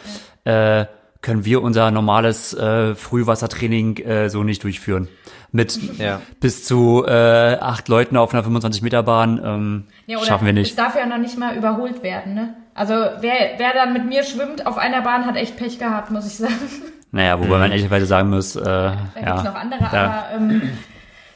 [0.45, 0.87] äh,
[1.21, 5.09] können wir unser normales äh, Frühwassertraining äh, so nicht durchführen.
[5.51, 6.21] Mit Ja.
[6.41, 10.59] bis zu äh, acht Leuten auf einer 25 Meter Bahn ähm, Ja, schaffen wir Es
[10.59, 10.79] nicht.
[10.79, 12.55] darf ja noch nicht mal überholt werden, ne?
[12.75, 16.27] Also wer, wer dann mit mir schwimmt auf einer Bahn, hat echt Pech gehabt, muss
[16.27, 16.53] ich sagen.
[17.11, 20.63] Naja, wobei man ehrlicherweise sagen muss, äh, Da ja, noch andere, da- aber ähm,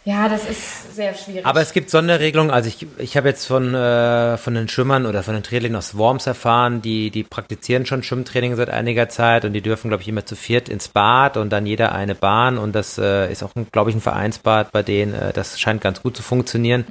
[0.05, 1.47] ja, das ist sehr schwierig.
[1.47, 2.51] Aber es gibt Sonderregelungen.
[2.51, 5.97] Also ich, ich habe jetzt von, äh, von den Schwimmern oder von den Triathleten aus
[5.97, 10.09] Worms erfahren, die, die praktizieren schon Schwimmtraining seit einiger Zeit und die dürfen, glaube ich,
[10.09, 13.53] immer zu viert ins Bad und dann jeder eine Bahn und das äh, ist auch,
[13.71, 16.85] glaube ich, ein Vereinsbad, bei denen äh, das scheint ganz gut zu funktionieren.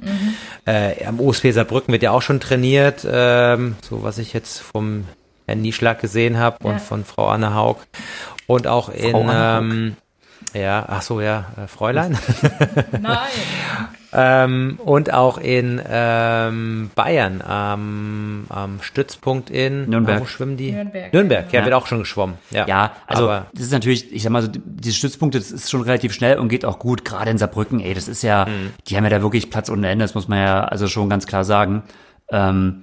[0.64, 5.04] Äh, am OSP Saarbrücken wird ja auch schon trainiert, ähm, so was ich jetzt vom
[5.46, 6.78] Herrn Nieschlag gesehen habe und Ja.
[6.78, 7.76] von Frau Anne Haug
[8.46, 9.96] und auch in ähm,
[10.54, 12.18] ja, ach so, ja, äh, Fräulein.
[13.00, 13.18] Nein.
[14.14, 20.20] Ähm, und auch in ähm, Bayern am, am Stützpunkt in Nürnberg.
[20.20, 20.72] Wo schwimmen die?
[20.72, 21.12] Nürnberg.
[21.14, 21.64] Nürnberg, ja, Ja.
[21.64, 22.36] wird auch schon geschwommen.
[22.50, 25.70] Ja, Ja, also Aber, das ist natürlich, ich sag mal so, diese Stützpunkte, das ist
[25.70, 28.72] schon relativ schnell und geht auch gut, gerade in Saarbrücken, ey, das ist ja, Mhm.
[28.86, 31.26] die haben ja da wirklich Platz ohne Ende, das muss man ja also schon ganz
[31.26, 31.82] klar sagen.
[32.30, 32.82] Ähm,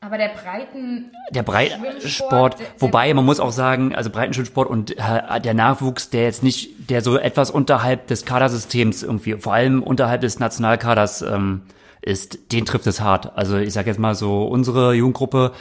[0.00, 5.54] Aber der breiten der Breitensport, wobei man muss auch sagen, also Breitenschwimmsport und äh, der
[5.54, 10.38] Nachwuchs, der jetzt nicht, der so etwas unterhalb des Kadersystems irgendwie, vor allem unterhalb des
[10.38, 11.62] Nationalkaders ähm,
[12.02, 13.36] ist, den trifft es hart.
[13.36, 15.52] Also ich sag jetzt mal so, unsere Jugendgruppe,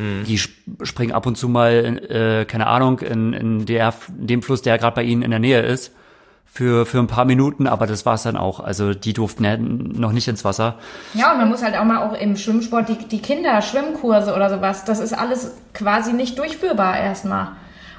[0.00, 4.26] die sp- springen ab und zu mal, in, äh, keine Ahnung, in, in, der, in
[4.26, 5.92] dem Fluss, der gerade bei ihnen in der Nähe ist,
[6.54, 8.60] für, für ein paar Minuten, aber das war's dann auch.
[8.60, 10.76] Also die durften ja noch nicht ins Wasser.
[11.12, 14.84] Ja, und man muss halt auch mal auch im Schwimmsport die, die Kinderschwimmkurse oder sowas,
[14.84, 17.48] das ist alles quasi nicht durchführbar erstmal.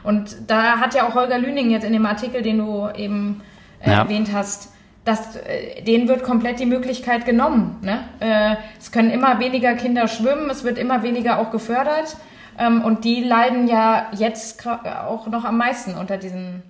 [0.03, 3.41] Und da hat ja auch Holger Lüning jetzt in dem Artikel, den du eben
[3.81, 4.03] äh, Ja.
[4.03, 4.71] erwähnt hast,
[5.03, 7.75] dass äh, denen wird komplett die Möglichkeit genommen.
[7.81, 7.99] Ne?
[8.21, 12.15] Äh, es können immer weniger Kinder schwimmen, es wird immer weniger auch gefördert.
[12.57, 16.63] Ähm, und die leiden ja jetzt auch noch am meisten unter diesen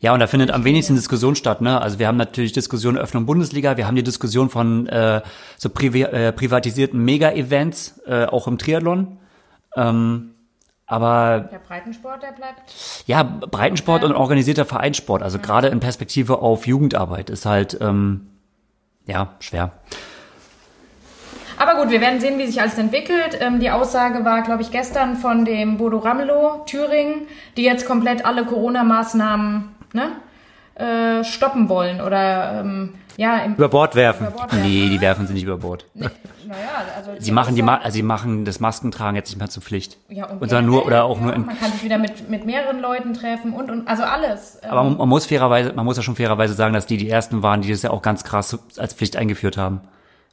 [0.00, 1.60] Ja, und da findet am wenigsten Diskussion statt.
[1.60, 1.80] Ne?
[1.80, 5.22] Also wir haben natürlich Diskussion Öffnung Bundesliga, wir haben die Diskussion von äh,
[5.56, 9.18] so privi äh, privatisierten Mega-Events, äh, auch im Triathlon.
[9.76, 10.34] Ähm,
[10.86, 12.62] aber der Breitensport, der bleibt
[13.06, 18.28] ja, Breitensport und organisierter Vereinssport, also gerade in Perspektive auf Jugendarbeit, ist halt ähm,
[19.06, 19.72] ja schwer.
[21.58, 23.36] Aber gut, wir werden sehen, wie sich alles entwickelt.
[23.40, 27.26] Ähm, die Aussage war, glaube ich, gestern von dem Bodo Ramelow, Thüringen,
[27.56, 30.12] die jetzt komplett alle Corona-Maßnahmen ne,
[30.74, 34.28] äh, stoppen wollen oder ähm, ja, im über Bord werfen.
[34.28, 34.68] über Bord werfen.
[34.70, 35.86] Nee, die werfen sie nicht über Bord.
[35.94, 36.14] Naja,
[36.96, 39.98] also Sie machen die, Ma also sie machen das Maskentragen jetzt nicht mehr zur Pflicht.
[40.08, 42.30] ja, und und dann nur oder auch ja, nur in, Man kann sich wieder mit,
[42.30, 44.60] mit mehreren Leuten treffen und, und also alles.
[44.62, 47.10] Ähm, aber man, man muss fairerweise, man muss ja schon fairerweise sagen, dass die die
[47.10, 49.80] ersten waren, die das ja auch ganz krass als Pflicht eingeführt haben.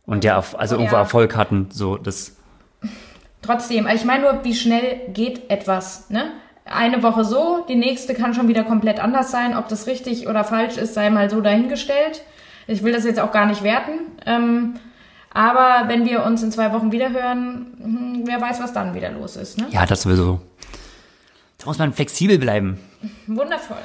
[0.06, 1.02] Und ja, also irgendwo ja.
[1.02, 2.36] Erfolg hatten, so das.
[3.42, 6.32] Trotzdem, ich meine nur, wie schnell geht etwas, ne?
[6.66, 9.56] Eine Woche so, die nächste kann schon wieder komplett anders sein.
[9.56, 12.24] Ob das richtig oder falsch ist, sei mal so dahingestellt.
[12.68, 14.00] Ich will das jetzt auch gar nicht werten.
[14.26, 14.74] Ähm,
[15.30, 19.12] aber wenn wir uns in zwei Wochen wieder hören, hm, wer weiß, was dann wieder
[19.12, 19.68] los ist, ne?
[19.70, 20.42] Ja, das sowieso.
[21.60, 22.80] Da muss man flexibel bleiben.
[23.28, 23.78] Wundervoll.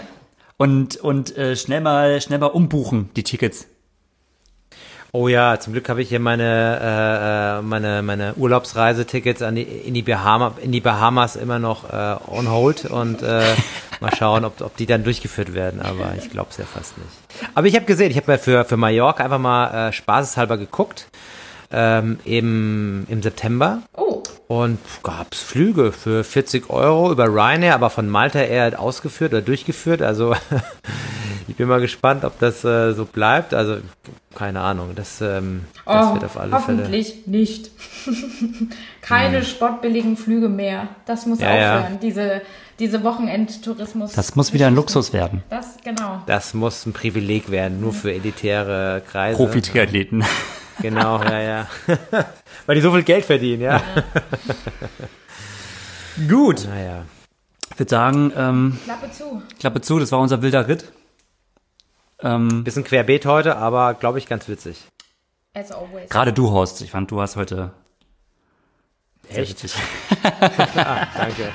[0.57, 3.66] Und, und äh, schnell mal schnell mal umbuchen, die Tickets.
[5.12, 9.62] Oh ja, zum Glück habe ich hier meine, äh, äh, meine, meine Urlaubsreisetickets an die,
[9.62, 13.43] in, die Bahama, in die Bahamas immer noch äh, on hold und äh,
[14.01, 17.11] mal schauen, ob, ob die dann durchgeführt werden, aber ich glaube es ja fast nicht.
[17.57, 21.09] Aber ich habe gesehen, ich habe mal für, für Mallorca einfach mal äh, spaßeshalber geguckt,
[21.73, 24.20] ähm, im, im September Oh,
[24.51, 30.02] und gab's Flüge für 40 Euro über Ryanair, aber von Malta Air ausgeführt oder durchgeführt.
[30.02, 30.35] Also
[31.47, 33.55] ich bin mal gespannt, ob das äh, so bleibt.
[33.55, 33.77] Also
[34.35, 36.62] keine Ahnung, das, ähm, das oh wird auf alle Fälle.
[36.62, 37.70] hoffentlich nicht.
[39.02, 40.89] Keine spottbilligen Flüge mehr.
[41.06, 41.78] Das muss Ja, ja.
[41.78, 42.01] aufhören.
[42.01, 42.43] Diese,
[42.81, 44.14] diese Wochenendtourismus.
[44.14, 45.44] Das muss wieder ein Luxus werden.
[45.48, 46.22] Das, genau.
[46.27, 49.36] Das muss ein Privileg werden, nur für elitäre Kreise.
[49.36, 50.24] Profi-Triathleten.
[50.82, 51.66] Genau, ja, ja.
[52.71, 53.83] Weil die so viel Geld verdienen, ja.
[56.29, 56.69] Gut.
[56.69, 57.05] Naja.
[57.73, 59.43] Ich würde sagen, ähm, Klappe zu.
[59.59, 60.85] Klappe zu, das war unser wilder Ritt.
[62.21, 64.87] Ähm, Bisschen querbeet heute, aber glaube ich ganz witzig.
[65.53, 66.09] As always.
[66.11, 66.81] Gerade du, Horst.
[66.83, 67.73] Ich fand, du hast heute
[69.29, 69.51] Echt?
[69.51, 69.75] witzig.
[70.23, 71.53] Danke.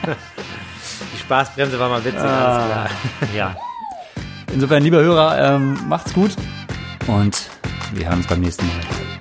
[1.13, 2.89] Die Spaßbremse war mal witzig, alles klar.
[3.33, 3.55] Ja.
[4.51, 6.35] Insofern, lieber Hörer, ähm, macht's gut
[7.07, 7.49] und
[7.93, 9.14] wir hören uns beim nächsten Mal.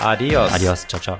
[0.00, 0.52] Adios.
[0.52, 0.84] Adios.
[0.86, 1.18] Ciao, ciao.